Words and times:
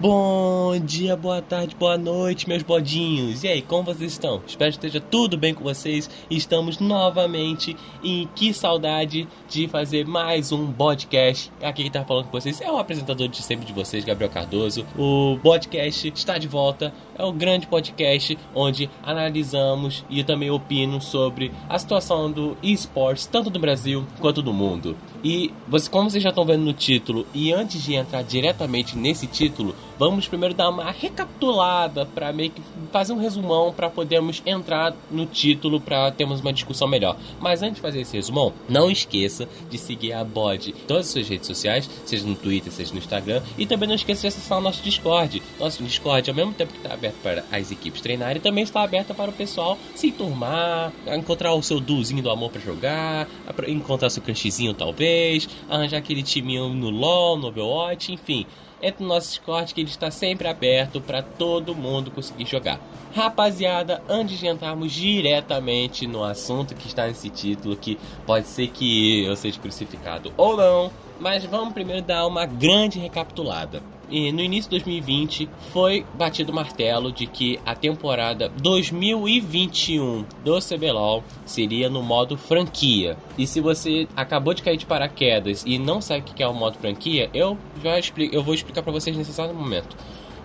Bom 0.00 0.78
dia, 0.78 1.14
boa 1.14 1.42
tarde, 1.42 1.76
boa 1.78 1.98
noite, 1.98 2.48
meus 2.48 2.62
bodinhos. 2.62 3.44
E 3.44 3.48
aí, 3.48 3.60
como 3.60 3.82
vocês 3.82 4.12
estão? 4.12 4.40
Espero 4.46 4.70
que 4.70 4.78
esteja 4.78 4.98
tudo 4.98 5.36
bem 5.36 5.52
com 5.52 5.62
vocês. 5.62 6.08
Estamos 6.30 6.78
novamente 6.78 7.76
e 8.02 8.26
que 8.34 8.54
saudade 8.54 9.28
de 9.46 9.68
fazer 9.68 10.06
mais 10.06 10.52
um 10.52 10.72
podcast. 10.72 11.52
Aqui 11.62 11.82
quem 11.82 11.90
tá 11.90 12.02
falando 12.02 12.28
com 12.28 12.40
vocês 12.40 12.62
é 12.62 12.72
o 12.72 12.78
apresentador 12.78 13.28
de 13.28 13.42
sempre 13.42 13.66
de 13.66 13.74
vocês, 13.74 14.02
Gabriel 14.02 14.30
Cardoso. 14.30 14.86
O 14.96 15.38
podcast 15.42 16.08
está 16.08 16.38
de 16.38 16.48
volta. 16.48 16.94
É 17.18 17.22
o 17.22 17.30
grande 17.30 17.66
podcast 17.66 18.38
onde 18.54 18.88
analisamos 19.02 20.02
e 20.08 20.24
também 20.24 20.50
opino 20.50 20.98
sobre 21.02 21.52
a 21.68 21.78
situação 21.78 22.32
do 22.32 22.56
esportes, 22.62 23.26
tanto 23.26 23.50
do 23.50 23.60
Brasil 23.60 24.06
quanto 24.18 24.40
do 24.40 24.54
mundo. 24.54 24.96
E 25.22 25.52
você, 25.68 25.90
como 25.90 26.08
vocês 26.08 26.22
já 26.22 26.30
estão 26.30 26.46
vendo 26.46 26.64
no 26.64 26.72
título, 26.72 27.26
e 27.34 27.52
antes 27.52 27.82
de 27.82 27.92
entrar 27.92 28.22
diretamente 28.22 28.96
nesse 28.96 29.26
título, 29.26 29.74
vamos 30.00 30.26
primeiro 30.26 30.54
dar 30.54 30.70
uma 30.70 30.90
recapitulada 30.90 32.06
para 32.06 32.32
meio 32.32 32.50
que 32.50 32.62
fazer 32.90 33.12
um 33.12 33.18
resumão 33.18 33.70
para 33.70 33.90
podermos 33.90 34.42
entrar 34.46 34.94
no 35.10 35.26
título 35.26 35.78
para 35.78 36.10
termos 36.10 36.40
uma 36.40 36.54
discussão 36.54 36.88
melhor. 36.88 37.18
Mas 37.38 37.62
antes 37.62 37.74
de 37.74 37.82
fazer 37.82 38.00
esse 38.00 38.16
resumão, 38.16 38.50
não 38.66 38.90
esqueça 38.90 39.46
de 39.68 39.76
seguir 39.76 40.14
a 40.14 40.24
Bod 40.24 40.70
em 40.70 40.72
todas 40.86 41.04
as 41.04 41.12
suas 41.12 41.28
redes 41.28 41.46
sociais, 41.46 41.90
seja 42.06 42.26
no 42.26 42.34
Twitter, 42.34 42.72
seja 42.72 42.94
no 42.94 42.98
Instagram, 42.98 43.42
e 43.58 43.66
também 43.66 43.86
não 43.86 43.94
esqueça 43.94 44.22
de 44.22 44.28
acessar 44.28 44.56
o 44.56 44.62
nosso 44.62 44.82
Discord. 44.82 45.42
Nosso 45.58 45.82
Discord, 45.82 46.30
ao 46.30 46.34
mesmo 46.34 46.54
tempo 46.54 46.72
que 46.72 46.78
está 46.78 46.94
aberto 46.94 47.16
para 47.22 47.44
as 47.52 47.70
equipes 47.70 48.00
treinarem, 48.00 48.40
também 48.40 48.64
está 48.64 48.82
aberto 48.82 49.14
para 49.14 49.30
o 49.30 49.34
pessoal 49.34 49.76
se 49.94 50.06
enturmar, 50.06 50.94
encontrar 51.14 51.52
o 51.52 51.62
seu 51.62 51.78
duzinho 51.78 52.22
do 52.22 52.30
amor 52.30 52.50
para 52.50 52.62
jogar, 52.62 53.28
encontrar 53.68 54.08
seu 54.08 54.22
crushzinho 54.22 54.72
talvez, 54.72 55.46
arranjar 55.68 55.98
aquele 55.98 56.22
timinho 56.22 56.70
no 56.70 56.88
LoL, 56.88 57.36
no 57.36 57.48
Overwatch, 57.48 58.14
enfim 58.14 58.46
entre 58.82 59.02
no 59.02 59.08
nosso 59.08 59.28
Discord 59.28 59.74
que 59.74 59.80
ele 59.80 59.90
está 59.90 60.10
sempre 60.10 60.48
aberto 60.48 61.00
para 61.00 61.22
todo 61.22 61.74
mundo 61.74 62.10
conseguir 62.10 62.46
jogar. 62.46 62.80
Rapaziada, 63.14 64.02
antes 64.08 64.38
de 64.38 64.46
entrarmos 64.46 64.92
diretamente 64.92 66.06
no 66.06 66.22
assunto 66.22 66.74
que 66.74 66.86
está 66.86 67.06
nesse 67.06 67.28
título, 67.28 67.76
que 67.76 67.98
pode 68.26 68.46
ser 68.46 68.68
que 68.68 69.24
eu 69.24 69.36
seja 69.36 69.58
crucificado 69.58 70.32
ou 70.36 70.56
não, 70.56 70.90
mas 71.18 71.44
vamos 71.44 71.74
primeiro 71.74 72.02
dar 72.02 72.26
uma 72.26 72.46
grande 72.46 72.98
recapitulada. 72.98 73.82
E 74.10 74.32
no 74.32 74.40
início 74.40 74.68
de 74.68 74.76
2020 74.78 75.48
foi 75.72 76.04
batido 76.14 76.50
o 76.50 76.54
martelo 76.54 77.12
de 77.12 77.26
que 77.26 77.60
a 77.64 77.76
temporada 77.76 78.48
2021 78.60 80.24
do 80.44 80.58
CBLOL 80.58 81.22
seria 81.46 81.88
no 81.88 82.02
modo 82.02 82.36
franquia. 82.36 83.16
E 83.38 83.46
se 83.46 83.60
você 83.60 84.08
acabou 84.16 84.52
de 84.52 84.62
cair 84.62 84.76
de 84.76 84.84
paraquedas 84.84 85.62
e 85.64 85.78
não 85.78 86.00
sabe 86.00 86.22
o 86.22 86.24
que 86.34 86.42
é 86.42 86.48
o 86.48 86.52
modo 86.52 86.76
franquia, 86.78 87.30
eu 87.32 87.56
já 87.82 87.98
explico, 87.98 88.34
eu 88.34 88.42
vou 88.42 88.52
explicar 88.52 88.82
para 88.82 88.92
vocês 88.92 89.16
nesse 89.16 89.30
exato 89.30 89.54
momento. 89.54 89.96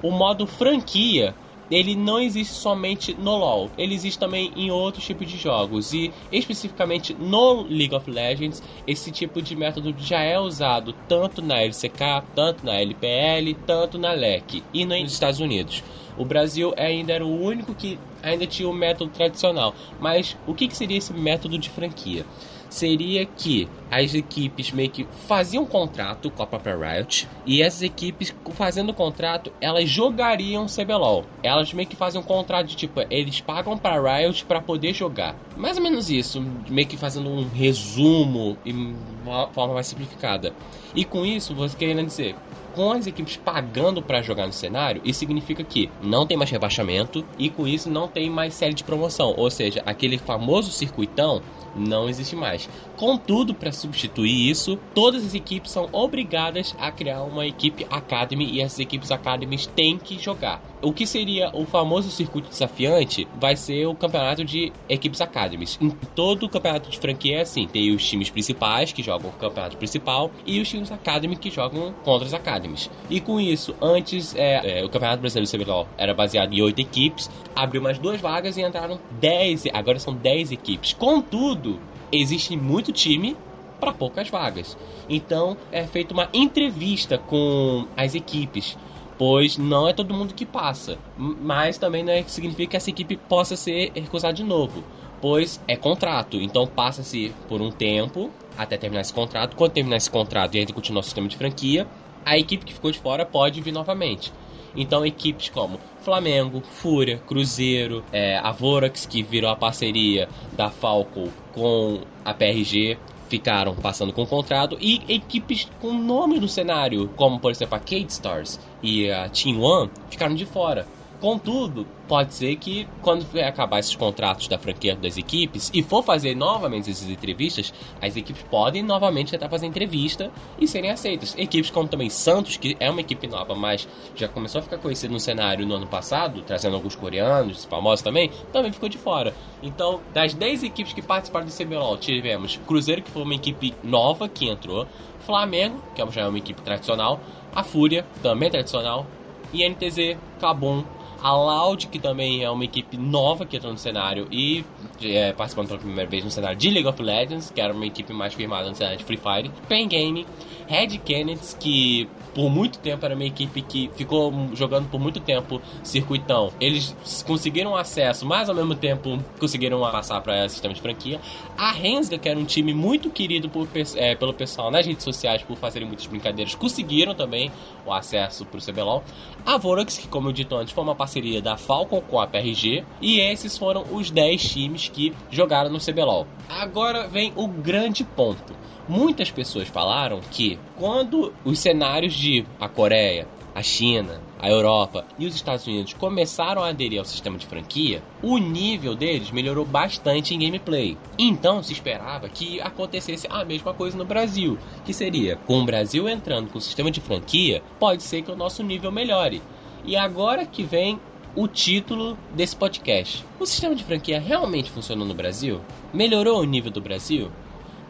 O 0.03 0.11
modo 0.11 0.45
franquia 0.45 1.33
ele 1.69 1.95
não 1.95 2.19
existe 2.19 2.53
somente 2.53 3.13
no 3.13 3.35
LoL, 3.35 3.71
ele 3.77 3.95
existe 3.95 4.19
também 4.19 4.52
em 4.55 4.71
outros 4.71 5.05
tipos 5.05 5.30
de 5.30 5.38
jogos 5.38 5.94
e 5.94 6.11
especificamente 6.31 7.13
no 7.13 7.63
League 7.63 7.95
of 7.95 8.09
Legends 8.09 8.61
esse 8.85 9.11
tipo 9.11 9.41
de 9.41 9.55
método 9.55 9.94
já 9.97 10.22
é 10.22 10.39
usado 10.39 10.94
tanto 11.07 11.41
na 11.41 11.61
LCK, 11.61 12.23
tanto 12.35 12.66
na 12.66 12.75
LPL, 12.75 13.55
tanto 13.66 13.97
na 13.97 14.11
LEC 14.11 14.63
e 14.73 14.85
nos 14.85 15.11
Estados 15.11 15.39
Unidos. 15.39 15.83
O 16.17 16.23
Brasil 16.23 16.73
ainda 16.77 17.13
era 17.13 17.25
o 17.25 17.41
único 17.41 17.73
que 17.73 18.00
ainda 18.23 18.47
tinha 18.47 18.69
o 18.69 18.73
método 18.73 19.11
tradicional, 19.11 19.75
mas 20.00 20.38
o 20.47 20.53
que, 20.53 20.67
que 20.67 20.77
seria 20.77 20.97
esse 20.97 21.13
método 21.13 21.57
de 21.57 21.69
franquia? 21.69 22.25
Seria 22.69 23.25
que 23.25 23.67
as 23.89 24.13
equipes 24.13 24.71
meio 24.71 24.89
que 24.89 25.08
faziam 25.27 25.63
um 25.63 25.67
contrato 25.67 26.30
com 26.30 26.44
a 26.44 26.47
própria 26.47 26.75
Riot 26.75 27.27
e 27.45 27.61
essas 27.61 27.81
equipes 27.81 28.35
fazendo 28.51 28.94
contrato, 28.94 29.51
elas 29.62 29.90
jogariam 29.90 30.66
CBLOL. 30.66 31.25
Elas 31.44 31.73
meio 31.73 31.88
que 31.88 31.95
fazem 31.95 32.19
um 32.19 32.23
contrato 32.23 32.67
de 32.67 32.75
tipo, 32.75 33.01
eles 33.09 33.41
pagam 33.41 33.78
para 33.78 34.01
Riot 34.01 34.45
para 34.45 34.62
poder 34.62 34.94
jogar. 34.94 35.35
Mais 35.56 35.78
ou 35.78 35.84
menos 35.84 36.09
isso, 36.09 36.41
meio 36.69 36.88
que 36.88 36.97
fazendo 36.97 37.29
um 37.29 37.47
resumo 37.47 38.57
em 38.66 38.95
uma 39.23 39.47
forma 39.47 39.73
mais 39.73 39.88
simplificada. 39.88 40.53
E 40.94 41.03
com 41.03 41.25
isso, 41.25 41.53
você 41.53 41.75
querendo 41.75 42.06
dizer, 42.06 42.35
com 42.75 42.91
as 42.91 43.08
equipes 43.08 43.38
pagando 43.38 44.02
para 44.02 44.22
jogar 44.22 44.46
no 44.46 44.52
cenário, 44.52 45.02
isso 45.06 45.19
significa 45.19 45.63
que 45.63 45.90
não 46.03 46.28
tem 46.28 46.36
mais 46.36 46.52
rebaixamento 46.52 47.25
e 47.40 47.50
com 47.50 47.66
isso 47.66 47.90
não 47.90 48.08
tem 48.08 48.30
mais 48.30 48.53
série 48.53 48.74
de 48.74 48.84
promoção, 48.84 49.34
ou 49.38 49.50
seja, 49.50 49.81
aquele 49.86 50.18
famoso 50.18 50.72
circuitão 50.72 51.41
não 51.74 52.09
existe 52.09 52.35
mais. 52.35 52.69
Contudo, 52.97 53.53
para 53.53 53.72
substituir 53.72 54.50
isso, 54.50 54.78
todas 54.94 55.25
as 55.25 55.34
equipes 55.34 55.72
são 55.72 55.90
obrigadas 55.91 56.75
a 56.78 56.91
criar 56.91 57.24
uma 57.24 57.46
equipe 57.46 57.85
Academy 57.90 58.46
e 58.52 58.62
essas 58.62 58.80
equipes 58.80 59.12
Academies 59.12 59.68
têm 59.68 59.97
que 59.97 60.19
jogar. 60.19 60.62
O 60.85 60.94
que 60.94 61.07
seria 61.07 61.50
o 61.51 61.66
famoso 61.66 62.12
circuito 62.12 62.47
desafiante 62.47 63.28
vai 63.41 63.56
ser 63.56 63.88
o 63.88 63.96
campeonato 63.96 64.46
de 64.46 64.72
equipes 64.88 65.19
Academies. 65.19 65.79
Em 65.81 65.90
todo 65.90 66.46
o 66.46 66.50
campeonato 66.50 66.91
de 66.91 67.00
franquia 67.00 67.40
é 67.40 67.41
assim: 67.41 67.66
tem 67.68 67.90
os 67.90 68.07
times 68.07 68.29
principais 68.29 68.94
que 68.94 69.01
jogam 69.01 69.31
o 69.31 69.34
campeonato 69.34 69.78
principal 69.78 70.29
e 70.46 70.62
os 70.62 70.69
times 70.69 70.91
Academy 70.91 71.38
que 71.38 71.50
jogam 71.50 71.91
contra 72.03 72.28
os 72.28 72.35
Academies. 72.35 72.88
E 73.09 73.19
com 73.19 73.41
isso, 73.41 73.75
antes 73.81 74.35
é, 74.35 74.81
é, 74.81 74.85
o 74.85 74.90
Campeonato 74.90 75.22
Brasileiro 75.22 75.51
CBLOL 75.51 75.88
era 75.97 76.13
baseado 76.13 76.53
em 76.53 76.62
8 76.62 76.79
equipes, 76.79 77.31
abriu 77.56 77.81
mais 77.81 77.97
duas 77.97 78.22
vagas 78.22 78.56
e 78.56 78.62
entraram 78.62 79.00
10, 79.19 79.63
agora 79.73 79.97
são 79.97 80.13
10 80.13 80.52
equipes. 80.52 80.94
Contudo, 80.94 81.79
existe 82.12 82.56
muito 82.56 82.91
time 82.91 83.35
para 83.79 83.91
poucas 83.91 84.29
vagas. 84.29 84.78
Então 85.09 85.57
é 85.72 85.88
feita 85.88 86.13
uma 86.13 86.29
entrevista 86.31 87.17
com 87.17 87.88
as 87.97 88.13
equipes, 88.13 88.78
pois 89.18 89.58
não 89.58 89.88
é 89.88 89.94
todo 89.94 90.14
mundo 90.14 90.34
que 90.34 90.46
passa, 90.46 90.98
mas 91.18 91.78
também 91.78 92.03
não 92.03 92.12
é 92.12 92.24
significa 92.24 92.72
que 92.72 92.78
essa 92.78 92.90
equipe 92.90 93.16
possa 93.16 93.56
ser 93.56 93.92
recusada 93.96 94.34
de 94.34 94.44
novo, 94.44 94.84
pois 95.22 95.62
é 95.68 95.76
contrato. 95.76 96.38
Então 96.38 96.68
passa-se 96.68 97.34
por 97.48 97.62
um 97.62 97.72
tempo 97.72 98.30
até 98.58 98.78
terminar 98.78 99.02
esse 99.02 99.14
contrato. 99.14 99.56
Quando 99.56 99.72
terminar 99.72 99.98
esse 99.98 100.09
contrato 100.09 100.56
e 100.56 100.59
ainda 100.59 100.74
continuar 100.74 101.02
o 101.02 101.03
sistema 101.03 101.28
de 101.28 101.38
franquia, 101.38 101.88
a 102.26 102.38
equipe 102.38 102.66
que 102.66 102.74
ficou 102.74 102.92
de 102.92 103.00
fora 103.00 103.26
pode 103.26 103.62
vir 103.62 103.72
novamente. 103.72 104.31
Então, 104.76 105.06
equipes 105.06 105.50
como 105.50 105.80
Flamengo, 106.02 106.62
Fúria, 106.62 107.18
Cruzeiro, 107.26 108.03
é, 108.12 108.38
a 108.38 108.52
Vorax, 108.52 109.06
que 109.06 109.24
virou 109.24 109.50
a 109.50 109.56
parceria 109.56 110.28
da 110.53 110.70
Falco 110.70 111.30
com 111.53 112.02
a 112.26 112.34
PRG, 112.34 112.97
ficaram 113.30 113.75
passando 113.75 114.13
com 114.13 114.24
o 114.24 114.28
contrato 114.28 114.78
e 114.80 115.02
equipes 115.08 115.68
com 115.81 115.94
nome 115.94 116.40
no 116.40 116.47
cenário, 116.47 117.09
como 117.16 117.40
por 117.40 117.52
exemplo 117.52 117.75
a 117.75 117.80
Kate 117.80 118.08
Stars 118.09 118.59
e 118.81 119.09
a 119.09 119.30
Team 119.30 119.62
One, 119.62 119.90
ficaram 120.09 120.36
de 120.36 120.46
fora. 120.46 120.88
Contudo, 121.20 121.88
pode 122.08 122.34
ser 122.34 122.56
que 122.58 122.88
quando 123.02 123.26
acabar 123.40 123.80
esses 123.80 123.96
contratos 123.96 124.48
da 124.48 124.58
franquia 124.58 124.96
das 124.96 125.18
equipes 125.18 125.72
e 125.74 125.81
for 125.81 126.03
fazer 126.03 126.36
novamente 126.36 126.92
essas 126.92 127.09
entrevistas, 127.09 127.74
as 128.02 128.16
equipes 128.16 128.44
podem 128.44 128.84
novamente 128.84 129.31
tentar 129.31 129.50
fazer 129.50 129.66
entrevista 129.66 130.30
e 130.59 130.68
serem 130.68 130.92
aceitas. 130.92 131.34
Equipes 131.38 131.72
como 131.72 131.88
também 131.88 132.09
Santos, 132.09 132.58
que 132.58 132.76
é 132.80 132.90
uma 132.92 133.00
equipe 133.00 133.28
nova, 133.28 133.56
mas 133.56 133.88
já 134.14 134.28
começou 134.28 134.59
a 134.59 134.62
ficar 134.62 134.78
conhecida 134.78 135.12
no 135.12 135.20
cenário 135.20 135.66
no 135.66 135.76
ano 135.76 135.88
passado, 135.88 136.42
trazendo 136.42 136.76
alguns 136.76 136.96
coreanos 136.96 137.64
famosos 137.66 138.03
também, 138.03 138.30
também 138.52 138.72
ficou 138.72 138.90
de 138.90 138.97
fora. 138.97 139.34
Então, 139.64 140.02
das 140.14 140.34
10 140.34 140.64
equipes 140.64 140.94
que 140.94 141.02
participaram 141.02 141.46
do 141.46 141.52
CBLOL, 141.52 141.97
tivemos 141.97 142.59
Cruzeiro, 142.68 143.02
que 143.02 143.09
foi 143.09 143.24
uma 143.24 143.36
equipe 143.36 143.74
nova 143.84 144.28
que 144.28 144.50
entrou, 144.50 144.86
Flamengo, 145.22 145.82
que 145.96 146.06
já 146.12 146.22
é 146.22 146.28
uma 146.28 146.38
equipe 146.38 146.62
tradicional, 146.62 147.20
a 147.53 147.64
Fúria, 147.64 148.06
também 148.22 148.52
tradicional, 148.52 149.08
INTZ, 149.53 150.18
Cabum, 150.40 150.84
a 151.25 151.36
Loud, 151.36 151.88
que 151.88 151.97
também 151.97 152.44
é 152.44 152.52
uma 152.52 152.63
equipe 152.63 152.97
nova 152.97 153.47
que 153.47 153.58
entrou 153.58 153.74
no 153.74 153.80
cenário 153.80 154.28
e 154.31 154.63
é, 155.02 155.34
participando 155.34 155.69
pela 155.69 155.80
primeira 155.80 156.08
vez 156.08 156.23
no 156.23 156.29
cenário 156.29 156.55
de 156.55 156.70
League 156.70 156.88
of 156.88 157.02
Legends, 157.02 157.49
que 157.49 157.59
era 157.59 157.73
uma 157.73 157.88
equipe 157.88 158.14
mais 158.14 158.35
firmada 158.35 158.70
no 158.70 158.76
cenário 158.76 158.99
de 158.99 159.03
Free 159.03 159.17
Fire. 159.17 159.52
Pen 159.67 159.88
Game, 159.88 160.23
Red 160.67 160.99
Kennedy, 160.99 161.55
que 161.59 162.08
por 162.35 162.49
muito 162.49 162.78
tempo 162.79 163.05
era 163.05 163.16
uma 163.16 163.23
equipe 163.23 163.61
que 163.61 163.90
ficou 163.96 164.32
jogando 164.53 164.90
por 164.90 164.99
muito 164.99 165.20
tempo 165.22 165.61
circuitão. 165.82 166.52
Eles 166.59 166.96
conseguiram 167.26 167.76
acesso, 167.76 168.26
mas 168.26 168.49
ao 168.49 168.53
mesmo 168.53 168.76
tempo 168.76 169.17
conseguiram 169.40 169.79
passar 169.79 170.20
para 170.22 170.47
sistema 170.49 170.73
de 170.73 170.82
franquia. 170.82 171.20
A 171.58 171.72
Rensga, 171.72 172.17
que 172.20 172.28
era 172.28 172.38
um 172.38 172.44
time 172.44 172.73
muito 172.73 173.09
querido 173.09 173.49
por, 173.49 173.67
é, 173.96 174.14
pelo 174.16 174.34
pessoal 174.34 174.70
nas 174.70 174.85
redes 174.85 175.03
sociais 175.03 175.41
por 175.44 175.55
fazerem 175.58 175.88
muitas 175.88 176.05
brincadeiras, 176.05 176.53
conseguiram 176.53 177.16
também 177.16 177.52
o 177.85 177.94
acesso 177.94 178.46
para 178.46 178.59
o 178.59 178.61
CBLOL. 178.61 179.03
A 179.46 179.58
Vorax, 179.58 179.97
que 179.97 180.08
como 180.08 180.28
eu 180.28 180.34
dito 180.34 180.55
antes, 180.55 180.73
foi 180.73 180.84
uma 180.84 180.96
parceria 180.96 181.15
da 181.41 181.58
Falcon 181.58 182.02
com 182.02 182.20
a 182.20 182.28
PRG. 182.28 182.84
E 183.02 183.20
esses 183.20 183.58
foram 183.58 183.85
os 183.91 184.12
10 184.12 184.41
times 184.44 184.90
que 184.90 185.14
jogaram 185.32 185.70
no 185.70 185.79
CBLOL. 185.79 186.28
Agora 186.50 187.08
vem 187.08 187.32
o 187.35 187.47
grande 187.47 188.03
ponto. 188.03 188.53
Muitas 188.88 189.32
pessoas 189.32 189.67
falaram 189.67 190.20
que 190.32 190.59
quando 190.78 191.34
os 191.44 191.58
cenários 191.58 192.14
de 192.14 192.46
a 192.59 192.70
Coreia, 192.70 193.28
a 193.56 193.64
China, 193.64 194.22
a 194.38 194.50
Europa 194.50 195.06
e 195.17 195.26
os 195.26 195.34
Estados 195.34 195.66
Unidos 195.66 195.94
começaram 195.94 196.62
a 196.62 196.67
aderir 196.67 197.00
ao 197.00 197.06
sistema 197.06 197.38
de 197.38 197.47
franquia, 197.47 198.03
o 198.22 198.38
nível 198.38 198.94
deles 198.94 199.32
melhorou 199.32 199.66
bastante 199.66 200.35
em 200.35 200.40
gameplay. 200.40 200.97
Então 201.18 201.64
se 201.64 201.72
esperava 201.72 202.28
que 202.28 202.59
acontecesse 202.59 203.28
a 203.29 203.46
mesma 203.46 203.73
coisa 203.73 203.97
no 203.97 204.03
Brasil, 204.03 204.58
que 204.84 204.94
seria 204.94 205.38
com 205.47 205.61
o 205.61 205.66
Brasil 205.66 206.09
entrando 206.09 206.52
com 206.52 206.58
o 206.58 206.61
sistema 206.61 206.91
de 206.91 207.00
franquia, 207.00 207.64
pode 207.79 208.03
ser 208.03 208.22
que 208.23 208.32
o 208.32 208.35
nosso 208.35 208.61
nível 208.61 208.91
melhore. 208.91 209.41
E 209.87 209.96
agora 209.96 210.47
que 210.47 210.64
vem 210.64 210.99
o 211.35 211.47
título 211.47 212.17
desse 212.34 212.55
podcast. 212.55 213.23
O 213.40 213.46
sistema 213.46 213.76
de 213.76 213.84
franquia 213.84 214.20
realmente 214.20 214.72
funcionou 214.72 215.05
no 215.05 215.14
Brasil? 215.14 215.61
Melhorou 215.93 216.40
o 216.40 216.43
nível 216.43 216.72
do 216.72 216.82
Brasil? 216.82 217.29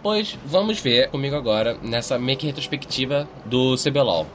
Pois 0.04 0.38
vamos 0.46 0.78
ver 0.78 1.10
comigo 1.10 1.38
agora 1.38 1.78
nessa 1.82 2.20
meio 2.20 2.38
retrospectiva 2.38 3.30
do 3.46 3.76
CBLOL. 3.78 4.28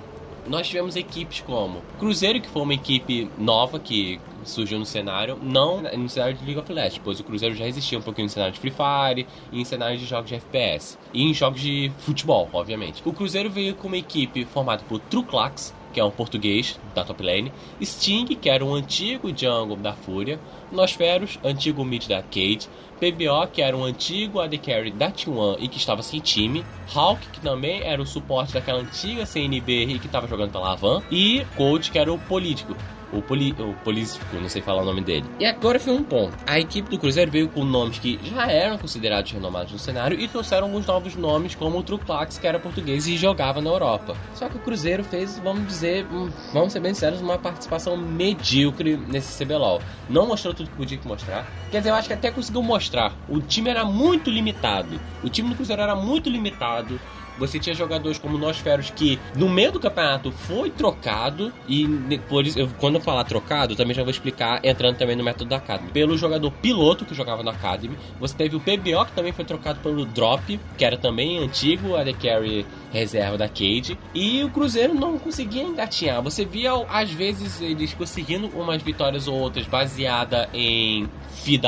Nós 0.48 0.68
tivemos 0.68 0.96
equipes 0.96 1.42
como 1.42 1.82
Cruzeiro, 1.98 2.40
que 2.40 2.48
foi 2.48 2.62
uma 2.62 2.72
equipe 2.72 3.30
nova 3.36 3.78
que 3.78 4.18
surgiu 4.42 4.78
no 4.78 4.86
cenário, 4.86 5.38
não 5.42 5.82
no 5.82 6.08
cenário 6.08 6.34
de 6.34 6.44
League 6.46 6.60
of 6.60 6.72
Legends, 6.72 7.00
pois 7.04 7.20
o 7.20 7.24
Cruzeiro 7.24 7.54
já 7.54 7.66
existia 7.66 7.98
um 7.98 8.02
pouquinho 8.02 8.24
no 8.24 8.32
cenário 8.32 8.54
de 8.54 8.58
Free 8.58 8.72
Fire 8.72 9.26
e 9.52 9.60
em 9.60 9.64
cenário 9.66 9.98
de 9.98 10.06
jogos 10.06 10.30
de 10.30 10.36
FPS 10.36 10.98
e 11.12 11.24
em 11.24 11.34
jogos 11.34 11.60
de 11.60 11.92
futebol, 11.98 12.48
obviamente. 12.54 13.02
O 13.04 13.12
Cruzeiro 13.12 13.50
veio 13.50 13.74
com 13.74 13.86
uma 13.86 13.98
equipe 13.98 14.46
formada 14.46 14.82
por 14.88 14.98
Truclax, 14.98 15.74
que 15.92 16.00
é 16.00 16.04
um 16.04 16.10
português 16.10 16.78
da 16.94 17.04
top 17.04 17.22
lane, 17.22 17.52
Sting, 17.82 18.26
que 18.26 18.48
era 18.48 18.64
um 18.64 18.74
antigo 18.74 19.28
jungle 19.36 19.76
da 19.76 19.92
Fúria, 19.92 20.38
Nosferos, 20.70 21.38
antigo 21.44 21.84
mid 21.84 22.06
da 22.06 22.22
Cade, 22.22 22.68
PBO, 23.00 23.46
que 23.52 23.62
era 23.62 23.76
um 23.76 23.84
antigo 23.84 24.40
AD 24.40 24.58
Carry 24.58 24.90
da 24.90 25.10
T1 25.10 25.56
e 25.58 25.68
que 25.68 25.78
estava 25.78 26.02
sem 26.02 26.20
time, 26.20 26.64
Hulk, 26.88 27.28
que 27.32 27.40
também 27.40 27.82
era 27.82 28.00
o 28.00 28.06
suporte 28.06 28.52
daquela 28.52 28.80
antiga 28.80 29.24
CNB 29.24 29.84
e 29.84 29.98
que 29.98 30.06
estava 30.06 30.28
jogando 30.28 30.52
pela 30.52 30.72
Avan, 30.72 31.02
e 31.10 31.44
Coach, 31.56 31.90
que 31.90 31.98
era 31.98 32.12
o 32.12 32.18
político 32.18 32.76
o, 33.12 33.22
poli, 33.22 33.52
o 33.58 33.74
Polícico, 33.84 34.24
não 34.36 34.48
sei 34.48 34.62
falar 34.62 34.82
o 34.82 34.84
nome 34.84 35.00
dele. 35.00 35.24
E 35.38 35.44
agora 35.44 35.78
foi 35.78 35.94
um 35.94 36.02
ponto. 36.02 36.36
A 36.46 36.58
equipe 36.58 36.88
do 36.90 36.98
Cruzeiro 36.98 37.30
veio 37.30 37.48
com 37.48 37.64
nomes 37.64 37.98
que 37.98 38.18
já 38.22 38.46
eram 38.50 38.78
considerados 38.78 39.30
renomados 39.32 39.72
no 39.72 39.78
cenário 39.78 40.18
e 40.18 40.28
trouxeram 40.28 40.66
alguns 40.66 40.86
novos 40.86 41.16
nomes, 41.16 41.54
como 41.54 41.78
o 41.78 41.82
Truclax, 41.82 42.38
que 42.38 42.46
era 42.46 42.58
português 42.58 43.06
e 43.06 43.16
jogava 43.16 43.60
na 43.60 43.70
Europa. 43.70 44.16
Só 44.34 44.48
que 44.48 44.56
o 44.56 44.60
Cruzeiro 44.60 45.04
fez, 45.04 45.38
vamos 45.38 45.66
dizer, 45.66 46.06
hum, 46.06 46.30
vamos 46.52 46.72
ser 46.72 46.80
bem 46.80 46.94
sérios, 46.94 47.20
uma 47.20 47.38
participação 47.38 47.96
medíocre 47.96 48.96
nesse 48.96 49.42
CBLOL. 49.42 49.80
Não 50.08 50.26
mostrou 50.26 50.54
tudo 50.54 50.70
que 50.70 50.76
podia 50.76 50.98
mostrar. 51.04 51.46
Quer 51.70 51.78
dizer, 51.78 51.90
eu 51.90 51.94
acho 51.94 52.08
que 52.08 52.14
até 52.14 52.30
conseguiu 52.30 52.62
mostrar. 52.62 53.12
O 53.28 53.40
time 53.40 53.70
era 53.70 53.84
muito 53.84 54.30
limitado. 54.30 55.00
O 55.22 55.28
time 55.28 55.48
do 55.48 55.54
Cruzeiro 55.54 55.82
era 55.82 55.94
muito 55.94 56.28
limitado. 56.28 57.00
Você 57.40 57.58
tinha 57.58 57.74
jogadores 57.74 58.18
como 58.18 58.36
Nosferos 58.36 58.90
que 58.90 59.18
no 59.34 59.48
meio 59.48 59.72
do 59.72 59.80
campeonato 59.80 60.30
foi 60.30 60.70
trocado 60.70 61.52
e 61.66 61.88
por 62.28 62.46
isso, 62.46 62.58
eu, 62.58 62.68
quando 62.78 62.96
eu 62.96 63.00
falar 63.00 63.24
trocado, 63.24 63.74
também 63.74 63.94
já 63.94 64.02
vou 64.02 64.10
explicar 64.10 64.60
entrando 64.62 64.96
também 64.96 65.16
no 65.16 65.24
método 65.24 65.48
da 65.48 65.56
Academy. 65.56 65.90
Pelo 65.90 66.16
jogador 66.18 66.50
piloto 66.52 67.04
que 67.06 67.14
jogava 67.14 67.42
na 67.42 67.50
Academy, 67.50 67.96
você 68.20 68.36
teve 68.36 68.56
o 68.56 68.60
PBO 68.60 69.06
que 69.06 69.12
também 69.12 69.32
foi 69.32 69.44
trocado 69.44 69.80
pelo 69.80 70.04
Drop, 70.04 70.60
que 70.76 70.84
era 70.84 70.98
também 70.98 71.38
antigo 71.38 71.96
AD 71.96 72.12
Carry 72.14 72.66
reserva 72.92 73.38
da 73.38 73.48
Cade, 73.48 73.98
e 74.14 74.42
o 74.42 74.50
Cruzeiro 74.50 74.94
não 74.94 75.18
conseguia 75.18 75.62
engatinhar. 75.62 76.22
Você 76.22 76.44
via 76.44 76.72
às 76.88 77.10
vezes 77.10 77.60
eles 77.60 77.94
conseguindo 77.94 78.48
umas 78.48 78.82
vitórias 78.82 79.28
ou 79.28 79.38
outras 79.38 79.66
baseada 79.66 80.48
em 80.52 81.08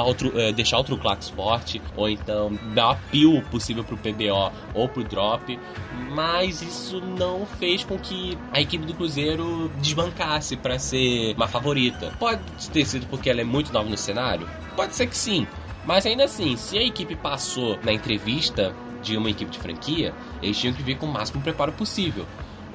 outro, 0.04 0.28
uh, 0.28 0.52
deixar 0.52 0.78
outro 0.78 0.96
Clax 0.98 1.30
forte, 1.30 1.80
ou 1.96 2.08
então 2.08 2.58
dar 2.74 3.00
pio 3.10 3.42
possível 3.50 3.84
pro 3.84 3.96
PBO 3.96 4.52
ou 4.74 4.88
pro 4.88 5.02
Drop, 5.04 5.58
mas 6.10 6.62
isso 6.62 7.00
não 7.00 7.46
fez 7.46 7.84
com 7.84 7.98
que 7.98 8.36
a 8.52 8.60
equipe 8.60 8.84
do 8.84 8.94
Cruzeiro 8.94 9.70
desbancasse 9.78 10.56
para 10.56 10.78
ser 10.78 11.34
uma 11.36 11.48
favorita. 11.48 12.12
Pode 12.18 12.42
ter 12.70 12.84
sido 12.84 13.06
porque 13.06 13.30
ela 13.30 13.40
é 13.40 13.44
muito 13.44 13.72
nova 13.72 13.88
no 13.88 13.96
cenário? 13.96 14.48
Pode 14.76 14.94
ser 14.94 15.06
que 15.06 15.16
sim. 15.16 15.46
Mas 15.84 16.06
ainda 16.06 16.24
assim, 16.24 16.56
se 16.56 16.78
a 16.78 16.82
equipe 16.82 17.16
passou 17.16 17.78
na 17.82 17.92
entrevista 17.92 18.74
de 19.02 19.16
uma 19.16 19.30
equipe 19.30 19.50
de 19.50 19.58
franquia, 19.58 20.14
eles 20.40 20.58
tinham 20.58 20.74
que 20.74 20.82
vir 20.82 20.96
com 20.96 21.06
o 21.06 21.12
máximo 21.12 21.42
preparo 21.42 21.72
possível 21.72 22.26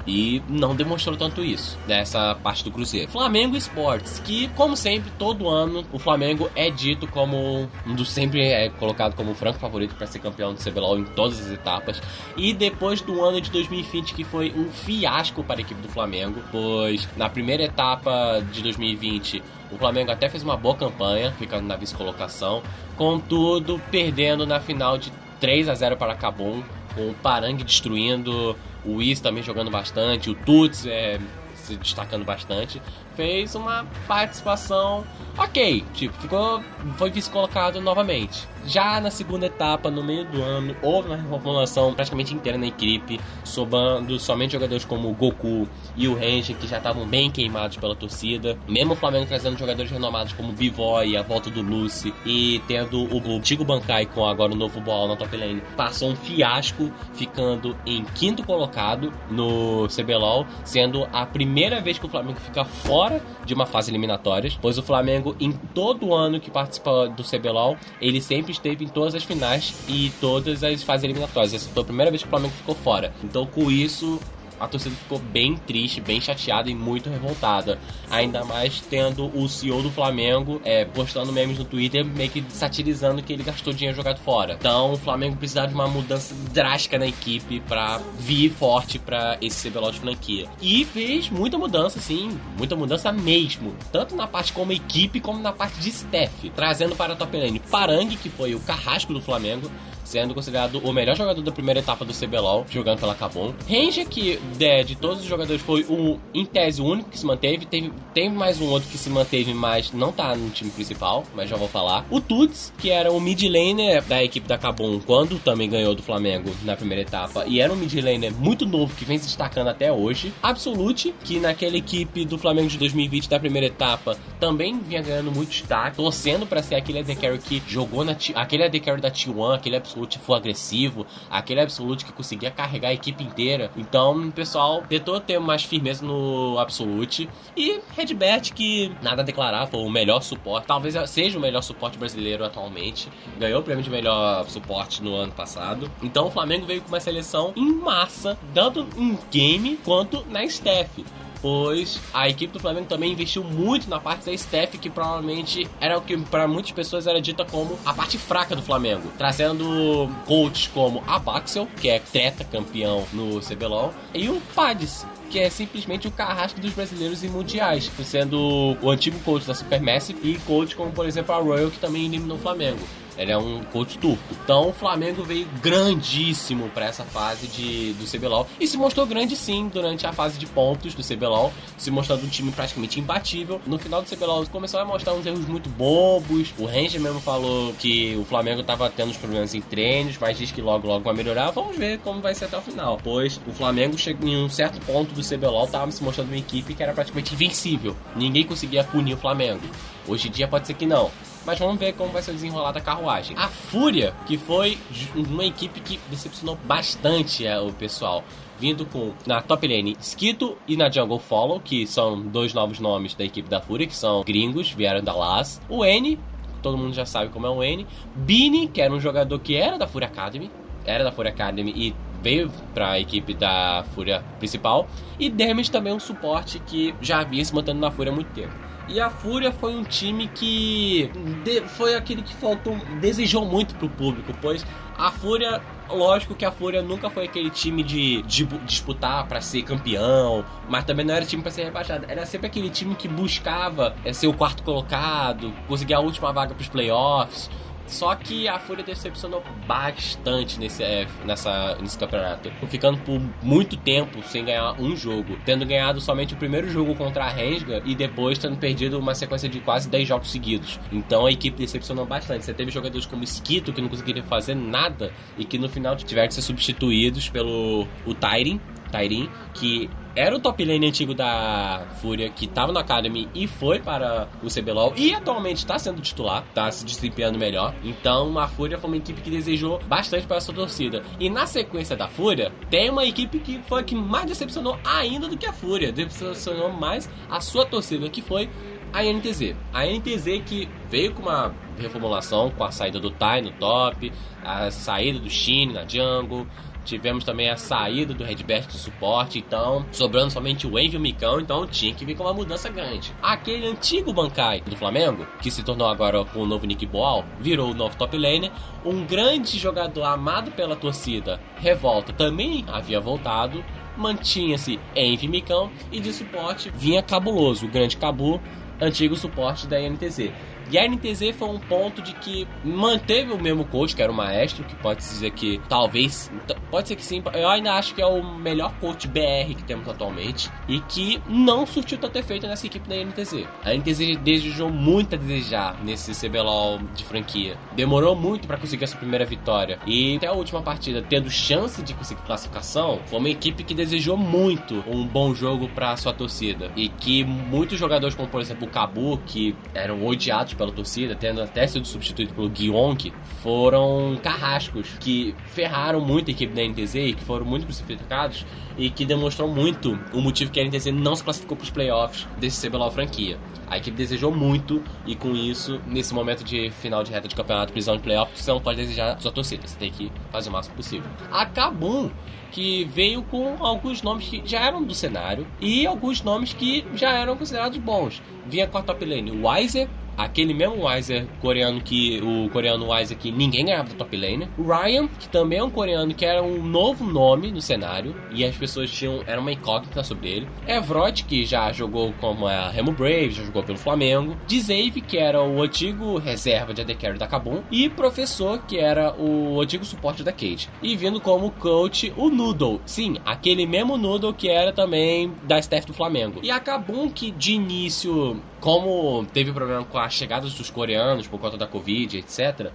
e 0.08 0.42
não 0.48 0.74
demonstrou 0.74 1.18
tanto 1.18 1.44
isso 1.44 1.78
nessa 1.86 2.34
parte 2.36 2.64
do 2.64 2.72
Cruzeiro. 2.72 3.12
Flamengo 3.12 3.58
Esportes, 3.58 4.20
que 4.20 4.48
como 4.50 4.78
sempre, 4.78 5.12
todo 5.20 5.50
ano 5.50 5.86
o 5.92 6.00
Flamengo 6.00 6.50
é 6.56 6.70
dito 6.70 7.06
como 7.08 7.70
um 7.86 7.94
dos 7.94 8.10
sempre 8.10 8.42
é 8.42 8.70
colocado 8.70 9.16
como 9.16 9.32
o 9.32 9.36
franco 9.36 9.60
favorito 9.60 9.96
para 9.96 10.08
ser 10.08 10.20
campeão 10.20 10.54
do 10.54 10.64
CBLOL 10.64 11.00
em 11.00 11.04
todas 11.04 11.40
as 11.46 11.52
etapas. 11.52 12.02
E 12.38 12.54
depois 12.54 13.02
do 13.02 13.24
ano 13.24 13.42
de 13.42 13.52
2020 13.52 14.14
que 14.14 14.24
foi 14.24 14.54
um 14.56 14.70
fiasco 14.70 15.44
para 15.44 15.58
a 15.58 15.62
equipe 15.62 15.82
do 15.82 15.90
Flamengo, 15.90 16.42
pois 16.52 17.08
na 17.18 17.30
primeira 17.30 17.64
etapa 17.64 18.42
de 18.52 18.62
2020 18.62 19.44
o 19.72 19.78
Flamengo 19.78 20.12
até 20.12 20.30
fez 20.30 20.44
uma 20.44 20.56
boa 20.56 20.76
campanha, 20.76 21.34
ficando 21.34 21.68
na 21.68 21.76
vice-colocação, 21.76 22.64
contudo 22.96 23.82
perdendo 23.92 24.48
na 24.48 24.62
final 24.62 24.98
de 24.98 25.12
3 25.42 25.68
a 25.68 25.76
0 25.76 25.98
para 25.98 26.16
Cabum, 26.16 26.64
com 26.96 27.10
o 27.10 27.14
Parangue 27.14 27.64
destruindo 27.64 28.56
o 28.86 28.96
Whis 28.96 29.20
também 29.20 29.44
jogando 29.44 29.70
bastante, 29.72 30.30
o 30.30 30.36
Tuts 30.36 30.86
é, 30.86 31.20
se 31.56 31.76
destacando 31.76 32.24
bastante, 32.24 32.82
fez 33.18 33.56
uma 33.56 33.84
participação 34.08 35.04
ok, 35.38 35.84
tipo, 35.94 36.14
ficou, 36.20 36.64
foi 36.98 37.12
vice-colocado 37.12 37.80
novamente. 37.80 38.48
Já 38.66 39.00
na 39.00 39.10
segunda 39.10 39.46
etapa, 39.46 39.90
no 39.90 40.04
meio 40.04 40.26
do 40.26 40.42
ano, 40.42 40.76
houve 40.82 41.08
uma 41.08 41.16
reformulação 41.16 41.94
praticamente 41.94 42.34
inteira 42.34 42.58
na 42.58 42.66
equipe, 42.66 43.18
sobando 43.44 44.20
somente 44.20 44.54
jogadores 44.54 44.84
como 44.84 45.10
o 45.10 45.14
Goku 45.14 45.70
e 45.96 46.06
o 46.08 46.16
Ranger, 46.16 46.58
que 46.58 46.68
já 46.68 46.78
estavam 46.78 47.08
bem 47.08 47.32
queimados 47.32 47.78
pela 47.78 47.96
torcida. 47.96 48.58
Mesmo 48.68 48.94
o 48.94 48.96
Flamengo 48.96 49.26
trazendo 49.26 49.58
jogadores 49.58 49.90
renomados 49.90 50.34
como 50.34 50.50
o 50.50 50.52
Bivoy, 50.52 51.16
a 51.16 51.22
volta 51.22 51.50
do 51.50 51.62
Lucy, 51.62 52.14
e 52.26 52.62
tendo 52.68 53.04
o, 53.04 53.38
o 53.38 53.40
Tigo 53.40 53.64
Bankai 53.64 54.06
com 54.06 54.26
agora 54.26 54.52
o 54.52 54.56
novo 54.56 54.82
Ball 54.82 55.08
na 55.08 55.16
top 55.16 55.38
lane, 55.38 55.62
passou 55.78 56.10
um 56.10 56.16
fiasco, 56.16 56.92
ficando 57.14 57.78
em 57.86 58.04
quinto 58.04 58.44
colocado 58.44 59.14
no 59.30 59.88
CBLOL, 59.88 60.46
sendo 60.66 61.08
a 61.14 61.26
primeira 61.26 61.80
vez 61.80 61.98
que 61.98 62.06
o 62.06 62.10
Flamengo 62.10 62.40
fica 62.42 62.66
fora 62.66 63.07
de 63.46 63.54
uma 63.54 63.66
fase 63.66 63.92
eliminatória, 63.92 64.52
pois 64.62 64.78
o 64.78 64.84
Flamengo, 64.84 65.36
em 65.40 65.52
todo 65.52 66.14
ano 66.14 66.40
que 66.40 66.52
participa 66.52 67.08
do 67.10 67.24
CBLOL, 67.24 67.78
ele 68.02 68.22
sempre 68.22 68.52
esteve 68.52 68.86
em 68.86 68.88
todas 68.88 69.16
as 69.16 69.24
finais 69.24 69.74
e 69.88 70.12
todas 70.22 70.64
as 70.64 70.84
fases 70.84 71.04
eliminatórias. 71.04 71.54
Essa 71.54 71.70
foi 71.70 71.82
a 71.82 71.86
primeira 71.86 72.12
vez 72.12 72.22
que 72.22 72.28
o 72.28 72.30
Flamengo 72.30 72.54
ficou 72.54 72.76
fora. 72.76 73.14
Então, 73.24 73.46
com 73.46 73.72
isso, 73.72 74.20
a 74.60 74.68
torcida 74.68 74.96
ficou 74.96 75.20
bem 75.20 75.56
triste, 75.56 76.02
bem 76.02 76.20
chateada 76.20 76.70
e 76.70 76.76
muito 76.76 77.10
revoltada. 77.10 77.80
Ainda 78.10 78.44
mais 78.44 78.82
tendo 78.82 79.28
o 79.38 79.48
CEO 79.48 79.82
do 79.82 79.92
Flamengo 79.92 80.62
é, 80.64 80.86
postando 80.86 81.32
memes 81.32 81.58
no 81.58 81.66
Twitter, 81.66 82.06
meio 82.06 82.30
que 82.30 82.44
satirizando 82.50 83.22
que 83.22 83.34
ele 83.34 83.44
gastou 83.44 83.74
dinheiro 83.74 83.96
jogado 83.96 84.20
fora. 84.20 84.54
Então 84.60 84.94
o 84.94 84.98
Flamengo 84.98 85.36
precisava 85.36 85.68
de 85.68 85.74
uma 85.74 85.88
mudança 85.88 86.34
drástica 86.52 86.98
na 86.98 87.08
equipe 87.08 87.60
para 87.62 88.00
vir 88.20 88.52
forte 88.52 89.00
para 89.00 89.38
esse 89.42 89.70
CBLOL 89.70 89.92
de 89.92 90.00
franquia. 90.00 90.48
E 90.62 90.86
fez 90.86 91.30
muita 91.30 91.58
mudança, 91.58 92.00
sim, 92.00 92.40
muita 92.58 92.76
mudança 92.76 93.12
mesmo. 93.12 93.76
Tanto 93.92 94.16
na 94.16 94.28
parte 94.28 94.54
como 94.54 94.72
equipe, 94.72 95.20
como 95.20 95.40
na 95.40 95.52
parte 95.52 95.80
de 95.80 95.90
staff. 95.90 96.50
Trazendo 96.52 96.96
para 96.96 97.14
a 97.14 97.16
top 97.16 97.38
lane 97.38 97.60
Parangue, 97.60 98.16
que 98.18 98.30
foi 98.30 98.56
o 98.56 98.60
carrasco 98.60 99.14
do 99.14 99.22
Flamengo, 99.22 99.70
sendo 100.08 100.34
considerado 100.34 100.80
o 100.80 100.94
melhor 100.94 101.16
jogador 101.16 101.42
da 101.42 101.52
primeira 101.52 101.82
etapa 101.82 102.06
do 102.06 102.14
CBLOL, 102.14 102.66
jogando 102.70 103.00
pela 103.00 103.14
Cabum. 103.14 103.54
Ranger, 103.70 104.08
que 104.08 104.40
de, 104.58 104.84
de 104.86 104.96
todos 104.96 105.20
os 105.20 105.26
jogadores 105.26 105.62
foi 105.62 105.84
o, 105.84 106.18
em 106.34 106.46
tese, 106.46 106.82
o 106.82 106.86
único 106.86 107.10
que 107.10 107.20
se 107.20 107.26
manteve. 107.26 107.66
Teve, 107.66 107.92
tem 108.14 108.30
mais 108.30 108.62
um 108.62 108.68
outro 108.68 108.90
que 108.90 108.98
se 108.98 109.10
manteve, 109.10 109.54
mas 109.54 109.92
não 109.92 110.12
tá 110.12 110.36
no 110.36 110.50
time 110.50 110.72
principal, 110.72 111.24
mas 111.36 111.50
já 111.50 111.58
vou 111.58 111.68
falar. 111.68 112.06
O 112.10 112.22
Tuts, 112.22 112.74
que 112.78 112.90
era 112.90 113.12
o 113.12 113.20
mid 113.20 113.44
laner 113.44 114.02
da 114.04 114.24
equipe 114.24 114.48
da 114.48 114.58
Cabum, 114.58 115.00
quando 115.00 115.38
também 115.40 115.70
ganhou 115.70 115.94
do 115.94 116.02
Flamengo 116.02 116.56
na 116.64 116.76
primeira 116.76 117.02
etapa, 117.02 117.46
e 117.46 117.60
era 117.60 117.72
um 117.72 117.76
mid 117.76 117.94
laner 117.96 118.34
muito 118.34 118.66
novo, 118.66 118.96
que 118.96 119.04
vem 119.04 119.18
se 119.18 119.26
destacando 119.26 119.68
até 119.68 119.92
hoje. 119.92 120.34
Absolute, 120.42 121.14
que 121.24 121.40
naquela 121.40 121.76
equipe 121.76 122.24
do 122.24 122.38
Flamengo 122.38 122.70
de 122.70 122.78
2020 122.78 123.30
da 123.30 123.40
primeira 123.40 123.68
etapa, 123.68 124.18
também 124.40 124.80
vinha 124.80 125.02
ganhando 125.02 125.32
muito 125.32 125.50
destaque, 125.50 125.98
torcendo 125.98 126.46
para 126.46 126.64
ser 126.64 126.76
aquele 126.76 127.00
AD 127.00 127.16
Carry 127.16 127.38
que 127.40 127.62
jogou 127.68 128.06
na 128.06 128.16
aquele 128.36 128.64
AD 128.64 128.80
Carry 128.80 129.02
da 129.02 129.12
T1, 129.12 129.56
aquele 129.56 129.76
Absolute 129.76 129.97
Absolute 129.98 130.20
foi 130.20 130.38
agressivo, 130.38 131.06
aquele 131.30 131.62
Absolute 131.62 132.06
que 132.06 132.12
conseguia 132.12 132.52
carregar 132.52 132.90
a 132.90 132.94
equipe 132.94 133.24
inteira. 133.24 133.72
Então 133.76 134.28
o 134.28 134.32
pessoal 134.32 134.84
tentou 134.88 135.20
ter 135.20 135.40
mais 135.40 135.64
firmeza 135.64 136.06
no 136.06 136.58
Absolute. 136.60 137.28
E 137.56 137.80
Redbert, 137.96 138.54
que 138.54 138.92
nada 139.02 139.22
a 139.22 139.26
declarar, 139.26 139.68
foi 139.68 139.80
o 139.80 139.90
melhor 139.90 140.22
suporte, 140.22 140.68
talvez 140.68 140.96
seja 141.10 141.38
o 141.38 141.42
melhor 141.42 141.62
suporte 141.62 141.98
brasileiro 141.98 142.46
atualmente. 142.46 143.10
Ganhou 143.40 143.62
o 143.62 143.64
prêmio 143.64 143.84
de 143.84 143.90
melhor 143.90 144.48
suporte 144.48 145.02
no 145.02 145.16
ano 145.16 145.32
passado. 145.32 145.90
Então 146.04 146.28
o 146.28 146.32
Flamengo 146.32 146.66
veio 146.66 146.82
com 146.82 146.90
uma 146.90 147.00
seleção 147.00 147.54
em 147.56 147.74
massa, 147.74 148.38
tanto 148.54 148.86
em 148.98 149.18
game 149.32 149.78
quanto 149.84 150.24
na 150.30 150.44
staff. 150.46 151.04
Pois 151.42 152.00
a 152.14 152.28
equipe 152.30 152.54
do 152.54 152.60
Flamengo 152.60 152.88
também 152.88 153.12
investiu 153.12 153.44
muito 153.44 153.90
na 153.90 154.00
parte 154.00 154.26
da 154.26 154.34
staff, 154.34 154.78
que 154.78 154.90
provavelmente 154.90 155.68
era 155.80 155.98
o 155.98 156.02
que 156.02 156.18
para 156.18 156.48
muitas 156.48 156.72
pessoas 156.72 157.08
era 157.08 157.22
dita 157.22 157.46
como 157.46 157.78
a 157.86 157.94
parte 157.94 158.18
fraca 158.18 158.56
do 158.56 158.62
Flamengo, 158.62 159.12
trazendo 159.18 160.10
coaches 160.26 160.68
como 160.74 161.04
a 161.08 161.20
Baxel, 161.20 161.68
que 161.80 161.90
é 161.90 162.00
treta 162.00 162.44
campeão 162.44 163.06
no 163.14 163.40
CBLOL, 163.40 163.94
e 164.14 164.30
o 164.30 164.42
Pades, 164.56 165.06
que 165.30 165.40
é 165.40 165.50
simplesmente 165.50 166.08
o 166.08 166.12
carrasco 166.12 166.60
dos 166.60 166.74
brasileiros 166.74 167.24
em 167.24 167.30
mundiais, 167.30 167.92
sendo 168.04 168.78
o 168.82 168.90
antigo 168.90 169.20
coach 169.20 169.46
da 169.46 169.54
Supermassive 169.54 170.20
e 170.24 170.38
coach 170.40 170.76
como, 170.76 170.92
por 170.92 171.06
exemplo, 171.06 171.34
a 171.34 171.40
Royal, 171.40 171.70
que 171.70 171.80
também 171.80 172.06
eliminou 172.06 172.38
o 172.38 172.40
Flamengo. 172.40 172.80
Ele 173.18 173.32
é 173.32 173.38
um 173.38 173.64
coach 173.66 173.98
turco. 173.98 174.22
Então 174.44 174.70
o 174.70 174.74
Flamengo 174.74 175.24
veio 175.24 175.48
grandíssimo 175.62 176.70
para 176.70 176.86
essa 176.86 177.04
fase 177.04 177.48
de, 177.48 177.94
do 177.94 178.06
CBLOL 178.06 178.48
e 178.60 178.68
se 178.68 178.78
mostrou 178.78 179.06
grande 179.06 179.36
sim 179.36 179.70
durante 179.74 180.06
a 180.06 180.14
fase 180.14 180.38
de 180.38 180.46
pontos 180.46 180.94
do 180.94 181.04
CBLOL, 181.04 181.52
se 181.78 181.90
mostrando 181.90 182.26
um 182.26 182.30
time 182.30 182.52
praticamente 182.52 183.00
imbatível. 183.00 183.62
No 183.66 183.78
final 183.78 184.02
do 184.02 184.10
CBLOL 184.10 184.46
começou 184.48 184.80
a 184.80 184.86
mostrar 184.86 185.14
uns 185.14 185.26
erros 185.26 185.48
muito 185.48 185.70
bobos. 185.70 186.54
O 186.58 186.66
Ranger 186.66 187.02
mesmo 187.02 187.20
falou 187.20 187.74
que 187.74 188.16
o 188.16 188.26
Flamengo 188.26 188.64
tava 188.64 188.90
tendo 188.90 189.12
os 189.12 189.18
problemas 189.18 189.54
em 189.54 189.62
treinos, 189.62 190.18
mas 190.20 190.38
diz 190.38 190.52
que 190.52 190.62
logo 190.62 190.88
logo 190.88 191.04
vai 191.04 191.14
melhorar. 191.14 191.52
Vamos 191.52 191.78
ver 191.78 192.00
como 192.00 192.22
vai 192.22 192.36
ser 192.36 192.46
até 192.46 192.58
o 192.58 192.62
final. 192.62 193.00
Pois 193.04 193.40
o 193.48 193.52
Flamengo 193.52 193.98
chegou 193.98 194.28
em 194.30 194.38
um 194.38 194.50
certo 194.50 194.80
ponto 194.86 195.14
do 195.14 195.22
CBLOL 195.22 195.68
tava 195.68 195.92
se 195.92 196.04
mostrando 196.04 196.30
uma 196.30 196.38
equipe 196.38 196.74
que 196.74 196.84
era 196.84 196.94
praticamente 196.94 197.34
invencível. 197.34 197.96
Ninguém 198.16 198.44
conseguia 198.44 198.84
punir 198.84 199.14
o 199.14 199.18
Flamengo. 199.18 199.62
Hoje 200.08 200.28
em 200.28 200.32
dia 200.32 200.48
pode 200.48 200.68
ser 200.68 200.74
que 200.74 200.86
não 200.86 201.12
mas 201.48 201.58
vamos 201.60 201.80
ver 201.80 201.94
como 201.94 202.12
vai 202.12 202.22
ser 202.22 202.34
desenrolada 202.34 202.78
a 202.78 202.82
carruagem. 202.82 203.34
A 203.38 203.48
Fúria, 203.48 204.14
que 204.26 204.38
foi 204.38 204.78
uma 205.16 205.46
equipe 205.46 205.80
que 205.80 205.98
decepcionou 206.10 206.58
bastante 206.66 207.48
é, 207.48 207.58
o 207.58 207.72
pessoal 207.72 208.22
vindo 208.60 208.86
com 208.86 209.14
na 209.26 209.42
top 209.42 209.66
lane 209.66 209.96
Skito 210.02 210.58
e 210.68 210.76
na 210.76 210.92
jungle 210.92 211.20
Follow, 211.20 211.62
que 211.62 211.88
são 211.88 212.20
dois 212.20 212.54
novos 212.54 212.80
nomes 212.82 213.16
da 213.16 213.24
equipe 213.24 213.48
da 213.48 213.62
Fúria, 213.62 213.88
que 213.88 213.96
são 213.96 214.24
gringos, 214.26 214.72
vieram 214.72 215.02
da 215.02 215.14
LAS. 215.14 215.62
O 215.70 215.86
N, 215.86 216.20
todo 216.62 216.78
mundo 216.78 216.94
já 216.94 217.06
sabe 217.06 217.30
como 217.32 217.48
é 217.48 217.50
o 217.50 217.64
N. 217.64 217.88
Bini, 218.14 218.68
que 218.68 218.82
era 218.82 218.94
um 218.94 219.00
jogador 219.00 219.40
que 219.40 219.56
era 219.56 219.78
da 219.78 219.88
Fúria 219.88 220.10
Academy, 220.10 220.52
era 220.86 221.06
da 221.06 221.14
Fúria 221.14 221.32
Academy 221.32 221.72
e 221.74 221.96
veio 222.22 222.52
para 222.74 222.92
a 222.92 223.00
equipe 223.00 223.34
da 223.34 223.86
Fúria 223.94 224.24
principal. 224.40 224.88
E 225.20 225.30
Demis 225.30 225.70
também 225.70 225.94
um 225.94 226.00
suporte 226.00 226.60
que 226.60 226.94
já 227.02 227.20
havia 227.20 227.44
se 227.44 227.54
mantendo 227.54 227.80
na 227.80 227.92
Fúria 227.92 228.12
há 228.12 228.16
muito 228.16 228.32
tempo. 228.34 228.54
E 228.90 229.02
a 229.02 229.10
Fúria 229.10 229.52
foi 229.52 229.76
um 229.76 229.84
time 229.84 230.30
que 230.30 231.12
de, 231.44 231.62
foi 231.62 231.96
aquele 231.96 232.22
que 232.22 232.34
faltou, 232.34 232.78
desejou 233.02 233.46
muito 233.46 233.76
pro 233.76 233.90
público, 233.90 234.34
pois 234.42 234.66
a 234.98 235.12
Fúria, 235.12 235.62
lógico 235.90 236.34
que 236.34 236.44
a 236.44 236.52
Fúria 236.52 236.82
nunca 236.82 237.10
foi 237.10 237.26
aquele 237.26 237.50
time 237.50 237.84
de, 237.84 238.24
de 238.24 238.46
disputar 238.66 239.28
para 239.28 239.42
ser 239.42 239.62
campeão, 239.62 240.44
mas 240.68 240.86
também 240.86 241.06
não 241.06 241.14
era 241.14 241.24
time 241.26 241.42
para 241.44 241.52
ser 241.52 241.66
rebaixado. 241.66 242.06
Era 242.08 242.26
sempre 242.26 242.48
aquele 242.48 242.70
time 242.70 242.96
que 242.96 243.08
buscava 243.08 243.94
é, 244.04 244.12
ser 244.12 244.28
o 244.28 244.34
quarto 244.34 244.64
colocado, 244.64 245.54
conseguir 245.68 245.94
a 245.94 246.00
última 246.00 246.34
vaga 246.34 246.56
para 246.56 246.62
os 246.62 246.70
playoffs. 246.70 247.50
Só 247.88 248.14
que 248.16 248.48
a 248.48 248.60
Fúria 248.60 248.84
decepcionou 248.84 249.44
bastante 249.66 250.60
nesse, 250.60 250.84
é, 250.84 251.08
nessa, 251.26 251.78
nesse 251.82 251.98
campeonato. 251.98 252.52
Ficando 252.68 252.98
por 253.00 253.20
muito 253.42 253.78
tempo 253.78 254.22
sem 254.24 254.46
ganhar 254.46 254.74
um 254.80 254.96
jogo. 254.96 255.38
Tendo 255.46 255.66
ganhado 255.66 256.02
somente 256.02 256.34
o 256.34 256.38
primeiro 256.38 256.70
jogo 256.70 256.94
contra 256.96 257.26
a 257.26 257.30
Rensga 257.30 257.82
e 257.86 257.96
depois 257.96 258.38
tendo 258.38 258.58
perdido 258.58 259.00
uma 259.00 259.16
sequência 259.16 259.48
de 259.48 259.60
quase 259.62 259.90
10 259.90 260.08
jogos 260.08 260.32
seguidos. 260.32 260.80
Então 260.92 261.26
a 261.26 261.32
equipe 261.32 261.58
decepcionou 261.58 262.06
bastante. 262.06 262.46
Você 262.46 262.54
teve 262.54 262.72
jogadores 262.72 263.06
como 263.06 263.24
Esquito 263.24 263.72
que 263.72 263.82
não 263.82 263.90
conseguiram 263.90 264.24
fazer 264.24 264.56
nada 264.56 265.12
e 265.38 265.46
que 265.46 265.58
no 265.58 265.70
final 265.70 265.96
tiveram 265.96 266.28
que 266.28 266.34
ser 266.34 266.42
substituídos 266.42 267.30
pelo 267.30 267.88
o 268.06 268.14
Tyrin, 268.14 268.60
Tyrin, 268.92 269.30
que 269.54 269.90
era 270.16 270.36
o 270.36 270.40
top 270.40 270.66
lane 270.66 270.88
antigo 270.88 271.14
da 271.14 271.86
Fúria, 272.02 272.28
que 272.30 272.46
estava 272.46 272.72
no 272.72 272.80
Academy 272.80 273.30
e 273.36 273.46
foi 273.46 273.80
para 273.80 274.28
o 274.42 274.48
CBLOL 274.48 274.94
e 274.96 275.14
atualmente 275.14 275.58
está 275.58 275.78
sendo 275.78 276.02
titular, 276.02 276.44
está 276.50 276.72
se 276.72 276.84
desempenhando 276.84 277.38
melhor. 277.38 277.76
Então 277.84 278.38
a 278.40 278.48
Fúria 278.48 278.80
foi 278.80 278.90
uma 278.90 278.98
equipe 278.98 279.22
que 279.22 279.30
desejou 279.30 279.80
bastante 279.88 280.26
para 280.26 280.38
essa 280.38 280.52
torcida. 280.52 281.04
E 281.20 281.30
na 281.30 281.46
sequência 281.46 281.96
da 281.96 282.08
Fúria, 282.08 282.52
tem 282.70 282.90
uma 282.90 283.06
equipe 283.06 283.38
que 283.40 283.60
foi 283.68 283.82
a 283.82 283.84
que 283.84 283.94
mais 283.94 284.26
decepcionou 284.26 284.80
ainda 284.84 285.28
do 285.28 285.38
que 285.38 285.46
a 285.46 285.54
Fúria, 285.54 285.92
decepcionou 285.92 286.72
mais 286.72 287.08
a 287.30 287.40
sua 287.40 287.66
torcida, 287.66 288.10
que 288.10 288.22
foi 288.22 288.50
a 288.94 289.04
NTZ. 289.04 289.56
A 289.74 289.86
NTZ 289.86 290.42
que 290.46 290.68
veio 290.90 291.14
com 291.14 291.22
uma 291.22 291.54
reformulação 291.78 292.50
com 292.50 292.64
a 292.64 292.72
saída 292.72 293.00
do 293.00 293.12
Tai 293.12 293.42
no 293.42 293.52
top, 293.52 294.12
a 294.44 294.72
saída 294.72 295.20
do 295.20 295.30
Shin 295.30 295.74
na 295.74 295.88
jungle, 295.88 296.48
Tivemos 296.88 297.26
também 297.26 297.50
a 297.50 297.58
saída 297.58 298.14
do 298.14 298.24
Redbert 298.24 298.68
de 298.68 298.78
suporte, 298.78 299.40
então 299.40 299.86
sobrando 299.92 300.32
somente 300.32 300.66
o 300.66 300.72
Wave 300.72 300.94
e 300.94 300.98
o 300.98 301.02
Micão, 301.02 301.42
então 301.42 301.68
tinha 301.68 301.94
que 301.94 302.06
vir 302.06 302.16
com 302.16 302.24
uma 302.24 302.34
mudança 302.34 302.70
grande. 302.70 303.14
Aquele 303.22 303.68
antigo 303.68 304.14
Bankai 304.14 304.62
do 304.62 304.78
Flamengo, 304.78 305.28
que 305.42 305.52
se 305.52 305.64
tornou 305.64 305.90
agora 305.90 306.24
com 306.24 306.40
o 306.40 306.46
novo 306.46 306.66
Nick 306.66 306.86
Boal, 306.86 307.26
virou 307.42 307.72
o 307.72 307.74
novo 307.74 307.98
top 307.98 308.18
laner. 308.18 308.54
Um 308.86 309.04
grande 309.04 309.60
jogador 309.60 310.04
amado 310.04 310.50
pela 310.52 310.78
torcida, 310.78 311.42
Revolta, 311.58 312.14
também 312.14 312.64
havia 312.70 313.02
voltado 313.02 313.62
mantinha-se 313.98 314.80
Envy 314.96 315.28
Micão 315.28 315.70
e 315.92 316.00
de 316.00 316.14
suporte 316.14 316.72
vinha 316.74 317.02
Cabuloso, 317.02 317.66
o 317.66 317.70
grande 317.70 317.98
Cabu, 317.98 318.40
antigo 318.80 319.16
suporte 319.16 319.68
da 319.68 319.78
NTZ. 319.78 320.32
E 320.70 320.78
a 320.78 320.88
NTZ 320.88 321.36
foi 321.38 321.48
um 321.48 321.60
ponto 321.60 322.02
de 322.02 322.14
que 322.14 322.48
manteve 322.64 323.32
o 323.32 323.42
mesmo 323.42 323.66
coach, 323.66 323.96
que 323.96 324.02
era 324.02 324.12
o 324.12 324.16
maestro, 324.16 324.64
que 324.64 324.76
pode 324.76 325.00
dizer 325.00 325.32
que 325.32 325.62
talvez. 325.70 326.32
Pode 326.70 326.90
ser 326.90 326.96
que 326.96 327.04
sim. 327.04 327.24
Eu 327.34 327.50
ainda 327.50 327.74
acho 327.74 327.96
que 327.96 328.02
é 328.02 328.06
o 328.06 328.24
melhor 328.24 328.74
coach 328.80 329.08
BR 329.08 329.56
que 329.56 329.64
temos 329.64 329.88
atualmente. 329.88 330.52
E 330.68 330.80
que 330.82 331.22
não 331.28 331.66
surtiu 331.66 331.98
tanto 331.98 332.18
efeito 332.18 332.48
nessa 332.48 332.66
equipe 332.66 332.88
da 332.88 332.96
NTZ. 332.96 333.46
A 333.64 333.74
NTZ 333.74 334.18
desejou 334.18 334.70
muito 334.70 335.16
a 335.16 335.18
desejar 335.18 335.82
nesse 335.84 336.12
CBLOL 336.14 336.80
de 336.96 337.06
franquia. 337.06 337.58
Demorou 337.74 338.16
muito 338.16 338.48
para 338.48 338.58
conseguir 338.58 338.84
essa 338.84 338.98
primeira 338.98 339.26
vitória. 339.26 339.80
E 339.86 340.18
até 340.18 340.28
a 340.28 340.34
última 340.34 340.62
partida, 340.62 341.02
tendo 341.02 341.30
chance 341.30 341.82
de 341.82 341.94
conseguir 341.94 342.22
classificação, 342.24 343.00
foi 343.06 343.20
uma 343.20 343.30
equipe 343.30 343.64
que 343.64 343.74
desejou 343.74 344.18
muito 344.18 344.84
um 344.88 345.06
bom 345.06 345.34
jogo 345.34 345.70
para 345.70 345.96
sua 345.96 346.14
torcida. 346.14 346.72
E 346.76 346.90
que 346.90 347.24
muitos 347.24 347.80
jogadores, 347.80 348.16
como 348.16 348.28
por 348.28 348.42
exemplo 348.42 348.68
o 348.68 348.70
Cabu, 348.70 349.18
que 349.26 349.56
eram 349.74 350.06
odiados 350.06 350.57
pela 350.58 350.72
torcida, 350.72 351.16
tendo 351.16 351.42
até 351.42 351.66
sido 351.68 351.88
substituído 351.88 352.34
pelo 352.34 352.50
Guionk, 352.50 353.14
foram 353.42 354.20
carrascos 354.22 354.90
que 355.00 355.36
ferraram 355.54 356.02
muito 356.02 356.30
a 356.30 356.32
equipe 356.32 356.54
da 356.54 356.64
NTZ 356.64 356.96
e 356.96 357.14
que 357.14 357.24
foram 357.24 357.46
muito 357.46 357.66
crucificados 357.66 358.46
e 358.78 358.90
que 358.90 359.06
demonstrou 359.06 359.48
muito 359.48 359.98
o 360.14 360.22
motivo 360.22 360.52
que 360.52 360.60
a 360.60 360.66
NTZ 360.66 360.88
não 360.88 361.16
se 361.16 361.24
classificou 361.24 361.58
para 361.58 361.64
os 361.64 361.70
playoffs 361.70 362.28
desse 362.38 362.68
CBLOL 362.68 362.92
franquia. 362.92 363.38
A 363.70 363.78
equipe 363.78 363.98
desejou 363.98 364.34
muito 364.34 364.82
e 365.06 365.16
com 365.16 365.36
isso, 365.36 365.82
nesse 365.86 366.14
momento 366.14 366.44
de 366.44 366.70
final 366.72 367.04
de 367.04 367.12
reta 367.12 367.28
de 367.28 367.36
campeonato, 367.36 367.74
prisão 367.74 367.98
de 367.98 368.04
playoffs, 368.04 368.40
você 368.40 368.52
não 368.52 368.62
pode 368.62 368.78
desejar 368.78 369.20
sua 369.20 369.32
torcida, 369.32 369.68
você 369.68 369.78
tem 369.78 369.92
que 369.92 370.12
fazer 370.32 370.50
o 370.50 370.54
máximo 370.54 370.76
possível. 370.76 371.10
A 371.32 371.46
Kabum, 371.46 372.10
que 372.52 372.86
veio 372.86 373.22
com 373.24 373.58
alguns 373.60 374.02
nomes 374.02 374.28
que 374.28 374.42
já 374.46 374.62
eram 374.62 374.84
do 374.84 374.94
cenário 374.94 375.48
e 375.60 375.86
alguns 375.86 376.22
nomes 376.22 376.54
que 376.54 376.86
já 376.96 377.12
eram 377.12 377.38
considerados 377.38 377.78
bons. 377.78 378.22
Vinha 378.46 378.68
com 378.68 378.78
a 378.78 378.84
top 378.84 379.06
lane 379.06 379.32
Wiser, 379.32 379.88
aquele 380.18 380.54
mesmo 380.54 380.86
Weiser 380.86 381.28
coreano 381.40 381.80
que 381.80 382.20
o 382.22 382.50
coreano 382.50 382.90
Weiser 382.90 383.18
que 383.18 383.32
ninguém 383.32 383.66
ganhava 383.66 383.90
do 383.90 383.96
top 383.96 384.18
lane. 384.18 384.50
Ryan, 384.58 385.08
que 385.08 385.30
também 385.30 385.60
é 385.60 385.64
um 385.64 385.70
coreano 385.70 386.14
que 386.14 386.26
era 386.26 386.42
um 386.42 386.64
novo 386.64 387.06
nome 387.06 387.52
no 387.52 387.62
cenário 387.62 388.16
e 388.32 388.44
as 388.44 388.58
pessoas 388.58 388.90
tinham 388.92 389.22
era 389.28 389.40
uma 389.40 389.52
incógnita 389.52 390.04
sobre 390.04 390.30
ele. 390.30 390.48
Evrot, 390.68 391.24
que 391.26 391.46
já 391.46 391.72
jogou 391.72 392.14
como 392.20 392.48
a 392.48 392.70
Remo 392.70 392.92
Brave, 392.92 393.32
já 393.32 393.44
jogou 393.44 393.64
pelo 393.64 393.78
Flamengo. 393.78 394.36
Dzave, 394.48 395.02
que 395.02 395.18
era 395.18 395.44
o 395.44 395.62
antigo 395.62 396.18
reserva 396.18 396.74
de 396.74 396.82
AD 396.82 396.96
Carry 396.96 397.18
da 397.18 397.28
Kabum 397.28 397.62
e 397.70 397.88
Professor, 397.90 398.60
que 398.60 398.78
era 398.78 399.14
o 399.14 399.62
antigo 399.62 399.86
suporte 399.86 400.24
da 400.24 400.32
Kate. 400.32 400.70
E 400.82 400.96
vindo 400.96 401.22
como 401.22 401.52
coach 401.52 402.12
o 402.18 402.30
Noodle. 402.38 402.80
Sim, 402.86 403.18
aquele 403.26 403.66
mesmo 403.66 403.98
Noodle 403.98 404.34
que 404.34 404.48
era 404.48 404.72
também 404.72 405.34
da 405.44 405.58
staff 405.60 405.88
do 405.88 405.94
Flamengo. 405.94 406.40
E 406.44 406.52
a 406.52 406.60
Kabum 406.60 407.10
que 407.10 407.32
de 407.32 407.54
início 407.54 408.40
como 408.60 409.26
teve 409.34 409.52
problema 409.52 409.84
com 409.86 409.98
a 409.98 410.10
chegada 410.10 410.48
dos 410.48 410.70
coreanos 410.70 411.28
por 411.28 411.40
conta 411.40 411.58
da 411.58 411.68
Covid, 411.68 412.18
etc., 412.18 412.72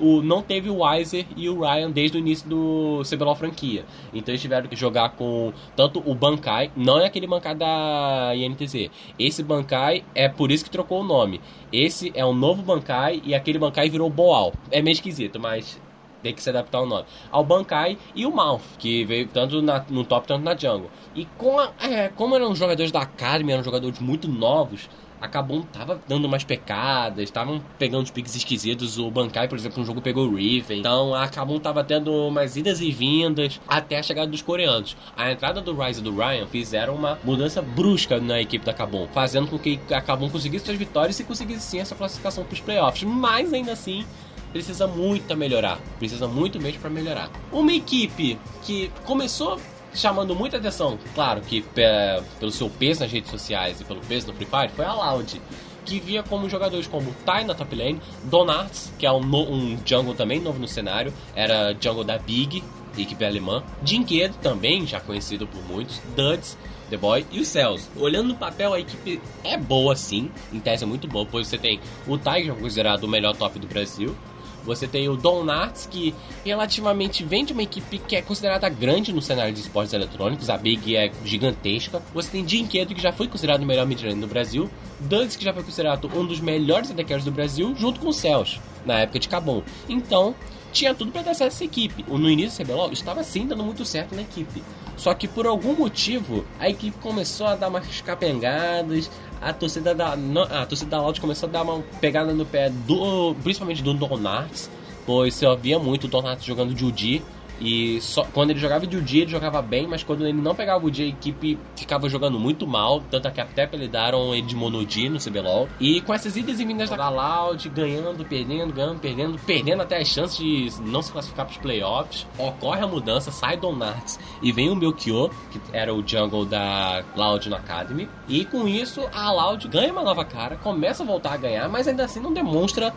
o, 0.00 0.20
não 0.20 0.42
teve 0.42 0.68
o 0.68 0.82
Weiser 0.82 1.26
e 1.36 1.48
o 1.48 1.60
Ryan 1.60 1.90
desde 1.90 2.16
o 2.16 2.20
início 2.20 2.48
do 2.48 3.02
CBLOL 3.08 3.34
franquia. 3.34 3.84
Então 4.12 4.32
eles 4.32 4.42
tiveram 4.42 4.68
que 4.68 4.76
jogar 4.76 5.10
com 5.10 5.52
tanto 5.76 6.02
o 6.04 6.14
Bankai, 6.14 6.70
não 6.76 7.00
é 7.00 7.06
aquele 7.06 7.26
Bankai 7.26 7.54
da 7.54 8.32
INTZ. 8.34 8.90
Esse 9.18 9.42
Bankai 9.42 10.04
é 10.14 10.28
por 10.28 10.50
isso 10.50 10.64
que 10.64 10.70
trocou 10.70 11.00
o 11.00 11.04
nome. 11.04 11.40
Esse 11.72 12.12
é 12.14 12.24
um 12.24 12.34
novo 12.34 12.62
Bankai 12.62 13.22
e 13.24 13.34
aquele 13.34 13.58
Bankai 13.58 13.88
virou 13.88 14.10
Boal. 14.10 14.52
É 14.70 14.82
meio 14.82 14.92
esquisito, 14.92 15.38
mas 15.40 15.80
tem 16.22 16.34
que 16.34 16.42
se 16.42 16.50
adaptar 16.50 16.78
ao 16.78 16.86
nome. 16.86 17.04
Ao 17.30 17.44
Bankai 17.44 17.98
e 18.14 18.24
o 18.24 18.30
Mouth, 18.30 18.62
que 18.78 19.04
veio 19.04 19.26
tanto 19.28 19.60
na, 19.60 19.84
no 19.88 20.04
top 20.04 20.26
quanto 20.26 20.42
na 20.42 20.56
jungle. 20.56 20.90
E 21.14 21.24
com 21.36 21.58
a, 21.58 21.70
é, 21.80 22.08
como 22.08 22.34
eram 22.34 22.54
jogadores 22.54 22.92
da 22.92 23.00
Academy, 23.00 23.52
eram 23.52 23.64
jogadores 23.64 23.98
muito 23.98 24.28
novos, 24.28 24.88
a 25.22 25.28
Kabum 25.28 25.62
tava 25.62 26.02
dando 26.08 26.24
umas 26.24 26.42
pecadas, 26.42 27.22
estavam 27.22 27.62
pegando 27.78 28.02
os 28.02 28.10
piques 28.10 28.34
esquisitos. 28.34 28.98
O 28.98 29.08
Bankai, 29.08 29.46
por 29.46 29.56
exemplo, 29.56 29.80
um 29.80 29.86
jogo 29.86 30.02
pegou 30.02 30.26
o 30.26 30.34
Riven. 30.34 30.80
Então 30.80 31.14
a 31.14 31.28
Kabum 31.28 31.60
tava 31.60 31.84
tendo 31.84 32.12
umas 32.12 32.56
idas 32.56 32.80
e 32.80 32.90
vindas 32.90 33.60
até 33.68 34.00
a 34.00 34.02
chegada 34.02 34.28
dos 34.28 34.42
coreanos. 34.42 34.96
A 35.16 35.30
entrada 35.30 35.60
do 35.60 35.80
Rise 35.80 36.00
e 36.00 36.02
do 36.02 36.12
Ryan 36.16 36.48
fizeram 36.48 36.96
uma 36.96 37.20
mudança 37.22 37.62
brusca 37.62 38.18
na 38.18 38.40
equipe 38.40 38.66
da 38.66 38.74
Kabum, 38.74 39.06
fazendo 39.14 39.46
com 39.46 39.60
que 39.60 39.78
a 39.92 40.00
Kabum 40.00 40.28
conseguisse 40.28 40.64
suas 40.64 40.76
vitórias 40.76 41.20
e 41.20 41.22
conseguisse 41.22 41.60
sim 41.60 41.78
essa 41.78 41.94
classificação 41.94 42.42
para 42.42 42.54
os 42.54 42.60
playoffs. 42.60 43.04
Mas 43.04 43.52
ainda 43.52 43.74
assim, 43.74 44.04
precisa 44.52 44.86
muito 44.86 45.36
melhorar. 45.36 45.80
Precisa 45.98 46.28
muito 46.28 46.60
mesmo 46.60 46.80
para 46.80 46.90
melhorar. 46.90 47.30
Uma 47.50 47.72
equipe 47.72 48.38
que 48.62 48.90
começou 49.04 49.58
chamando 49.94 50.34
muita 50.34 50.56
atenção, 50.56 50.98
claro 51.14 51.40
que 51.42 51.64
é, 51.76 52.22
pelo 52.38 52.50
seu 52.50 52.70
peso 52.70 53.00
nas 53.00 53.12
redes 53.12 53.30
sociais 53.30 53.80
e 53.80 53.84
pelo 53.84 54.00
peso 54.00 54.26
no 54.28 54.32
Free 54.34 54.46
Fire, 54.46 54.72
foi 54.74 54.84
a 54.84 54.94
Loud. 54.94 55.40
Que 55.84 55.98
via 55.98 56.22
como 56.22 56.48
jogadores 56.48 56.86
como 56.86 57.12
Tai 57.26 57.44
na 57.44 57.54
top 57.54 57.74
lane, 57.74 58.00
Donarts, 58.24 58.92
que 58.98 59.04
é 59.04 59.10
um, 59.10 59.18
um 59.18 59.76
jungle 59.84 60.14
também 60.14 60.40
novo 60.40 60.58
no 60.58 60.68
cenário, 60.68 61.12
era 61.34 61.76
jungle 61.78 62.04
da 62.04 62.18
Big, 62.18 62.62
equipe 62.96 63.24
alemã, 63.24 63.64
Jinkedo 63.84 64.36
também, 64.40 64.86
já 64.86 65.00
conhecido 65.00 65.44
por 65.46 65.60
muitos, 65.64 66.00
Duds, 66.14 66.56
The 66.88 66.96
Boy 66.96 67.26
e 67.32 67.40
o 67.40 67.44
Cells. 67.44 67.88
Olhando 67.96 68.28
no 68.28 68.36
papel, 68.36 68.74
a 68.74 68.78
equipe 68.80 69.20
é 69.42 69.56
boa 69.56 69.96
sim, 69.96 70.30
em 70.52 70.60
tese 70.60 70.84
é 70.84 70.86
muito 70.86 71.08
boa, 71.08 71.26
pois 71.26 71.48
você 71.48 71.58
tem 71.58 71.80
o 72.06 72.16
que 72.16 72.28
é 72.28 72.52
considerado 72.52 73.04
o 73.04 73.08
melhor 73.08 73.34
top 73.34 73.58
do 73.58 73.66
Brasil, 73.66 74.14
você 74.64 74.86
tem 74.86 75.08
o 75.08 75.16
Don 75.16 75.44
Narts, 75.44 75.86
que 75.90 76.14
relativamente 76.44 77.24
vem 77.24 77.44
de 77.44 77.52
uma 77.52 77.62
equipe 77.62 77.98
que 77.98 78.16
é 78.16 78.22
considerada 78.22 78.68
grande 78.68 79.12
no 79.12 79.20
cenário 79.22 79.52
de 79.52 79.60
esportes 79.60 79.92
eletrônicos. 79.92 80.48
A 80.48 80.56
Big 80.56 80.96
é 80.96 81.10
gigantesca. 81.24 82.02
Você 82.14 82.30
tem 82.30 82.48
Jim 82.48 82.66
Quedo, 82.66 82.94
que 82.94 83.02
já 83.02 83.12
foi 83.12 83.28
considerado 83.28 83.62
o 83.62 83.66
melhor 83.66 83.86
midlane 83.86 84.20
do 84.20 84.26
Brasil. 84.26 84.70
Duds, 85.00 85.36
que 85.36 85.44
já 85.44 85.52
foi 85.52 85.62
considerado 85.62 86.10
um 86.14 86.24
dos 86.24 86.40
melhores 86.40 86.90
ADCs 86.90 87.24
do 87.24 87.32
Brasil, 87.32 87.74
junto 87.76 88.00
com 88.00 88.08
o 88.08 88.12
Cells, 88.12 88.60
na 88.86 89.00
época 89.00 89.18
de 89.18 89.28
Cabum. 89.28 89.62
Então, 89.88 90.34
tinha 90.72 90.94
tudo 90.94 91.12
para 91.12 91.22
dar 91.22 91.34
certo 91.34 91.52
essa 91.52 91.64
equipe. 91.64 92.04
No 92.08 92.30
início 92.30 92.64
CBLOL 92.64 92.92
estava 92.92 93.22
sim 93.22 93.46
dando 93.46 93.62
muito 93.62 93.84
certo 93.84 94.14
na 94.14 94.22
equipe. 94.22 94.62
Só 94.96 95.14
que 95.14 95.26
por 95.26 95.46
algum 95.46 95.74
motivo 95.74 96.44
a 96.58 96.68
equipe 96.68 96.96
começou 96.98 97.46
a 97.46 97.56
dar 97.56 97.68
umas 97.68 98.00
capengadas, 98.00 99.10
a 99.40 99.52
torcida 99.52 99.94
da 99.94 100.12
a 100.12 100.66
torcida 100.66 100.90
da 100.90 101.00
Loud 101.00 101.20
começou 101.20 101.48
a 101.48 101.52
dar 101.52 101.62
uma 101.62 101.82
pegada 102.00 102.32
no 102.32 102.46
pé 102.46 102.70
do 102.70 103.34
principalmente 103.42 103.82
do 103.82 103.94
Donarts, 103.94 104.70
pois 105.04 105.34
você 105.34 105.46
ouvia 105.46 105.78
muito 105.78 106.04
o 106.04 106.08
Donarts 106.08 106.44
jogando 106.44 106.76
Judy 106.76 107.22
e 107.60 108.00
só, 108.00 108.24
quando 108.32 108.50
ele 108.50 108.58
jogava 108.58 108.86
de 108.86 109.00
dia, 109.00 109.22
ele 109.22 109.30
jogava 109.30 109.62
bem, 109.62 109.86
mas 109.86 110.02
quando 110.02 110.26
ele 110.26 110.40
não 110.40 110.54
pegava 110.54 110.84
o 110.84 110.90
dia, 110.90 111.06
a 111.06 111.08
equipe 111.08 111.58
ficava 111.76 112.08
jogando 112.08 112.38
muito 112.38 112.66
mal. 112.66 113.02
Tanto 113.10 113.30
que 113.30 113.40
até 113.40 113.64
apelidaram 113.64 114.34
ele 114.34 114.46
de 114.46 114.56
Monodi 114.56 115.08
no 115.08 115.18
CBLOL. 115.18 115.68
E 115.80 116.00
com 116.00 116.12
essas 116.12 116.36
idas 116.36 116.60
e 116.60 116.64
vindas 116.64 116.90
da 116.90 117.08
Loud, 117.08 117.68
ganhando, 117.68 118.24
perdendo, 118.24 118.72
ganhando, 118.72 118.98
perdendo, 118.98 119.38
perdendo 119.46 119.82
até 119.82 119.98
as 119.98 120.08
chances 120.08 120.36
de 120.36 120.82
não 120.82 121.02
se 121.02 121.12
classificar 121.12 121.46
para 121.46 121.52
os 121.52 121.58
playoffs, 121.58 122.26
ocorre 122.38 122.82
a 122.82 122.86
mudança, 122.86 123.30
sai 123.30 123.56
Donarts 123.56 124.18
e 124.42 124.52
vem 124.52 124.70
o 124.70 124.76
Melchior, 124.76 125.30
que 125.50 125.60
era 125.72 125.94
o 125.94 126.06
jungle 126.06 126.44
da 126.44 127.04
Loud 127.16 127.48
no 127.48 127.56
Academy. 127.56 128.08
E 128.28 128.44
com 128.44 128.66
isso, 128.66 129.08
a 129.12 129.30
Loud 129.30 129.68
ganha 129.68 129.92
uma 129.92 130.02
nova 130.02 130.24
cara, 130.24 130.56
começa 130.56 131.02
a 131.02 131.06
voltar 131.06 131.34
a 131.34 131.36
ganhar, 131.36 131.68
mas 131.68 131.86
ainda 131.86 132.04
assim 132.04 132.20
não 132.20 132.32
demonstra 132.32 132.92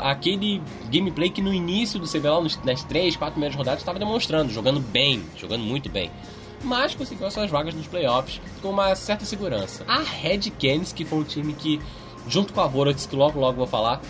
aquele 0.00 0.62
gameplay 0.90 1.30
que 1.30 1.42
no 1.42 1.52
início 1.52 1.98
do 1.98 2.06
CBLOL, 2.06 2.46
nas 2.64 2.84
3, 2.84 3.16
4 3.16 3.32
primeiras 3.32 3.56
rodadas, 3.56 3.82
estava 3.86 3.98
demonstrando, 4.00 4.52
jogando 4.52 4.80
bem, 4.80 5.22
jogando 5.36 5.62
muito 5.62 5.88
bem. 5.88 6.10
Mas 6.64 6.94
conseguiu 6.94 7.26
as 7.26 7.32
suas 7.32 7.50
vagas 7.50 7.74
nos 7.74 7.86
playoffs 7.86 8.40
com 8.60 8.70
uma 8.70 8.94
certa 8.96 9.24
segurança. 9.24 9.84
A 9.86 10.00
Red 10.00 10.50
Canids, 10.58 10.92
que 10.92 11.04
foi 11.04 11.20
um 11.20 11.24
time 11.24 11.52
que, 11.52 11.80
junto 12.26 12.52
com 12.52 12.60
a 12.60 12.66
Vorax, 12.66 13.06
que 13.06 13.14
logo 13.14 13.38
logo 13.38 13.58
vou 13.58 13.66
falar, 13.66 14.00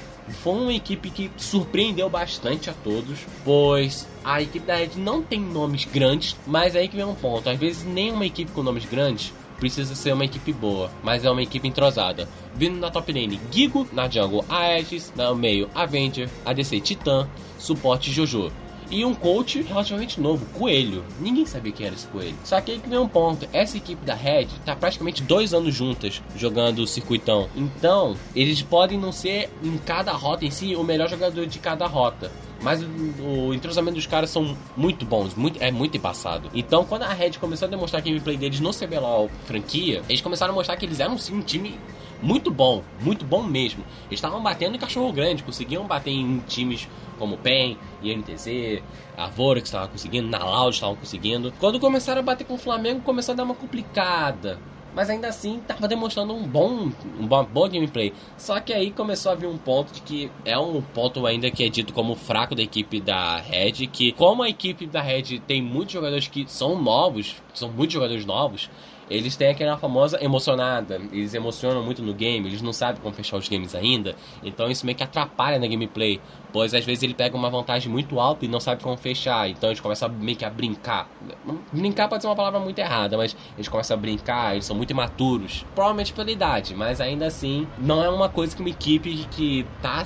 foi 0.42 0.54
uma 0.54 0.72
equipe 0.72 1.10
que 1.10 1.30
surpreendeu 1.36 2.08
bastante 2.08 2.70
a 2.70 2.72
todos, 2.72 3.18
pois 3.44 4.08
a 4.24 4.40
equipe 4.40 4.66
da 4.66 4.76
Red 4.76 4.92
não 4.96 5.22
tem 5.22 5.40
nomes 5.40 5.84
grandes, 5.84 6.34
mas 6.46 6.74
aí 6.74 6.88
que 6.88 6.96
vem 6.96 7.04
um 7.04 7.14
ponto. 7.14 7.48
Às 7.48 7.58
vezes 7.58 7.84
nenhuma 7.84 8.24
equipe 8.24 8.50
com 8.52 8.62
nomes 8.62 8.86
grandes 8.86 9.32
precisa 9.58 9.94
ser 9.94 10.12
uma 10.12 10.24
equipe 10.24 10.52
boa, 10.52 10.90
mas 11.02 11.24
é 11.24 11.30
uma 11.30 11.42
equipe 11.42 11.68
entrosada. 11.68 12.28
Vindo 12.54 12.78
na 12.78 12.90
top 12.90 13.12
lane, 13.12 13.40
Gigo, 13.50 13.86
na 13.92 14.08
jungle 14.08 14.44
Aegis, 14.48 15.12
no 15.14 15.34
meio 15.34 15.68
Avenger, 15.74 16.30
ADC 16.44 16.80
Titan, 16.80 17.28
suporte 17.58 18.10
Jojo. 18.10 18.50
E 18.90 19.04
um 19.04 19.14
coach 19.14 19.62
relativamente 19.62 20.20
novo, 20.20 20.46
Coelho. 20.58 21.04
Ninguém 21.20 21.44
sabia 21.44 21.72
quem 21.72 21.86
era 21.86 21.94
esse 21.94 22.06
Coelho. 22.06 22.36
Só 22.44 22.60
que 22.60 22.72
aí 22.72 22.78
que 22.78 22.88
vem 22.88 22.98
um 22.98 23.08
ponto. 23.08 23.48
Essa 23.52 23.76
equipe 23.76 24.04
da 24.04 24.14
Red 24.14 24.46
tá 24.64 24.76
praticamente 24.76 25.22
dois 25.22 25.52
anos 25.52 25.74
juntas 25.74 26.22
jogando 26.36 26.80
o 26.80 26.86
circuitão. 26.86 27.48
Então, 27.56 28.16
eles 28.34 28.62
podem 28.62 28.98
não 28.98 29.12
ser 29.12 29.50
em 29.62 29.76
cada 29.78 30.12
rota 30.12 30.44
em 30.44 30.50
si 30.50 30.76
o 30.76 30.84
melhor 30.84 31.08
jogador 31.08 31.46
de 31.46 31.58
cada 31.58 31.86
rota. 31.86 32.30
Mas 32.62 32.82
o, 32.82 33.52
entrosamento 33.52 33.96
dos 33.96 34.06
caras 34.06 34.30
são 34.30 34.56
muito 34.76 35.04
bons, 35.04 35.34
muito, 35.34 35.62
é 35.62 35.70
muito 35.70 35.96
embaçado. 35.96 36.50
Então, 36.54 36.84
quando 36.84 37.02
a 37.02 37.12
Red 37.12 37.32
começou 37.32 37.66
a 37.66 37.70
demonstrar 37.70 38.00
o 38.00 38.04
gameplay 38.04 38.36
deles 38.36 38.60
no 38.60 38.70
CBLOL 38.70 39.30
franquia, 39.44 40.02
eles 40.08 40.20
começaram 40.20 40.52
a 40.52 40.54
mostrar 40.54 40.76
que 40.76 40.86
eles 40.86 41.00
eram 41.00 41.18
sim 41.18 41.34
um 41.34 41.42
time 41.42 41.78
muito 42.22 42.50
bom, 42.50 42.82
muito 43.00 43.24
bom 43.24 43.42
mesmo. 43.42 43.84
Eles 44.06 44.18
estavam 44.18 44.42
batendo 44.42 44.76
em 44.76 44.78
cachorro 44.78 45.12
grande, 45.12 45.42
conseguiam 45.42 45.86
bater 45.86 46.10
em 46.10 46.38
times 46.46 46.88
como 47.18 47.36
PEN, 47.38 47.76
INTZ, 48.02 48.82
a 49.16 49.28
Vorax 49.28 49.68
estava 49.68 49.88
conseguindo, 49.88 50.28
na 50.28 50.44
Loud 50.44 50.74
estavam 50.74 50.96
conseguindo. 50.96 51.52
Quando 51.58 51.80
começaram 51.80 52.20
a 52.20 52.24
bater 52.24 52.44
com 52.44 52.54
o 52.54 52.58
Flamengo, 52.58 53.00
começou 53.00 53.32
a 53.32 53.36
dar 53.36 53.44
uma 53.44 53.54
complicada. 53.54 54.58
Mas 54.96 55.10
ainda 55.10 55.28
assim, 55.28 55.58
estava 55.58 55.86
demonstrando 55.86 56.34
um 56.34 56.48
bom, 56.48 56.90
uma 57.18 57.42
boa 57.42 57.68
gameplay. 57.68 58.14
Só 58.38 58.58
que 58.60 58.72
aí 58.72 58.90
começou 58.90 59.30
a 59.30 59.34
vir 59.34 59.46
um 59.46 59.58
ponto 59.58 59.92
de 59.92 60.00
que 60.00 60.30
é 60.42 60.58
um 60.58 60.80
ponto 60.80 61.26
ainda 61.26 61.50
que 61.50 61.62
é 61.62 61.68
dito 61.68 61.92
como 61.92 62.14
fraco 62.14 62.54
da 62.54 62.62
equipe 62.62 62.98
da 62.98 63.36
Red, 63.36 63.88
que 63.88 64.12
como 64.12 64.42
a 64.42 64.48
equipe 64.48 64.86
da 64.86 65.02
Red 65.02 65.40
tem 65.46 65.60
muitos 65.60 65.92
jogadores 65.92 66.28
que 66.28 66.46
são 66.48 66.80
novos, 66.80 67.36
são 67.52 67.70
muitos 67.70 67.92
jogadores 67.92 68.24
novos, 68.24 68.70
eles 69.08 69.36
têm 69.36 69.48
aquela 69.48 69.76
famosa 69.76 70.22
emocionada. 70.22 71.00
Eles 71.12 71.34
emocionam 71.34 71.82
muito 71.82 72.02
no 72.02 72.12
game, 72.12 72.48
eles 72.48 72.62
não 72.62 72.72
sabem 72.72 73.00
como 73.00 73.14
fechar 73.14 73.36
os 73.36 73.48
games 73.48 73.74
ainda. 73.74 74.14
Então 74.42 74.70
isso 74.70 74.84
meio 74.84 74.96
que 74.96 75.04
atrapalha 75.04 75.58
na 75.58 75.66
gameplay. 75.66 76.20
Pois 76.52 76.74
às 76.74 76.84
vezes 76.84 77.02
ele 77.02 77.14
pega 77.14 77.36
uma 77.36 77.50
vantagem 77.50 77.90
muito 77.90 78.18
alta 78.18 78.44
e 78.44 78.48
não 78.48 78.60
sabe 78.60 78.82
como 78.82 78.96
fechar. 78.96 79.48
Então 79.48 79.70
eles 79.70 79.80
começam 79.80 80.08
meio 80.08 80.36
que 80.36 80.44
a 80.44 80.50
brincar. 80.50 81.08
Brincar 81.72 82.08
pode 82.08 82.22
ser 82.22 82.28
uma 82.28 82.36
palavra 82.36 82.58
muito 82.58 82.78
errada, 82.78 83.16
mas 83.16 83.36
eles 83.56 83.68
começam 83.68 83.96
a 83.96 84.00
brincar, 84.00 84.52
eles 84.52 84.64
são 84.64 84.76
muito 84.76 84.90
imaturos. 84.90 85.64
Provavelmente 85.74 86.12
pela 86.12 86.30
idade, 86.30 86.74
mas 86.74 87.00
ainda 87.00 87.26
assim 87.26 87.66
não 87.78 88.02
é 88.02 88.08
uma 88.08 88.28
coisa 88.28 88.54
que 88.54 88.62
uma 88.62 88.70
equipe 88.70 89.26
que 89.30 89.66
tá, 89.82 90.04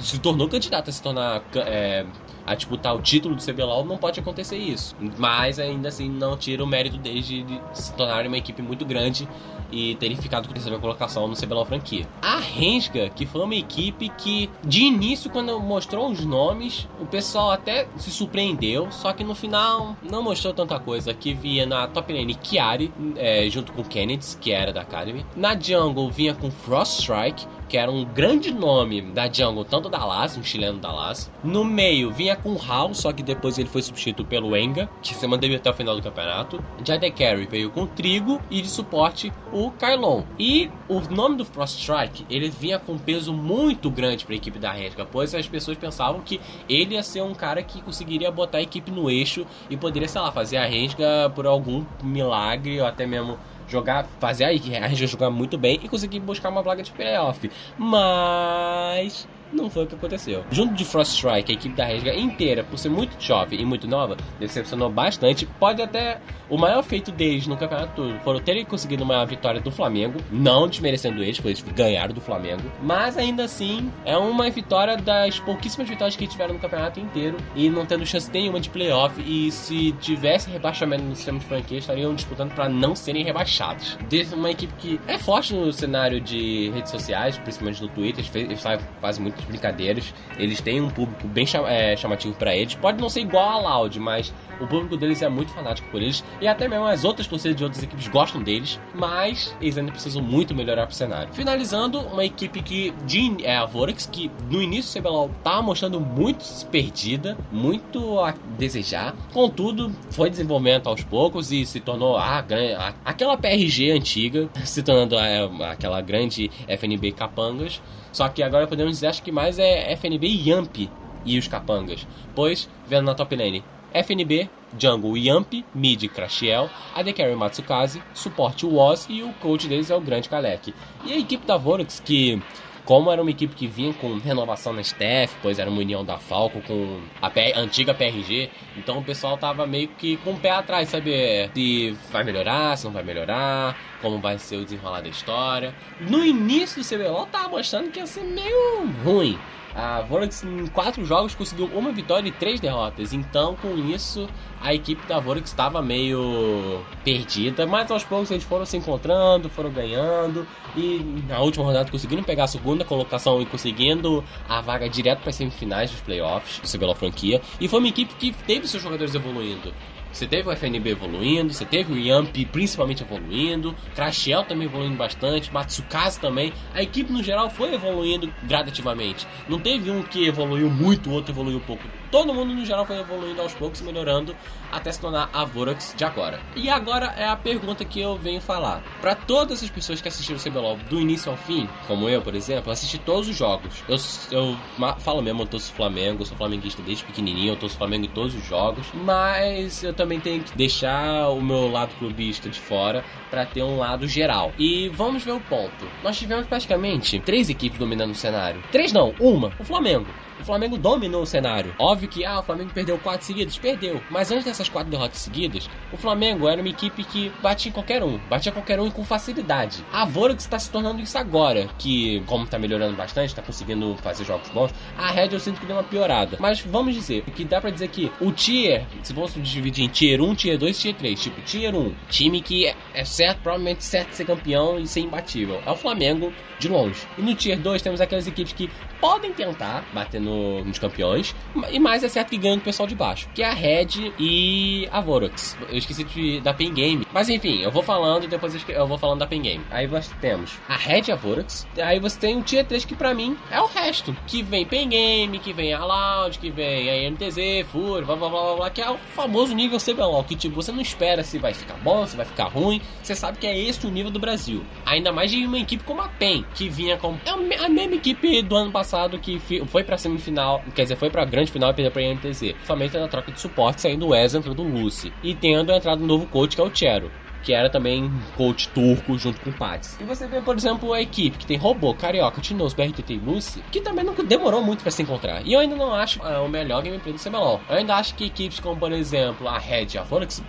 se 0.00 0.18
tornou 0.20 0.48
candidata 0.48 0.90
a 0.90 0.92
se 0.92 1.02
tornar. 1.02 1.42
É, 1.56 2.06
a 2.48 2.54
disputar 2.54 2.96
o 2.96 3.02
título 3.02 3.34
do 3.34 3.44
CBLOL, 3.44 3.84
não 3.84 3.98
pode 3.98 4.18
acontecer 4.18 4.56
isso. 4.56 4.96
Mas 5.18 5.58
ainda 5.58 5.88
assim 5.88 6.08
não 6.08 6.34
tira 6.34 6.64
o 6.64 6.66
mérito 6.66 6.96
deles 6.96 7.26
de, 7.26 7.42
de 7.42 7.60
se 7.74 7.92
tornarem 7.92 8.26
uma 8.26 8.37
equipe 8.38 8.62
muito 8.62 8.84
grande 8.84 9.28
e 9.70 9.94
terem 9.96 10.16
ficado 10.16 10.48
com 10.48 10.54
terceira 10.54 10.78
colocação 10.78 11.28
no 11.28 11.34
CBLOL 11.34 11.64
franquia. 11.64 12.06
A 12.22 12.38
Rensga, 12.38 13.10
que 13.10 13.26
foi 13.26 13.42
uma 13.42 13.54
equipe 13.54 14.08
que 14.10 14.50
de 14.64 14.82
início 14.82 15.30
quando 15.30 15.58
mostrou 15.60 16.10
os 16.10 16.24
nomes, 16.24 16.88
o 17.00 17.06
pessoal 17.06 17.50
até 17.50 17.86
se 17.96 18.10
surpreendeu, 18.10 18.90
só 18.90 19.12
que 19.12 19.22
no 19.22 19.34
final 19.34 19.96
não 20.02 20.22
mostrou 20.22 20.52
tanta 20.52 20.78
coisa. 20.78 21.12
Que 21.12 21.34
via 21.34 21.66
na 21.66 21.86
top 21.86 22.12
lane 22.12 22.36
Chiari, 22.42 22.92
é, 23.16 23.48
junto 23.50 23.72
com 23.72 23.82
Kennedy, 23.82 24.36
que 24.40 24.52
era 24.52 24.72
da 24.72 24.82
Academy. 24.82 25.24
Na 25.36 25.58
jungle 25.58 26.10
vinha 26.10 26.34
com 26.34 26.50
Frost 26.50 27.00
Strike, 27.00 27.46
que 27.68 27.76
era 27.76 27.90
um 27.90 28.04
grande 28.04 28.52
nome 28.52 29.02
da 29.02 29.30
jungle, 29.30 29.64
tanto 29.64 29.88
da 29.88 30.04
Las, 30.04 30.36
um 30.36 30.42
chileno 30.42 30.78
da 30.78 30.90
Las. 30.90 31.30
No 31.44 31.64
meio 31.64 32.10
vinha 32.10 32.34
com 32.34 32.54
o 32.54 32.60
Hal, 32.60 32.94
só 32.94 33.12
que 33.12 33.22
depois 33.22 33.58
ele 33.58 33.68
foi 33.68 33.82
substituído 33.82 34.24
pelo 34.24 34.56
Enga, 34.56 34.88
que 35.02 35.14
se 35.14 35.26
manteve 35.26 35.56
até 35.56 35.70
o 35.70 35.74
final 35.74 35.94
do 35.94 36.02
campeonato. 36.02 36.62
Jade 36.84 37.10
Carry 37.10 37.46
veio 37.46 37.70
com 37.70 37.86
Trigo 37.86 38.40
e 38.50 38.62
de 38.62 38.68
suporte 38.68 39.32
o 39.52 39.70
Kylon. 39.72 40.22
E 40.38 40.70
o 40.88 41.00
nome 41.00 41.36
do 41.36 41.44
Frost 41.44 41.78
Strike, 41.78 42.24
ele 42.30 42.48
vinha 42.48 42.78
com 42.78 42.92
um 42.92 42.98
peso 42.98 43.32
muito 43.32 43.90
grande 43.90 44.24
para 44.24 44.34
a 44.34 44.36
equipe 44.36 44.58
da 44.58 44.72
Renga, 44.72 45.04
pois 45.04 45.34
as 45.34 45.46
pessoas 45.46 45.76
pensavam 45.76 46.20
que 46.20 46.40
ele 46.68 46.94
ia 46.94 47.02
ser 47.02 47.22
um 47.22 47.34
cara 47.34 47.62
que 47.62 47.82
conseguiria 47.82 48.30
botar 48.30 48.58
a 48.58 48.62
equipe 48.62 48.90
no 48.90 49.10
eixo 49.10 49.46
e 49.68 49.76
poderia, 49.76 50.08
sei 50.08 50.20
lá, 50.20 50.32
fazer 50.32 50.56
a 50.56 50.64
Renga 50.64 51.30
por 51.34 51.46
algum 51.46 51.84
milagre 52.02 52.80
ou 52.80 52.86
até 52.86 53.06
mesmo 53.06 53.38
jogar, 53.68 54.06
fazer 54.18 54.44
a 54.44 54.50
Renga 54.50 54.88
jogar 54.94 55.30
muito 55.30 55.56
bem 55.58 55.78
e 55.82 55.88
conseguir 55.88 56.20
buscar 56.20 56.48
uma 56.48 56.62
vaga 56.62 56.82
de 56.82 56.90
playoff. 56.90 57.50
Mas 57.76 59.28
não 59.52 59.70
foi 59.70 59.84
o 59.84 59.86
que 59.86 59.94
aconteceu. 59.94 60.44
Junto 60.50 60.74
de 60.74 60.84
Frost 60.84 61.14
Strike, 61.14 61.52
a 61.52 61.54
equipe 61.54 61.74
da 61.74 61.84
Resga 61.84 62.14
inteira, 62.14 62.64
por 62.64 62.78
ser 62.78 62.88
muito 62.88 63.16
jovem 63.22 63.60
e 63.60 63.64
muito 63.64 63.86
nova, 63.86 64.16
decepcionou 64.38 64.90
bastante. 64.90 65.46
Pode 65.58 65.82
até. 65.82 66.20
O 66.48 66.56
maior 66.56 66.82
feito 66.82 67.12
deles 67.12 67.46
no 67.46 67.56
campeonato 67.56 67.94
todo 67.94 68.18
foram 68.20 68.40
terem 68.40 68.64
conseguido 68.64 69.04
uma 69.04 69.24
vitória 69.26 69.60
do 69.60 69.70
Flamengo, 69.70 70.18
não 70.30 70.66
desmerecendo 70.66 71.22
eles, 71.22 71.38
pois 71.38 71.58
eles 71.58 71.72
ganharam 71.74 72.14
do 72.14 72.20
Flamengo. 72.20 72.62
Mas 72.82 73.18
ainda 73.18 73.44
assim, 73.44 73.92
é 74.04 74.16
uma 74.16 74.48
vitória 74.50 74.96
das 74.96 75.38
pouquíssimas 75.38 75.88
vitórias 75.88 76.16
que 76.16 76.26
tiveram 76.26 76.54
no 76.54 76.60
campeonato 76.60 77.00
inteiro 77.00 77.36
e 77.54 77.68
não 77.68 77.84
tendo 77.84 78.06
chance 78.06 78.30
nenhuma 78.32 78.60
de 78.60 78.70
playoff. 78.70 79.20
E 79.20 79.50
se 79.52 79.92
tivesse 80.00 80.50
rebaixamento 80.50 81.04
no 81.04 81.14
sistema 81.14 81.38
de 81.38 81.44
franquia, 81.44 81.78
estariam 81.78 82.14
disputando 82.14 82.54
para 82.54 82.68
não 82.68 82.94
serem 82.96 83.22
rebaixados. 83.22 83.98
Desde 84.08 84.34
uma 84.34 84.50
equipe 84.50 84.72
que 84.78 85.00
é 85.06 85.18
forte 85.18 85.54
no 85.54 85.72
cenário 85.72 86.20
de 86.20 86.70
redes 86.70 86.90
sociais, 86.90 87.36
principalmente 87.38 87.82
no 87.82 87.88
Twitter, 87.88 88.24
eles 88.34 88.62
fazem 89.00 89.24
muitas 89.38 89.44
brincadeiras. 89.44 90.14
Eles 90.38 90.60
têm 90.60 90.80
um 90.80 90.90
público 90.90 91.26
bem 91.28 91.46
é, 91.66 91.96
chamativo 91.96 92.34
para 92.34 92.54
eles. 92.54 92.74
Pode 92.74 93.00
não 93.00 93.08
ser 93.08 93.20
igual 93.20 93.66
a 93.66 93.78
Loud, 93.78 93.98
mas 93.98 94.32
o 94.60 94.66
público 94.66 94.96
deles 94.96 95.22
é 95.22 95.28
muito 95.28 95.52
fanático 95.52 95.88
por 95.90 96.02
eles. 96.02 96.24
E 96.40 96.48
até 96.48 96.68
mesmo 96.68 96.86
as 96.86 97.04
outras 97.04 97.26
torcidas 97.26 97.56
de 97.56 97.64
outras 97.64 97.82
equipes 97.82 98.08
gostam 98.08 98.42
deles. 98.42 98.80
Mas 98.94 99.56
eles 99.60 99.78
ainda 99.78 99.92
precisam 99.92 100.22
muito 100.22 100.54
melhorar 100.54 100.86
pro 100.86 100.94
cenário. 100.94 101.32
Finalizando, 101.32 102.00
uma 102.00 102.24
equipe 102.24 102.62
que 102.62 102.92
de, 103.06 103.44
é 103.44 103.56
a 103.56 103.64
Vorax, 103.64 104.06
que 104.06 104.30
no 104.50 104.62
início 104.62 105.00
do 105.00 105.08
CBLOL 105.08 105.30
tá 105.42 105.62
mostrando 105.62 106.00
muito 106.00 106.44
perdida, 106.66 107.36
muito 107.52 108.18
a 108.20 108.34
desejar. 108.58 109.14
Contudo, 109.32 109.92
foi 110.10 110.30
desenvolvimento 110.30 110.88
aos 110.88 111.02
poucos 111.04 111.52
e 111.52 111.64
se 111.64 111.80
tornou 111.80 112.16
a, 112.16 112.38
a 112.38 112.94
aquela 113.04 113.36
PRG 113.36 113.90
antiga, 113.90 114.48
se 114.64 114.82
tornando 114.82 115.16
a, 115.16 115.72
aquela 115.72 116.00
grande 116.00 116.50
FNB 116.66 117.12
Capangas. 117.12 117.80
Só 118.12 118.28
que 118.28 118.42
agora 118.42 118.66
podemos 118.66 118.92
dizer, 118.92 119.08
acho 119.08 119.22
que 119.22 119.32
mais 119.32 119.58
é 119.58 119.92
FNB 119.92 120.26
Yamp 120.26 120.88
e 121.24 121.38
os 121.38 121.48
Capangas. 121.48 122.06
Pois, 122.34 122.68
vendo 122.86 123.06
na 123.06 123.14
top 123.14 123.36
lane, 123.36 123.64
FNB, 123.92 124.48
Jungle 124.78 125.16
Yamp, 125.16 125.64
Mid 125.74 126.08
Crashiel, 126.08 126.68
AD 126.94 127.12
Carry 127.12 127.34
Matsukaze, 127.34 128.02
suporte 128.14 128.66
Woz 128.66 129.06
e 129.08 129.22
o 129.22 129.32
coach 129.34 129.66
deles 129.66 129.90
é 129.90 129.96
o 129.96 130.00
Grande 130.00 130.28
Kalec. 130.28 130.74
E 131.04 131.12
a 131.12 131.18
equipe 131.18 131.46
da 131.46 131.56
Vorax, 131.56 132.00
que 132.00 132.40
como 132.88 133.10
era 133.12 133.20
uma 133.20 133.30
equipe 133.30 133.54
que 133.54 133.66
vinha 133.66 133.92
com 133.92 134.16
renovação 134.16 134.72
na 134.72 134.80
staff, 134.80 135.36
pois 135.42 135.58
era 135.58 135.68
uma 135.68 135.80
união 135.80 136.02
da 136.02 136.16
Falco 136.16 136.62
com 136.62 137.00
a 137.20 137.30
antiga 137.60 137.92
PRG, 137.92 138.48
então 138.78 138.96
o 138.96 139.04
pessoal 139.04 139.36
tava 139.36 139.66
meio 139.66 139.88
que 139.88 140.16
com 140.18 140.30
o 140.30 140.38
pé 140.38 140.52
atrás, 140.52 140.88
saber 140.88 141.50
se 141.54 141.94
vai 142.10 142.24
melhorar, 142.24 142.78
se 142.78 142.86
não 142.86 142.92
vai 142.92 143.02
melhorar, 143.02 143.76
como 144.00 144.20
vai 144.20 144.38
ser 144.38 144.56
o 144.56 144.64
desenrolar 144.64 145.00
da 145.00 145.08
história. 145.08 145.74
No 146.00 146.24
início 146.24 146.82
do 146.82 146.88
CBLOL 146.88 147.26
tava 147.26 147.48
mostrando 147.48 147.90
que 147.90 147.98
ia 147.98 148.06
ser 148.06 148.24
meio 148.24 148.86
ruim. 149.04 149.38
A 149.74 150.00
Vorax 150.00 150.42
em 150.42 150.66
quatro 150.66 151.04
jogos 151.04 151.36
conseguiu 151.36 151.66
uma 151.66 151.92
vitória 151.92 152.28
e 152.28 152.32
três 152.32 152.58
derrotas. 152.58 153.12
Então, 153.12 153.54
com 153.54 153.76
isso, 153.78 154.28
a 154.60 154.74
equipe 154.74 155.06
da 155.06 155.20
Vorax 155.20 155.50
estava 155.50 155.80
meio 155.80 156.82
perdida. 157.04 157.64
Mas 157.64 157.88
aos 157.88 158.02
poucos 158.02 158.30
eles 158.30 158.42
foram 158.42 158.64
se 158.64 158.76
encontrando, 158.76 159.48
foram 159.48 159.70
ganhando. 159.70 160.44
E 160.76 161.22
na 161.28 161.38
última 161.38 161.64
rodada 161.64 161.90
conseguiram 161.90 162.24
pegar 162.24 162.44
a 162.44 162.48
segunda 162.48 162.84
colocação 162.84 163.40
e 163.40 163.46
conseguindo 163.46 164.24
a 164.48 164.60
vaga 164.60 164.88
direto 164.88 165.20
para 165.20 165.30
as 165.30 165.36
semifinais 165.36 165.90
dos 165.90 166.00
playoffs 166.00 166.58
do 166.58 166.78
CBLOL 166.78 166.94
franquia. 166.96 167.40
E 167.60 167.68
foi 167.68 167.78
uma 167.78 167.88
equipe 167.88 168.14
que 168.14 168.32
teve 168.32 168.66
seus 168.66 168.82
jogadores 168.82 169.14
evoluindo. 169.14 169.72
Você 170.12 170.26
teve 170.26 170.48
o 170.48 170.52
FNB 170.52 170.90
evoluindo, 170.90 171.52
você 171.52 171.64
teve 171.64 171.92
o 171.92 171.98
Yamp 171.98 172.34
principalmente 172.50 173.02
evoluindo, 173.02 173.74
Crashel 173.94 174.44
também 174.44 174.66
evoluindo 174.66 174.96
bastante, 174.96 175.52
Matsukaze 175.52 176.18
também. 176.18 176.52
A 176.74 176.82
equipe 176.82 177.12
no 177.12 177.22
geral 177.22 177.50
foi 177.50 177.74
evoluindo 177.74 178.32
gradativamente. 178.42 179.26
Não 179.48 179.58
teve 179.58 179.90
um 179.90 180.02
que 180.02 180.26
evoluiu 180.26 180.70
muito, 180.70 181.10
o 181.10 181.12
outro 181.12 181.32
evoluiu 181.32 181.60
pouco. 181.60 181.82
Todo 182.10 182.32
mundo 182.32 182.54
no 182.54 182.64
geral 182.64 182.86
foi 182.86 182.98
evoluindo 182.98 183.42
aos 183.42 183.54
poucos, 183.54 183.82
melhorando 183.82 184.34
até 184.72 184.90
se 184.90 185.00
tornar 185.00 185.28
a 185.32 185.44
Vorax 185.44 185.94
de 185.96 186.04
agora. 186.04 186.40
E 186.56 186.68
agora 186.70 187.14
é 187.16 187.26
a 187.26 187.36
pergunta 187.36 187.84
que 187.84 188.00
eu 188.00 188.16
venho 188.16 188.40
falar. 188.40 188.82
Para 189.00 189.14
todas 189.14 189.62
as 189.62 189.70
pessoas 189.70 190.00
que 190.00 190.08
assistiram 190.08 190.38
o 190.38 190.42
CBLOL 190.42 190.76
do 190.88 191.00
início 191.00 191.30
ao 191.30 191.36
fim, 191.36 191.68
como 191.86 192.08
eu, 192.08 192.22
por 192.22 192.34
exemplo, 192.34 192.72
assisti 192.72 192.98
todos 192.98 193.28
os 193.28 193.36
jogos. 193.36 193.82
Eu, 193.88 193.96
eu 194.30 194.56
falo 195.00 195.20
mesmo, 195.20 195.42
eu 195.42 195.46
torço 195.46 195.72
Flamengo, 195.72 196.22
eu 196.22 196.26
sou 196.26 196.36
flamenguista 196.36 196.82
desde 196.82 197.04
pequenininho, 197.04 197.52
eu 197.52 197.56
torço 197.56 197.76
Flamengo 197.76 198.06
em 198.06 198.10
todos 198.10 198.34
os 198.34 198.44
jogos, 198.46 198.86
mas 198.94 199.82
eu 199.82 199.92
também 199.98 200.20
tenho 200.20 200.42
que 200.42 200.56
deixar 200.56 201.28
o 201.28 201.42
meu 201.42 201.70
lado 201.70 201.90
clubista 201.98 202.48
de 202.48 202.58
fora 202.58 203.04
para 203.30 203.44
ter 203.44 203.62
um 203.62 203.76
lado 203.76 204.06
geral. 204.08 204.52
E 204.58 204.88
vamos 204.88 205.24
ver 205.24 205.32
o 205.32 205.40
ponto. 205.40 205.86
Nós 206.02 206.16
tivemos 206.18 206.46
praticamente 206.46 207.20
três 207.20 207.50
equipes 207.50 207.78
dominando 207.78 208.12
o 208.12 208.14
cenário. 208.14 208.62
Três 208.72 208.92
não, 208.92 209.12
uma. 209.20 209.52
O 209.58 209.64
Flamengo. 209.64 210.06
O 210.40 210.44
Flamengo 210.44 210.78
dominou 210.78 211.22
o 211.22 211.26
cenário. 211.26 211.74
Óbvio 211.78 212.08
que 212.08 212.24
ah, 212.24 212.40
o 212.40 212.42
Flamengo 212.42 212.70
perdeu 212.72 212.98
quatro 212.98 213.26
seguidas, 213.26 213.58
perdeu. 213.58 214.00
Mas 214.10 214.30
antes 214.30 214.44
dessas 214.44 214.68
quatro 214.68 214.90
derrotas 214.90 215.18
seguidas, 215.18 215.68
o 215.92 215.96
Flamengo 215.96 216.48
era 216.48 216.60
uma 216.60 216.68
equipe 216.68 217.04
que 217.04 217.32
batia 217.42 217.70
em 217.70 217.72
qualquer 217.72 218.02
um, 218.02 218.18
batia 218.28 218.52
qualquer 218.52 218.80
um 218.80 218.90
com 218.90 219.04
facilidade. 219.04 219.84
A 219.92 220.04
Vorax 220.04 220.44
está 220.44 220.58
se 220.58 220.70
tornando 220.70 221.00
isso 221.00 221.18
agora, 221.18 221.68
que 221.78 222.22
como 222.26 222.44
está 222.44 222.58
melhorando 222.58 222.96
bastante, 222.96 223.28
está 223.28 223.42
conseguindo 223.42 223.96
fazer 223.96 224.24
jogos 224.24 224.48
bons. 224.50 224.72
A 224.96 225.10
Red 225.10 225.30
eu 225.32 225.40
sinto 225.40 225.60
que 225.60 225.66
deu 225.66 225.76
uma 225.76 225.84
piorada. 225.84 226.36
Mas 226.40 226.60
vamos 226.60 226.94
dizer 226.94 227.22
que 227.22 227.44
dá 227.44 227.60
para 227.60 227.70
dizer 227.70 227.88
que 227.88 228.10
o 228.20 228.32
tier, 228.32 228.86
se 229.02 229.12
vamos 229.12 229.32
dividir 229.34 229.84
em 229.84 229.88
tier 229.88 230.20
1, 230.20 230.34
tier 230.34 230.58
2, 230.58 230.78
tier 230.78 230.94
3, 230.94 231.20
tipo 231.20 231.40
tier 231.42 231.74
1, 231.74 231.94
time 232.08 232.40
que 232.40 232.66
é 232.94 233.04
certo, 233.04 233.40
provavelmente 233.42 233.84
certo 233.84 234.12
ser 234.12 234.24
campeão 234.24 234.78
e 234.78 234.86
ser 234.86 235.00
imbatível. 235.00 235.60
É 235.66 235.70
o 235.70 235.76
Flamengo 235.76 236.32
de 236.58 236.68
longe. 236.68 237.06
E 237.16 237.22
no 237.22 237.34
tier 237.34 237.58
2 237.58 237.82
temos 237.82 238.00
aquelas 238.00 238.26
equipes 238.26 238.52
que 238.52 238.70
podem 239.00 239.32
tentar 239.32 239.84
bater 239.92 240.20
no, 240.20 240.64
nos 240.64 240.78
campeões, 240.78 241.34
e 241.70 241.78
mais 241.78 242.04
é 242.04 242.08
certo 242.08 242.30
que 242.30 242.38
ganham 242.38 242.56
o 242.56 242.60
pessoal 242.60 242.86
de 242.86 242.94
baixo, 242.94 243.28
que 243.34 243.42
é 243.42 243.46
a 243.46 243.52
Red 243.52 244.12
e 244.18 244.88
a 244.90 245.00
Vorox. 245.00 245.56
Eu 245.68 245.78
esqueci 245.78 246.04
de, 246.04 246.40
da 246.40 246.52
Pen 246.52 246.72
Game. 246.72 247.06
Mas 247.12 247.28
enfim, 247.28 247.60
eu 247.60 247.70
vou 247.70 247.82
falando 247.82 248.24
e 248.24 248.28
depois 248.28 248.54
eu 248.68 248.86
vou 248.86 248.98
falando 248.98 249.20
da 249.20 249.26
Pen 249.26 249.42
Game. 249.42 249.64
Aí 249.70 249.86
nós 249.86 250.08
temos 250.20 250.58
a 250.68 250.76
Red 250.76 251.04
e 251.08 251.12
a 251.12 251.16
Vorox. 251.16 251.66
Aí 251.80 251.98
você 251.98 252.18
tem 252.18 252.36
o 252.36 252.42
Tier 252.42 252.64
3 252.64 252.84
que 252.84 252.94
pra 252.94 253.14
mim 253.14 253.36
é 253.50 253.60
o 253.60 253.66
resto. 253.66 254.16
Que 254.26 254.42
vem 254.42 254.66
Pen 254.66 254.88
Game, 254.88 255.38
que 255.38 255.52
vem 255.52 255.72
a 255.72 255.84
Loud, 255.84 256.38
que 256.38 256.50
vem 256.50 257.06
a 257.06 257.10
NTZ, 257.10 257.70
Fur, 257.70 258.04
blá 258.04 258.16
blá 258.16 258.28
blá 258.28 258.56
blá, 258.56 258.70
que 258.70 258.80
é 258.80 258.90
o 258.90 258.98
famoso 259.14 259.54
nível 259.54 259.78
CBLOL. 259.78 260.24
Que 260.24 260.36
tipo, 260.36 260.54
você 260.56 260.72
não 260.72 260.80
espera 260.80 261.22
se 261.22 261.38
vai 261.38 261.54
ficar 261.54 261.76
bom, 261.76 262.06
se 262.06 262.16
vai 262.16 262.26
ficar 262.26 262.48
ruim. 262.48 262.80
Você 263.02 263.14
sabe 263.14 263.38
que 263.38 263.46
é 263.46 263.58
esse 263.58 263.86
o 263.86 263.90
nível 263.90 264.10
do 264.10 264.18
Brasil. 264.18 264.64
Ainda 264.84 265.12
mais 265.12 265.30
de 265.30 265.46
uma 265.46 265.58
equipe 265.58 265.84
como 265.84 266.00
a 266.00 266.08
PEN, 266.08 266.44
que 266.54 266.68
vinha 266.68 266.96
com. 266.96 267.16
É 267.24 267.64
a 267.64 267.68
mesma 267.68 267.94
equipe 267.94 268.42
do 268.42 268.56
ano 268.56 268.70
passado 268.88 269.18
que 269.18 269.38
foi 269.66 269.84
pra 269.84 269.98
semifinal, 269.98 270.62
quer 270.74 270.84
dizer, 270.84 270.96
foi 270.96 271.10
pra 271.10 271.24
grande 271.26 271.52
final 271.52 271.70
e 271.70 271.74
perdeu 271.74 271.92
pra 271.92 272.02
INTZ. 272.02 272.54
Somente 272.64 272.96
na 272.96 273.06
troca 273.06 273.30
de 273.30 273.38
suporte, 273.38 273.82
saindo 273.82 274.06
o 274.06 274.08
Wes 274.10 274.34
entrando 274.34 274.62
o 274.62 274.66
Lucy. 274.66 275.12
E 275.22 275.34
tendo 275.34 275.70
entrado 275.70 276.02
um 276.02 276.06
novo 276.06 276.26
coach 276.26 276.56
que 276.56 276.62
é 276.62 276.64
o 276.64 276.74
Chero 276.74 277.10
que 277.40 277.52
era 277.52 277.70
também 277.70 278.10
coach 278.36 278.68
turco 278.70 279.16
junto 279.16 279.40
com 279.40 279.50
o 279.50 279.52
Pats. 279.52 279.96
E 280.00 280.04
você 280.04 280.26
vê, 280.26 280.40
por 280.40 280.56
exemplo, 280.56 280.92
a 280.92 281.00
equipe 281.00 281.38
que 281.38 281.46
tem 281.46 281.56
Robô, 281.56 281.94
Carioca, 281.94 282.40
Tinoz, 282.40 282.74
BRTT 282.74 283.14
e 283.14 283.16
Lucy, 283.16 283.62
que 283.70 283.80
também 283.80 284.04
nunca 284.04 284.24
demorou 284.24 284.60
muito 284.60 284.82
para 284.82 284.90
se 284.90 285.02
encontrar. 285.02 285.46
E 285.46 285.52
eu 285.52 285.60
ainda 285.60 285.76
não 285.76 285.94
acho 285.94 286.20
é, 286.26 286.36
o 286.40 286.48
melhor 286.48 286.82
gameplay 286.82 287.14
do 287.14 287.18
CBLOL. 287.18 287.60
Eu 287.70 287.76
ainda 287.76 287.94
acho 287.94 288.16
que 288.16 288.26
equipes 288.26 288.58
como, 288.58 288.76
por 288.76 288.92
exemplo, 288.92 289.48
a 289.48 289.56
Red 289.56 289.86
e 289.94 289.98
a 289.98 290.02
Vorax 290.02 290.42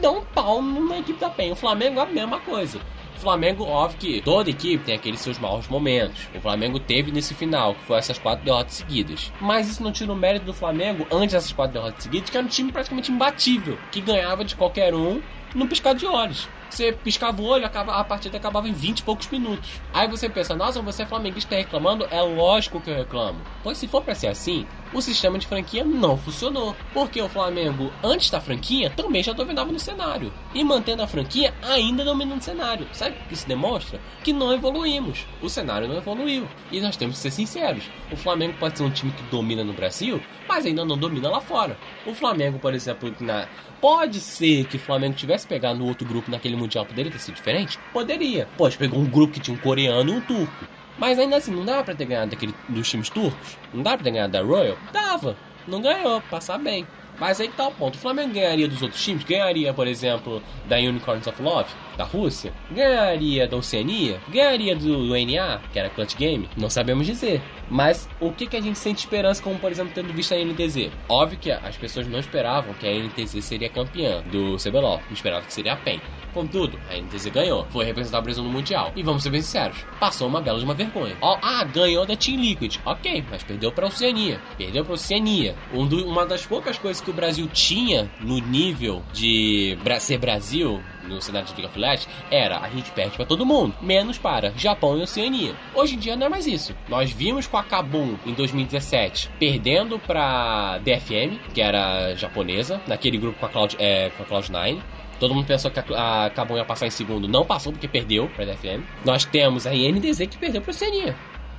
dão 0.00 0.18
um 0.20 0.24
pau 0.24 0.62
na 0.62 0.98
equipe 0.98 1.20
da 1.20 1.28
PEN. 1.28 1.52
O 1.52 1.56
Flamengo 1.56 2.00
é 2.00 2.02
a 2.02 2.06
mesma 2.06 2.40
coisa. 2.40 2.80
Flamengo, 3.20 3.64
óbvio 3.64 3.98
que 3.98 4.20
toda 4.22 4.50
equipe 4.50 4.84
tem 4.84 4.94
aqueles 4.94 5.20
seus 5.20 5.38
maus 5.38 5.68
momentos. 5.68 6.28
O 6.34 6.40
Flamengo 6.40 6.78
teve 6.78 7.12
nesse 7.12 7.34
final, 7.34 7.74
que 7.74 7.84
foi 7.84 7.98
essas 7.98 8.18
quatro 8.18 8.44
derrotas 8.44 8.74
seguidas. 8.74 9.32
Mas 9.40 9.68
isso 9.68 9.82
não 9.82 9.92
tira 9.92 10.12
o 10.12 10.16
mérito 10.16 10.44
do 10.44 10.54
Flamengo 10.54 11.06
antes 11.10 11.32
dessas 11.32 11.52
quatro 11.52 11.74
derrotas 11.74 12.02
seguidas, 12.02 12.30
que 12.30 12.36
era 12.36 12.46
um 12.46 12.50
time 12.50 12.72
praticamente 12.72 13.12
imbatível, 13.12 13.78
que 13.90 14.00
ganhava 14.00 14.44
de 14.44 14.56
qualquer 14.56 14.94
um 14.94 15.22
no 15.54 15.68
piscar 15.68 15.94
de 15.94 16.06
olhos. 16.06 16.48
Você 16.70 16.90
piscava 16.92 17.42
o 17.42 17.44
olho, 17.44 17.66
a 17.66 18.04
partida 18.04 18.38
acabava 18.38 18.66
em 18.66 18.72
20 18.72 19.00
e 19.00 19.02
poucos 19.02 19.28
minutos. 19.28 19.68
Aí 19.92 20.08
você 20.08 20.26
pensa, 20.26 20.56
nossa, 20.56 20.80
você 20.80 21.02
é 21.02 21.06
flamenguista 21.06 21.54
reclamando? 21.54 22.06
É 22.10 22.22
lógico 22.22 22.80
que 22.80 22.90
eu 22.90 22.96
reclamo. 22.96 23.38
Pois 23.62 23.76
se 23.76 23.86
for 23.86 24.02
para 24.02 24.14
ser 24.14 24.28
assim, 24.28 24.66
o 24.92 25.00
sistema 25.00 25.38
de 25.38 25.46
franquia 25.46 25.84
não 25.84 26.16
funcionou. 26.16 26.76
Porque 26.92 27.20
o 27.20 27.28
Flamengo, 27.28 27.92
antes 28.02 28.30
da 28.30 28.40
franquia, 28.40 28.90
também 28.90 29.22
já 29.22 29.32
dominava 29.32 29.72
no 29.72 29.78
cenário. 29.78 30.32
E 30.54 30.62
mantendo 30.62 31.02
a 31.02 31.06
franquia, 31.06 31.54
ainda 31.62 32.04
dominando 32.04 32.40
o 32.40 32.44
cenário. 32.44 32.86
Sabe 32.92 33.16
o 33.16 33.28
que 33.28 33.34
isso 33.34 33.48
demonstra? 33.48 34.00
Que 34.22 34.32
não 34.32 34.52
evoluímos. 34.52 35.26
O 35.40 35.48
cenário 35.48 35.88
não 35.88 35.96
evoluiu. 35.96 36.46
E 36.70 36.80
nós 36.80 36.96
temos 36.96 37.16
que 37.16 37.22
ser 37.22 37.30
sinceros. 37.30 37.84
O 38.10 38.16
Flamengo 38.16 38.54
pode 38.58 38.78
ser 38.78 38.84
um 38.84 38.90
time 38.90 39.12
que 39.12 39.22
domina 39.24 39.64
no 39.64 39.72
Brasil, 39.72 40.20
mas 40.48 40.66
ainda 40.66 40.84
não 40.84 40.98
domina 40.98 41.28
lá 41.28 41.40
fora. 41.40 41.76
O 42.06 42.14
Flamengo, 42.14 42.58
por 42.58 42.74
exemplo, 42.74 43.14
na... 43.20 43.48
pode 43.80 44.20
ser 44.20 44.66
que 44.66 44.76
o 44.76 44.80
Flamengo 44.80 45.14
tivesse 45.14 45.46
pegado 45.46 45.78
no 45.78 45.86
outro 45.86 46.06
grupo 46.06 46.30
naquele 46.30 46.56
Mundial, 46.56 46.84
poderia 46.84 47.10
ter 47.10 47.18
sido 47.18 47.34
diferente? 47.34 47.78
Poderia. 47.92 48.46
Pode 48.56 48.76
pegou 48.76 48.98
um 48.98 49.06
grupo 49.06 49.34
que 49.34 49.40
tinha 49.40 49.56
um 49.56 49.60
coreano 49.60 50.10
e 50.10 50.16
um 50.16 50.20
turco. 50.20 50.66
Mas 51.02 51.18
ainda 51.18 51.34
assim, 51.34 51.50
não 51.50 51.64
dava 51.64 51.82
pra 51.82 51.96
ter 51.96 52.04
ganhado 52.04 52.30
daquele, 52.30 52.54
dos 52.68 52.88
times 52.88 53.10
turcos? 53.10 53.58
Não 53.74 53.82
dava 53.82 53.96
pra 53.96 54.04
ter 54.04 54.12
ganhado 54.12 54.32
da 54.34 54.40
Royal? 54.40 54.76
Dava. 54.92 55.36
Não 55.66 55.82
ganhou, 55.82 56.20
passar 56.30 56.58
bem. 56.58 56.86
Mas 57.18 57.40
aí 57.40 57.48
que 57.48 57.56
tá 57.56 57.66
o 57.66 57.72
ponto. 57.72 57.96
O 57.96 57.98
Flamengo 57.98 58.32
ganharia 58.32 58.68
dos 58.68 58.80
outros 58.82 59.02
times? 59.02 59.24
Ganharia, 59.24 59.74
por 59.74 59.88
exemplo, 59.88 60.40
da 60.68 60.76
Unicorns 60.76 61.26
of 61.26 61.42
Love, 61.42 61.68
da 61.96 62.04
Rússia? 62.04 62.52
Ganharia 62.70 63.48
da 63.48 63.56
Oceania? 63.56 64.20
Ganharia 64.28 64.76
do, 64.76 65.08
do 65.08 65.14
NA, 65.16 65.60
que 65.72 65.78
era 65.80 65.90
Clutch 65.90 66.14
Game? 66.14 66.48
Não 66.56 66.70
sabemos 66.70 67.04
dizer. 67.04 67.42
Mas 67.72 68.06
o 68.20 68.30
que, 68.30 68.46
que 68.46 68.56
a 68.56 68.60
gente 68.60 68.78
sente 68.78 68.98
esperança, 68.98 69.42
como 69.42 69.58
por 69.58 69.72
exemplo, 69.72 69.92
tendo 69.94 70.12
visto 70.12 70.34
a 70.34 70.36
NTZ? 70.36 70.90
Óbvio 71.08 71.38
que 71.38 71.50
as 71.50 71.74
pessoas 71.74 72.06
não 72.06 72.18
esperavam 72.18 72.74
que 72.74 72.86
a 72.86 72.92
NTZ 72.92 73.42
seria 73.42 73.70
campeã 73.70 74.22
do 74.30 74.58
CBLOL. 74.58 75.00
Esperavam 75.10 75.46
que 75.46 75.54
seria 75.54 75.72
a 75.72 75.76
PEN. 75.76 75.98
Contudo, 76.34 76.78
a 76.90 76.96
NTZ 76.96 77.26
ganhou, 77.26 77.66
foi 77.70 77.84
representar 77.86 78.18
o 78.18 78.22
Brasil 78.22 78.44
no 78.44 78.50
Mundial. 78.50 78.92
E 78.94 79.02
vamos 79.02 79.22
ser 79.22 79.30
bem 79.30 79.40
sinceros, 79.40 79.84
passou 79.98 80.28
uma 80.28 80.40
bela 80.40 80.58
de 80.58 80.64
uma 80.64 80.74
vergonha. 80.74 81.16
Ó, 81.20 81.38
ah, 81.42 81.64
ganhou 81.64 82.04
da 82.04 82.14
Team 82.14 82.40
Liquid. 82.40 82.76
Ok, 82.84 83.24
mas 83.30 83.42
perdeu 83.42 83.72
pra 83.72 83.86
Oceania. 83.86 84.38
Perdeu 84.58 84.84
pra 84.84 84.94
Oceania. 84.94 85.54
Um 85.72 85.86
do, 85.86 86.06
uma 86.06 86.26
das 86.26 86.44
poucas 86.44 86.78
coisas 86.78 87.02
que 87.02 87.10
o 87.10 87.14
Brasil 87.14 87.48
tinha 87.52 88.10
no 88.20 88.38
nível 88.38 89.02
de 89.14 89.78
ser 89.98 90.18
Brasil 90.18 90.82
no 91.04 91.20
cenário 91.20 91.48
de 91.48 91.54
League 91.54 91.66
of 91.66 91.78
Legends 91.78 92.08
era 92.30 92.58
a 92.58 92.68
gente 92.68 92.90
perde 92.92 93.16
para 93.16 93.26
todo 93.26 93.46
mundo, 93.46 93.74
menos 93.80 94.18
para 94.18 94.52
Japão 94.56 94.98
e 94.98 95.02
Oceania. 95.02 95.54
Hoje 95.74 95.94
em 95.96 95.98
dia 95.98 96.16
não 96.16 96.26
é 96.26 96.28
mais 96.28 96.46
isso. 96.46 96.74
Nós 96.88 97.10
vimos 97.10 97.46
com 97.46 97.56
a 97.56 97.62
Kabum 97.62 98.16
em 98.24 98.32
2017 98.32 99.30
perdendo 99.38 99.98
para 99.98 100.78
DFM, 100.78 101.38
que 101.52 101.60
era 101.60 102.14
japonesa, 102.14 102.80
naquele 102.86 103.18
grupo 103.18 103.38
com 103.38 103.46
a 103.46 103.48
Cloud, 103.48 103.76
é, 103.78 104.10
com 104.10 104.22
a 104.22 104.26
Cloud9. 104.26 104.80
Todo 105.18 105.34
mundo 105.34 105.46
pensou 105.46 105.70
que 105.70 105.78
a, 105.78 106.26
a 106.26 106.30
Kabum 106.30 106.56
ia 106.56 106.64
passar 106.64 106.86
em 106.86 106.90
segundo, 106.90 107.28
não 107.28 107.44
passou 107.44 107.72
porque 107.72 107.86
perdeu 107.86 108.28
para 108.28 108.44
DFM. 108.44 108.82
Nós 109.04 109.24
temos 109.24 109.66
a 109.66 109.74
INDZ 109.74 110.26
que 110.26 110.36
perdeu 110.36 110.60
para 110.60 110.70
Oceania. 110.70 111.14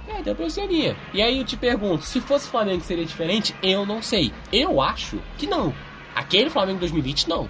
Perdeu 0.06 0.36
pra 0.36 0.45
Oceania. 0.45 0.95
E 1.13 1.21
aí 1.21 1.39
eu 1.39 1.45
te 1.45 1.56
pergunto, 1.56 2.03
se 2.03 2.19
fosse 2.19 2.49
Flamengo 2.49 2.84
seria 2.84 3.06
diferente? 3.06 3.56
Eu 3.63 3.86
não 3.86 4.01
sei. 4.01 4.34
Eu 4.51 4.82
acho 4.82 5.19
que 5.38 5.47
não. 5.47 5.73
Aquele 6.13 6.49
Flamengo 6.49 6.79
2020 6.79 7.29
não. 7.29 7.49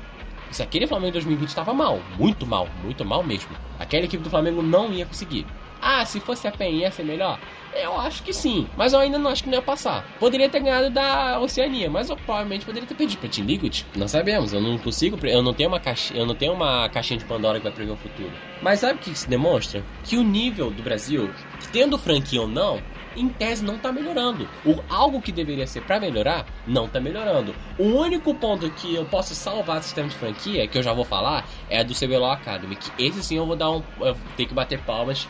Se 0.54 0.62
aquele 0.62 0.86
Flamengo 0.86 1.14
2020 1.14 1.50
estava 1.50 1.74
mal, 1.74 2.00
muito 2.18 2.46
mal, 2.46 2.68
muito 2.84 3.04
mal 3.04 3.24
mesmo. 3.24 3.50
Aquela 3.80 4.06
equipe 4.06 4.24
do 4.24 4.30
Flamengo 4.30 4.62
não 4.62 4.94
ia 4.94 5.04
conseguir. 5.04 5.48
Ah, 5.82 6.06
se 6.06 6.20
fosse 6.20 6.48
a 6.48 6.52
PEN 6.52 6.76
ia 6.76 6.92
ser 6.92 7.04
melhor? 7.04 7.40
Eu 7.74 8.00
acho 8.00 8.22
que 8.22 8.32
sim, 8.32 8.68
mas 8.78 8.94
eu 8.94 9.00
ainda 9.00 9.18
não 9.18 9.32
acho 9.32 9.44
que 9.44 9.50
não 9.50 9.58
ia 9.58 9.64
passar. 9.64 10.06
Poderia 10.20 10.48
ter 10.48 10.60
ganhado 10.60 10.92
da 10.92 11.40
Oceania, 11.40 11.90
mas 11.90 12.08
eu 12.08 12.16
provavelmente 12.16 12.66
poderia 12.66 12.88
ter 12.88 12.94
perdido 12.94 13.20
para 13.20 13.30
Team 13.30 13.48
Liquid. 13.48 13.82
Não 13.96 14.08
sabemos, 14.08 14.54
eu 14.54 14.62
não 14.62 14.78
consigo, 14.78 15.18
eu 15.26 15.42
não 15.42 15.56
tenho 15.56 15.70
uma 15.70 15.80
caixa, 15.80 16.14
eu 16.16 16.26
não 16.26 16.36
tenho 16.36 16.54
uma 16.54 16.88
caixinha 16.88 17.18
de 17.18 17.26
Pandora 17.26 17.58
que 17.58 17.64
vai 17.64 17.74
prever 17.74 17.92
o 17.92 17.98
futuro. 17.98 18.32
Mas 18.62 18.80
sabe 18.80 18.94
o 18.94 18.98
que 19.00 19.10
isso 19.10 19.28
demonstra? 19.28 19.84
Que 20.04 20.18
o 20.18 20.24
nível 20.24 20.70
do 20.70 20.84
Brasil, 20.84 21.32
tendo 21.72 21.98
franquia 21.98 22.42
ou 22.42 22.48
não, 22.48 22.80
em 23.16 23.30
tese 23.30 23.64
não 23.64 23.76
está 23.76 23.92
melhorando. 23.92 24.48
O, 24.66 24.82
algo 24.90 25.22
que 25.22 25.32
deveria 25.32 25.68
ser 25.68 25.82
para 25.82 26.00
melhorar, 26.00 26.46
não 26.68 26.86
está 26.86 27.00
melhorando. 27.00 27.54
O 27.78 27.84
único 27.84 28.34
ponto 28.36 28.70
que 28.72 28.96
eu 28.96 29.06
posso 29.06 29.36
salvar 29.36 29.80
do 29.80 29.84
sistema 29.84 30.08
de 30.08 30.16
franquia, 30.16 30.68
que 30.68 30.78
eu 30.78 30.84
já 30.84 30.94
vou 30.94 31.06
falar, 31.06 31.46
é 31.70 31.84
do 31.84 31.94
CBLOL 31.94 32.32
Academy. 32.32 32.76
Que 32.76 33.04
esse 33.04 33.24
sim 33.24 33.38
eu 33.38 33.46
vou 33.46 33.56
dar 33.56 33.72
um. 33.72 33.84
Eu 34.00 34.16
que 34.36 34.54
bater 34.54 34.80
palmas 34.82 35.28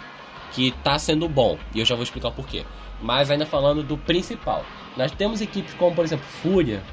que 0.51 0.69
está 0.69 0.97
sendo 0.97 1.27
bom. 1.27 1.57
E 1.73 1.79
eu 1.79 1.85
já 1.85 1.95
vou 1.95 2.03
explicar 2.03 2.29
o 2.29 2.31
porquê. 2.31 2.63
Mas 3.01 3.29
ainda 3.29 3.45
falando 3.45 3.83
do 3.83 3.97
principal. 3.97 4.65
Nós 4.95 5.11
temos 5.11 5.41
equipes 5.41 5.73
como, 5.73 5.95
por 5.95 6.05
exemplo, 6.05 6.25
Fúria, 6.25 6.83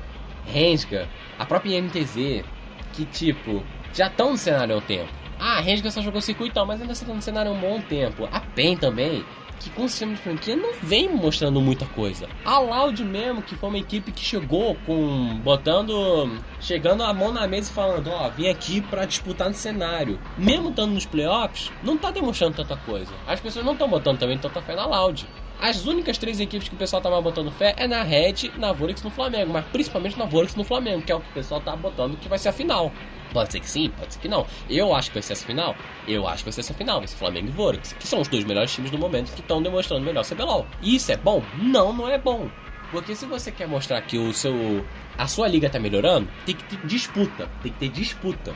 Rensga, 0.47 1.09
a 1.39 1.45
própria 1.45 1.81
MTZ, 1.81 2.45
que 2.93 3.05
tipo, 3.05 3.63
já 3.93 4.07
estão 4.07 4.33
no 4.33 4.39
cenário 4.39 4.75
há 4.75 4.79
um 4.79 4.81
tempo. 4.81 5.21
Ah, 5.39 5.59
a 5.59 5.61
Rensga 5.61 5.91
só 5.91 6.03
jogou 6.03 6.21
circuitão, 6.21 6.67
mas 6.67 6.81
ainda 6.81 6.93
está 6.93 7.13
no 7.13 7.23
cenário 7.23 7.51
há 7.51 7.55
um 7.55 7.61
bom 7.61 7.81
tempo. 7.81 8.29
A 8.31 8.41
PEN 8.41 8.77
também, 8.77 9.25
que 9.61 9.71
com 9.71 9.85
o 9.85 9.89
sistema 9.89 10.15
de 10.15 10.21
franquia 10.21 10.57
não 10.57 10.73
vem 10.83 11.09
mostrando 11.15 11.61
muita 11.61 11.85
coisa. 11.87 12.29
A 12.45 12.59
Loud 12.59 13.05
mesmo, 13.05 13.43
que 13.43 13.55
foi 13.55 13.69
uma 13.69 13.79
equipe 13.79 14.11
que 14.11 14.25
chegou 14.25 14.75
com. 14.87 15.39
botando. 15.45 16.43
chegando 16.61 17.03
a 17.03 17.13
mão 17.13 17.33
na 17.33 17.47
mesa 17.47 17.71
e 17.71 17.75
falando: 17.75 18.11
Ó, 18.11 18.27
oh, 18.27 18.31
vim 18.31 18.49
aqui 18.49 18.81
para 18.81 19.05
disputar 19.05 19.49
no 19.49 19.55
cenário. 19.55 20.19
Mesmo 20.37 20.71
estando 20.71 20.93
nos 20.93 21.07
playoffs, 21.07 21.71
não 21.83 21.97
tá 21.97 22.11
demonstrando 22.11 22.57
tanta 22.57 22.77
coisa. 22.77 23.13
As 23.27 23.39
pessoas 23.39 23.65
não 23.65 23.75
estão 23.75 23.89
botando 23.89 24.19
também 24.19 24.39
tanta 24.39 24.63
fé 24.63 24.75
na 24.75 24.87
Loud. 24.87 25.29
As 25.61 25.85
únicas 25.85 26.17
três 26.17 26.41
equipes 26.41 26.71
que 26.71 26.75
o 26.75 26.79
pessoal 26.79 27.03
tava 27.03 27.21
botando 27.21 27.51
fé 27.51 27.75
é 27.77 27.87
na 27.87 28.03
Red, 28.03 28.51
na 28.57 28.73
Volex 28.73 29.03
no 29.03 29.11
Flamengo, 29.11 29.53
mas 29.53 29.65
principalmente 29.67 30.19
na 30.19 30.25
Volex 30.25 30.57
no 30.57 30.65
Flamengo, 30.65 31.03
que 31.03 31.13
é 31.13 31.15
o 31.15 31.21
que 31.21 31.29
o 31.29 31.35
pessoal 31.35 31.61
tá 31.61 31.77
botando 31.77 32.17
que 32.17 32.29
vai 32.29 32.39
ser 32.39 32.49
a 32.49 32.53
final. 32.53 32.91
Pode 33.31 33.53
ser 33.53 33.61
que 33.61 33.69
sim, 33.69 33.91
pode 33.91 34.15
ser 34.15 34.21
que 34.21 34.29
não. 34.29 34.47
Eu 34.71 34.95
acho 34.95 35.11
que 35.11 35.15
vai 35.15 35.23
ser 35.23 35.35
essa 35.35 35.45
final. 35.45 35.77
Eu 36.09 36.27
acho 36.27 36.39
que 36.39 36.45
vai 36.45 36.53
ser 36.53 36.63
essa 36.63 36.73
final. 36.73 36.99
Vai 36.99 37.09
ser 37.09 37.17
Flamengo 37.17 37.49
e 37.49 37.51
Vorax, 37.51 37.93
que 37.93 38.09
são 38.09 38.21
os 38.21 38.29
dois 38.29 38.45
melhores 38.45 38.73
times 38.73 38.91
do 38.91 38.99
momento 38.99 39.33
que 39.33 39.41
estão 39.41 39.63
demonstrando 39.63 40.05
melhor 40.05 40.25
CBLOL. 40.25 40.67
E 40.83 40.97
isso 40.97 41.13
é 41.13 41.17
bom? 41.17 41.43
Não, 41.59 41.93
não 41.93 42.09
é 42.09 42.19
bom. 42.19 42.49
Porque 42.91 43.15
se 43.15 43.27
você 43.27 43.53
quer 43.53 43.69
mostrar 43.69 44.01
que 44.01 44.19
o 44.19 44.33
seu 44.33 44.85
a 45.17 45.27
sua 45.27 45.47
liga 45.47 45.69
tá 45.69 45.79
melhorando, 45.79 46.27
tem 46.47 46.57
que 46.57 46.65
ter 46.65 46.87
disputa. 46.87 47.49
Tem 47.63 47.71
que 47.71 47.79
ter 47.79 47.89
disputa. 47.91 48.55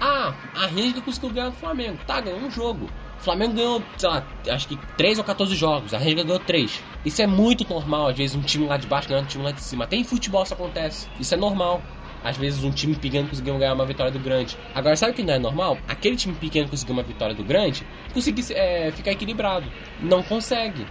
Ah, 0.00 0.32
a 0.54 0.66
Renga 0.66 1.00
conseguiu 1.00 1.30
ganhar 1.30 1.50
do 1.50 1.56
Flamengo. 1.56 1.98
Tá, 2.06 2.20
ganhou 2.20 2.38
um 2.38 2.50
jogo. 2.50 2.88
O 3.18 3.22
Flamengo 3.22 3.54
ganhou, 3.54 3.82
sei 3.96 4.08
lá, 4.08 4.26
acho 4.48 4.68
que 4.68 4.76
3 4.96 5.18
ou 5.18 5.24
14 5.24 5.54
jogos. 5.54 5.94
A 5.94 5.98
Renga 5.98 6.22
ganhou 6.22 6.38
3. 6.38 6.82
Isso 7.04 7.22
é 7.22 7.26
muito 7.26 7.68
normal, 7.68 8.08
às 8.08 8.16
vezes 8.16 8.36
um 8.36 8.42
time 8.42 8.66
lá 8.66 8.76
de 8.76 8.86
baixo 8.86 9.08
ganhando 9.08 9.24
um 9.24 9.28
time 9.28 9.44
lá 9.44 9.50
de 9.50 9.62
cima. 9.62 9.84
Até 9.84 9.96
em 9.96 10.04
futebol 10.04 10.42
isso 10.42 10.54
acontece. 10.54 11.08
Isso 11.18 11.34
é 11.34 11.36
normal 11.36 11.82
às 12.26 12.36
vezes 12.36 12.64
um 12.64 12.72
time 12.72 12.96
pequeno 12.96 13.28
conseguiu 13.28 13.56
ganhar 13.56 13.72
uma 13.72 13.86
vitória 13.86 14.10
do 14.10 14.18
grande. 14.18 14.58
Agora, 14.74 14.96
sabe 14.96 15.12
o 15.12 15.14
que 15.14 15.22
não 15.22 15.34
é 15.34 15.38
normal? 15.38 15.78
Aquele 15.86 16.16
time 16.16 16.34
pequeno 16.34 16.68
conseguiu 16.68 16.92
uma 16.94 17.04
vitória 17.04 17.34
do 17.34 17.44
grande, 17.44 17.86
conseguir 18.12 18.44
é, 18.52 18.90
ficar 18.90 19.12
equilibrado. 19.12 19.70
Não 20.00 20.24
consegue. 20.24 20.84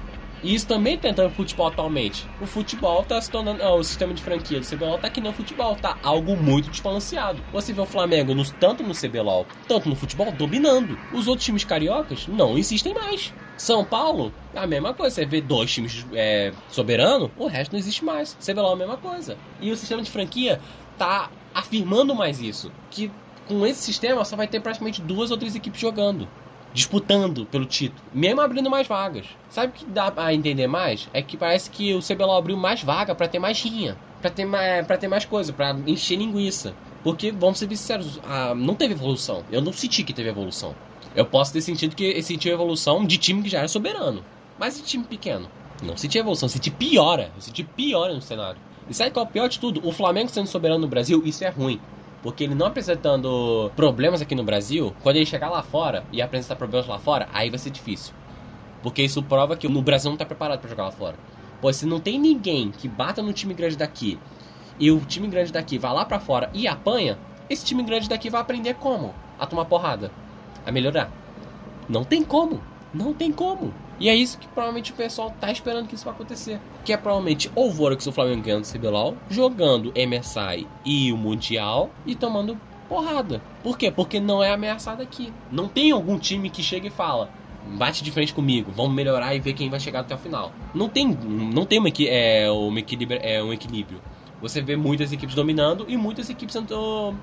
E 0.43 0.53
isso 0.53 0.67
também 0.67 0.97
tá 0.97 1.09
entrando 1.09 1.29
no 1.29 1.35
futebol 1.35 1.67
atualmente. 1.67 2.27
O 2.41 2.45
futebol 2.45 3.03
tá 3.03 3.19
se 3.19 3.29
tornando. 3.29 3.63
o 3.63 3.83
sistema 3.83 4.13
de 4.13 4.21
franquia 4.21 4.59
do 4.59 4.65
CBLOL 4.65 4.97
tá 4.97 5.09
que 5.09 5.21
nem 5.21 5.31
o 5.31 5.33
futebol, 5.33 5.75
tá 5.75 5.97
algo 6.03 6.35
muito 6.35 6.69
desbalanceado. 6.69 7.41
Você 7.51 7.73
vê 7.73 7.81
o 7.81 7.85
Flamengo 7.85 8.35
no, 8.35 8.45
tanto 8.51 8.83
no 8.83 8.93
CBLOL, 8.93 9.45
tanto 9.67 9.89
no 9.89 9.95
futebol, 9.95 10.31
dominando. 10.31 10.97
Os 11.13 11.27
outros 11.27 11.45
times 11.45 11.63
cariocas 11.63 12.27
não 12.27 12.57
existem 12.57 12.93
mais. 12.93 13.33
São 13.57 13.83
Paulo, 13.83 14.33
a 14.53 14.67
mesma 14.67 14.93
coisa. 14.93 15.15
Você 15.15 15.25
vê 15.25 15.41
dois 15.41 15.71
times 15.71 16.05
é, 16.13 16.51
soberanos, 16.69 17.31
o 17.37 17.47
resto 17.47 17.71
não 17.71 17.79
existe 17.79 18.03
mais. 18.03 18.37
CBLOL 18.39 18.71
é 18.71 18.73
a 18.73 18.77
mesma 18.77 18.97
coisa. 18.97 19.37
E 19.59 19.71
o 19.71 19.77
sistema 19.77 20.01
de 20.01 20.11
franquia 20.11 20.59
tá 20.97 21.29
afirmando 21.53 22.13
mais 22.13 22.39
isso. 22.39 22.71
Que 22.91 23.11
com 23.47 23.65
esse 23.65 23.81
sistema 23.81 24.25
só 24.25 24.35
vai 24.35 24.47
ter 24.47 24.59
praticamente 24.59 25.01
duas 25.01 25.31
ou 25.31 25.37
três 25.37 25.55
equipes 25.55 25.79
jogando. 25.79 26.27
Disputando 26.75 27.45
pelo 27.45 27.65
título, 27.65 28.01
mesmo 28.13 28.41
abrindo 28.41 28.69
mais 28.69 28.85
vagas. 28.85 29.25
Sabe 29.49 29.69
o 29.69 29.71
que 29.71 29.85
dá 29.85 30.11
a 30.17 30.33
entender 30.33 30.67
mais? 30.67 31.07
É 31.13 31.21
que 31.21 31.37
parece 31.37 31.69
que 31.69 31.93
o 31.93 32.01
CBLOL 32.01 32.37
abriu 32.37 32.57
mais 32.57 32.83
vaga 32.83 33.15
para 33.15 33.29
ter 33.29 33.39
mais 33.39 33.61
rinha, 33.63 33.97
para 34.21 34.29
ter 34.29 34.43
mais, 34.43 34.85
para 34.85 34.97
ter 34.97 35.07
mais 35.07 35.23
coisa, 35.23 35.53
para 35.53 35.71
encher 35.87 36.17
linguiça. 36.17 36.75
Porque, 37.01 37.31
vamos 37.31 37.59
ser 37.59 37.69
sinceros, 37.69 38.19
ah, 38.27 38.53
não 38.53 38.75
teve 38.75 38.93
evolução. 38.93 39.41
Eu 39.49 39.61
não 39.61 39.71
senti 39.71 40.03
que 40.03 40.11
teve 40.11 40.27
evolução. 40.27 40.75
Eu 41.15 41.25
posso 41.25 41.53
ter 41.53 41.61
sentido 41.61 41.95
que 41.95 42.21
sentiu 42.21 42.51
evolução 42.51 43.05
de 43.05 43.17
time 43.17 43.41
que 43.41 43.47
já 43.49 43.59
era 43.59 43.69
soberano. 43.69 44.21
Mas 44.59 44.75
de 44.75 44.83
time 44.83 45.05
pequeno. 45.05 45.49
Não 45.81 45.95
senti 45.95 46.17
evolução, 46.17 46.49
senti 46.49 46.69
piora. 46.69 47.31
Eu 47.35 47.41
senti 47.41 47.63
piora 47.63 48.13
no 48.13 48.21
cenário. 48.21 48.59
E 48.89 48.93
sabe 48.93 49.11
qual 49.11 49.25
é 49.25 49.29
o 49.29 49.31
pior 49.31 49.47
de 49.47 49.59
tudo? 49.59 49.87
O 49.87 49.93
Flamengo 49.93 50.29
sendo 50.29 50.47
soberano 50.47 50.81
no 50.81 50.87
Brasil, 50.87 51.21
isso 51.25 51.45
é 51.45 51.49
ruim. 51.49 51.79
Porque 52.25 52.43
ele 52.43 52.55
não 52.55 52.65
apresentando 52.65 53.71
problemas 53.75 54.19
aqui 54.19 54.33
no 54.33 54.43
Brasil, 54.43 54.95
quando 55.03 55.17
ele 55.17 55.27
chegar 55.27 55.47
lá 55.47 55.61
fora 55.61 56.03
e 56.11 56.23
apresentar 56.23 56.55
problemas 56.55 56.87
lá 56.87 56.97
fora, 56.97 57.29
aí 57.31 57.51
vai 57.51 57.59
ser 57.59 57.69
difícil. 57.69 58.15
Porque 58.81 59.03
isso 59.03 59.21
prova 59.21 59.55
que 59.55 59.67
no 59.67 59.79
Brasil 59.79 60.09
não 60.09 60.15
está 60.15 60.25
preparado 60.25 60.59
para 60.59 60.67
jogar 60.67 60.85
lá 60.85 60.91
fora. 60.91 61.15
Pois 61.61 61.75
se 61.75 61.85
não 61.85 61.99
tem 61.99 62.17
ninguém 62.17 62.71
que 62.71 62.87
bata 62.87 63.21
no 63.21 63.31
time 63.31 63.53
grande 63.53 63.77
daqui 63.77 64.17
e 64.79 64.89
o 64.89 65.01
time 65.01 65.27
grande 65.27 65.53
daqui 65.53 65.77
vai 65.77 65.93
lá 65.93 66.03
para 66.03 66.19
fora 66.19 66.49
e 66.51 66.67
apanha, 66.67 67.19
esse 67.47 67.63
time 67.63 67.83
grande 67.83 68.09
daqui 68.09 68.27
vai 68.27 68.41
aprender 68.41 68.73
como? 68.73 69.13
A 69.37 69.45
tomar 69.45 69.65
porrada, 69.65 70.11
a 70.65 70.71
melhorar. 70.71 71.11
Não 71.87 72.03
tem 72.03 72.23
como, 72.23 72.59
não 72.95 73.13
tem 73.13 73.31
como. 73.31 73.73
E 73.99 74.09
é 74.09 74.15
isso 74.15 74.37
que 74.37 74.47
provavelmente 74.47 74.91
o 74.91 74.95
pessoal 74.95 75.33
tá 75.39 75.51
esperando 75.51 75.87
que 75.87 75.95
isso 75.95 76.05
vai 76.05 76.13
acontecer. 76.13 76.59
Que 76.83 76.93
é 76.93 76.97
provavelmente 76.97 77.51
ou 77.55 77.67
o 77.67 77.71
Vorax 77.71 78.05
o 78.07 78.11
Flamengo 78.11 78.43
ganhando 78.43 78.63
o 78.63 78.71
CBLOL, 78.71 79.15
jogando 79.29 79.93
MSI 79.95 80.67
e 80.85 81.11
o 81.13 81.17
Mundial 81.17 81.89
e 82.05 82.15
tomando 82.15 82.59
porrada. 82.89 83.41
Por 83.63 83.77
quê? 83.77 83.91
Porque 83.91 84.19
não 84.19 84.43
é 84.43 84.51
ameaçado 84.51 85.01
aqui. 85.01 85.31
Não 85.51 85.67
tem 85.67 85.91
algum 85.91 86.17
time 86.17 86.49
que 86.49 86.63
chega 86.63 86.87
e 86.87 86.91
fala: 86.91 87.29
bate 87.65 88.03
de 88.03 88.11
frente 88.11 88.33
comigo, 88.33 88.71
vamos 88.75 88.93
melhorar 88.93 89.33
e 89.35 89.39
ver 89.39 89.53
quem 89.53 89.69
vai 89.69 89.79
chegar 89.79 90.01
até 90.01 90.15
o 90.15 90.17
final. 90.17 90.51
Não 90.73 90.89
tem, 90.89 91.07
não 91.07 91.65
tem 91.65 91.79
uma, 91.79 91.89
é, 91.89 92.49
uma 92.51 92.79
equilíbrio, 92.79 93.19
é, 93.23 93.43
um 93.43 93.53
equilíbrio. 93.53 94.01
Você 94.41 94.61
vê 94.61 94.75
muitas 94.75 95.11
equipes 95.11 95.33
dominando 95.33 95.85
e 95.87 95.97
muitas 95.97 96.29
equipes 96.29 96.53
sendo, 96.53 97.15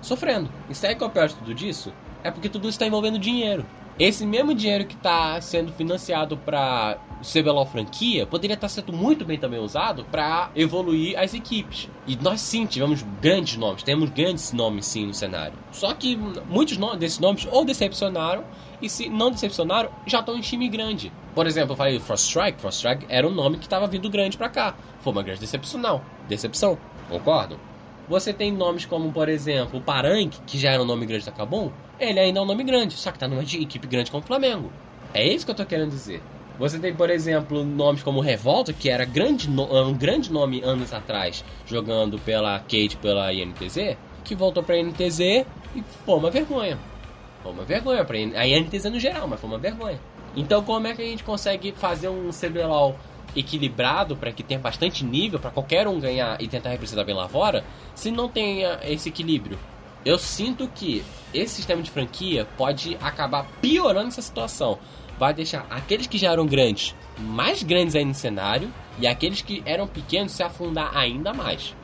sofrendo. 0.00 0.50
E 0.68 0.74
sabe 0.74 0.94
qual 0.96 1.08
é 1.08 1.10
o 1.10 1.12
pior 1.12 1.28
de 1.28 1.34
tudo 1.34 1.54
disso? 1.54 1.92
É 2.22 2.30
porque 2.30 2.48
tudo 2.48 2.68
está 2.68 2.86
envolvendo 2.86 3.18
dinheiro. 3.18 3.64
Esse 3.96 4.26
mesmo 4.26 4.52
dinheiro 4.52 4.84
que 4.84 4.96
está 4.96 5.40
sendo 5.40 5.72
financiado 5.72 6.36
para 6.36 6.98
CBLOL 7.22 7.64
franquia 7.64 8.26
poderia 8.26 8.54
estar 8.54 8.66
tá 8.66 8.68
sendo 8.68 8.92
muito 8.92 9.24
bem 9.24 9.38
também 9.38 9.60
usado 9.60 10.04
para 10.06 10.50
evoluir 10.56 11.16
as 11.16 11.32
equipes. 11.32 11.88
E 12.04 12.16
nós 12.16 12.40
sim 12.40 12.66
tivemos 12.66 13.02
grandes 13.22 13.56
nomes, 13.56 13.84
temos 13.84 14.10
grandes 14.10 14.52
nomes 14.52 14.84
sim 14.86 15.06
no 15.06 15.14
cenário. 15.14 15.54
Só 15.70 15.94
que 15.94 16.16
muitos 16.16 16.76
desses 16.98 17.20
nomes 17.20 17.46
ou 17.52 17.64
decepcionaram 17.64 18.42
e 18.82 18.90
se 18.90 19.08
não 19.08 19.30
decepcionaram, 19.30 19.90
já 20.04 20.18
estão 20.18 20.36
em 20.36 20.40
time 20.40 20.68
grande. 20.68 21.12
Por 21.32 21.46
exemplo, 21.46 21.72
eu 21.72 21.76
falei 21.76 22.00
Frost 22.00 22.26
Strike, 22.26 22.60
Frost 22.60 22.78
Strike 22.78 23.06
era 23.08 23.26
um 23.28 23.32
nome 23.32 23.58
que 23.58 23.64
estava 23.64 23.86
vindo 23.86 24.10
grande 24.10 24.36
para 24.36 24.48
cá. 24.48 24.74
Foi 25.02 25.12
uma 25.12 25.22
grande 25.22 25.40
decepção. 25.40 26.02
Decepção, 26.28 26.76
concordam? 27.08 27.73
Você 28.08 28.32
tem 28.32 28.52
nomes 28.52 28.84
como, 28.84 29.10
por 29.12 29.28
exemplo, 29.28 29.78
o 29.78 29.82
Paranque, 29.82 30.40
que 30.46 30.58
já 30.58 30.72
era 30.72 30.82
um 30.82 30.86
nome 30.86 31.06
grande 31.06 31.24
da 31.24 31.32
Kabum, 31.32 31.70
ele 31.98 32.20
ainda 32.20 32.38
é 32.38 32.42
um 32.42 32.46
nome 32.46 32.62
grande, 32.62 32.94
só 32.94 33.10
que 33.10 33.18
tá 33.18 33.26
numa 33.26 33.42
equipe 33.42 33.86
grande 33.86 34.10
como 34.10 34.22
o 34.22 34.26
Flamengo. 34.26 34.70
É 35.14 35.26
isso 35.26 35.44
que 35.44 35.50
eu 35.50 35.56
tô 35.56 35.64
querendo 35.64 35.90
dizer. 35.90 36.22
Você 36.58 36.78
tem, 36.78 36.94
por 36.94 37.10
exemplo, 37.10 37.64
nomes 37.64 38.02
como 38.02 38.20
Revolta, 38.20 38.72
que 38.72 38.88
era 38.88 39.04
grande 39.04 39.48
no, 39.48 39.64
um 39.88 39.94
grande 39.94 40.30
nome 40.30 40.62
anos 40.62 40.92
atrás, 40.92 41.44
jogando 41.66 42.18
pela 42.18 42.58
Kate, 42.60 42.96
pela 43.00 43.32
INTZ, 43.32 43.96
que 44.22 44.34
voltou 44.34 44.62
pra 44.62 44.78
INTZ 44.78 45.20
e 45.74 45.82
foi 46.04 46.16
uma 46.16 46.30
vergonha. 46.30 46.78
Foi 47.42 47.52
uma 47.52 47.64
vergonha 47.64 48.04
pra 48.04 48.18
INTZ 48.18 48.84
no 48.84 49.00
geral, 49.00 49.26
mas 49.26 49.40
foi 49.40 49.48
uma 49.48 49.58
vergonha. 49.58 49.98
Então, 50.36 50.62
como 50.62 50.86
é 50.86 50.94
que 50.94 51.02
a 51.02 51.04
gente 51.04 51.24
consegue 51.24 51.72
fazer 51.72 52.08
um 52.08 52.30
CBLOL 52.30 52.96
equilibrado 53.36 54.16
para 54.16 54.32
que 54.32 54.42
tenha 54.42 54.60
bastante 54.60 55.04
nível 55.04 55.38
para 55.38 55.50
qualquer 55.50 55.88
um 55.88 55.98
ganhar 55.98 56.40
e 56.40 56.48
tentar 56.48 56.70
representar 56.70 57.04
bem 57.04 57.14
lá 57.14 57.28
fora, 57.28 57.64
se 57.94 58.10
não 58.10 58.28
tenha 58.28 58.78
esse 58.84 59.08
equilíbrio? 59.08 59.58
Eu 60.04 60.18
sinto 60.18 60.68
que 60.68 61.02
esse 61.32 61.54
sistema 61.54 61.82
de 61.82 61.90
franquia 61.90 62.46
pode 62.56 62.96
acabar 63.00 63.46
piorando 63.60 64.08
essa 64.08 64.22
situação. 64.22 64.78
Vai 65.18 65.32
deixar 65.32 65.66
aqueles 65.70 66.06
que 66.06 66.18
já 66.18 66.32
eram 66.32 66.46
grandes 66.46 66.94
mais 67.18 67.62
grandes 67.62 67.94
aí 67.94 68.04
no 68.04 68.14
cenário 68.14 68.72
e 68.98 69.06
aqueles 69.06 69.42
que 69.42 69.62
eram 69.64 69.86
pequenos 69.86 70.32
se 70.32 70.42
afundar 70.42 70.96
ainda 70.96 71.32
mais. 71.32 71.74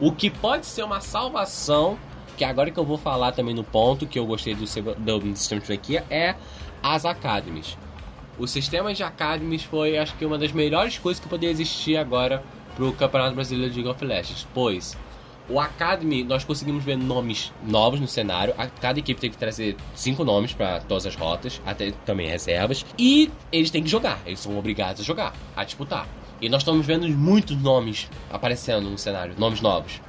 O 0.00 0.12
que 0.12 0.30
pode 0.30 0.66
ser 0.66 0.84
uma 0.84 1.00
salvação, 1.00 1.98
que 2.36 2.44
agora 2.44 2.70
que 2.70 2.78
eu 2.78 2.84
vou 2.84 2.98
falar 2.98 3.32
também 3.32 3.54
no 3.54 3.64
ponto 3.64 4.06
que 4.06 4.18
eu 4.18 4.26
gostei 4.26 4.54
do, 4.54 4.60
do 4.64 5.36
sistema 5.36 5.60
de 5.60 5.66
franquia, 5.66 6.04
é 6.10 6.34
as 6.82 7.04
academies. 7.04 7.76
O 8.38 8.46
sistema 8.46 8.92
de 8.92 9.02
academies 9.02 9.62
foi, 9.62 9.96
acho 9.96 10.14
que, 10.16 10.24
uma 10.24 10.36
das 10.36 10.52
melhores 10.52 10.98
coisas 10.98 11.22
que 11.22 11.28
poderia 11.28 11.50
existir 11.50 11.96
agora 11.96 12.42
para 12.74 12.84
o 12.84 12.92
Campeonato 12.92 13.34
Brasileiro 13.34 13.72
de 13.72 13.80
League 13.80 13.90
of 13.90 14.04
Legends, 14.04 14.46
pois 14.52 14.96
o 15.48 15.60
Academy, 15.60 16.24
nós 16.24 16.44
conseguimos 16.44 16.84
ver 16.84 16.96
nomes 16.96 17.52
novos 17.64 18.00
no 18.00 18.08
cenário. 18.08 18.52
A, 18.58 18.66
cada 18.66 18.98
equipe 18.98 19.20
tem 19.20 19.30
que 19.30 19.38
trazer 19.38 19.76
cinco 19.94 20.24
nomes 20.24 20.52
para 20.52 20.80
todas 20.80 21.06
as 21.06 21.14
rotas, 21.14 21.62
até 21.64 21.92
também 22.04 22.26
reservas. 22.26 22.84
E 22.98 23.30
eles 23.52 23.70
têm 23.70 23.82
que 23.82 23.88
jogar, 23.88 24.20
eles 24.26 24.40
são 24.40 24.58
obrigados 24.58 25.00
a 25.00 25.04
jogar, 25.04 25.32
a 25.54 25.64
disputar. 25.64 26.06
E 26.40 26.48
nós 26.48 26.62
estamos 26.62 26.84
vendo 26.84 27.08
muitos 27.08 27.56
nomes 27.56 28.10
aparecendo 28.30 28.90
no 28.90 28.98
cenário, 28.98 29.34
nomes 29.38 29.60
novos. 29.60 30.00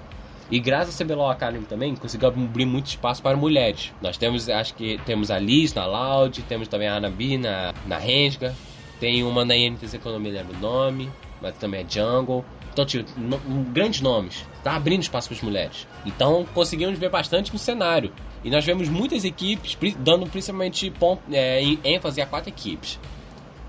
E 0.49 0.59
graças 0.59 0.99
ao 0.99 1.05
CBLOL 1.05 1.29
Academy 1.29 1.65
também, 1.65 1.95
conseguiu 1.95 2.29
abrir 2.29 2.65
muito 2.65 2.87
espaço 2.87 3.21
para 3.21 3.35
mulheres. 3.35 3.91
Nós 4.01 4.17
temos, 4.17 4.47
acho 4.47 4.73
que 4.75 4.97
temos 5.05 5.29
a 5.29 5.37
Liz 5.37 5.73
na 5.73 5.85
Loud, 5.85 6.41
temos 6.43 6.67
também 6.67 6.87
a 6.87 6.95
Anabi 6.95 7.37
na, 7.37 7.73
na 7.85 7.97
Rensga, 7.97 8.55
tem 8.99 9.23
uma 9.23 9.43
na 9.43 9.55
INTZ 9.55 9.97
que 9.97 10.05
eu 10.05 10.13
não 10.13 10.19
me 10.19 10.31
lembro 10.31 10.55
o 10.55 10.59
nome, 10.59 11.11
mas 11.41 11.55
também 11.57 11.81
é 11.81 11.85
Jungle. 11.87 12.45
Então, 12.71 12.85
tipo, 12.85 13.09
no, 13.19 13.37
grandes 13.65 14.01
nomes. 14.01 14.45
Tá 14.63 14.75
abrindo 14.75 15.01
espaço 15.01 15.29
para 15.29 15.37
as 15.37 15.43
mulheres. 15.43 15.87
Então, 16.05 16.45
conseguimos 16.53 16.97
ver 16.97 17.09
bastante 17.09 17.51
no 17.51 17.59
cenário. 17.59 18.11
E 18.43 18.49
nós 18.49 18.63
vemos 18.63 18.87
muitas 18.87 19.25
equipes 19.25 19.77
dando 19.99 20.27
principalmente 20.27 20.89
ponto, 20.91 21.21
é, 21.31 21.61
ênfase 21.83 22.21
a 22.21 22.25
quatro 22.25 22.49
equipes: 22.49 22.99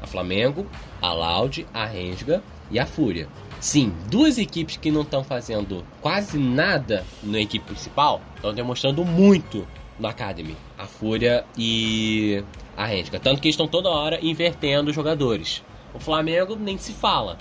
a 0.02 0.06
Flamengo, 0.06 0.66
a 1.00 1.12
Loud, 1.12 1.66
a 1.72 1.86
Rensga 1.86 2.42
e 2.70 2.78
a 2.78 2.86
Fúria. 2.86 3.28
Sim, 3.60 3.92
duas 4.08 4.38
equipes 4.38 4.76
que 4.76 4.90
não 4.90 5.02
estão 5.02 5.24
fazendo 5.24 5.84
quase 6.00 6.38
nada 6.38 7.04
na 7.22 7.40
equipe 7.40 7.66
principal 7.66 8.20
estão 8.36 8.54
demonstrando 8.54 9.04
muito 9.04 9.66
no 9.98 10.06
Academy: 10.06 10.56
a 10.78 10.86
Fúria 10.86 11.44
e 11.56 12.42
a 12.76 12.86
Rensga. 12.86 13.18
Tanto 13.18 13.42
que 13.42 13.48
estão 13.48 13.66
toda 13.66 13.88
hora 13.88 14.24
invertendo 14.24 14.90
os 14.90 14.94
jogadores. 14.94 15.62
O 15.92 15.98
Flamengo 15.98 16.54
nem 16.54 16.78
se 16.78 16.92
fala. 16.92 17.36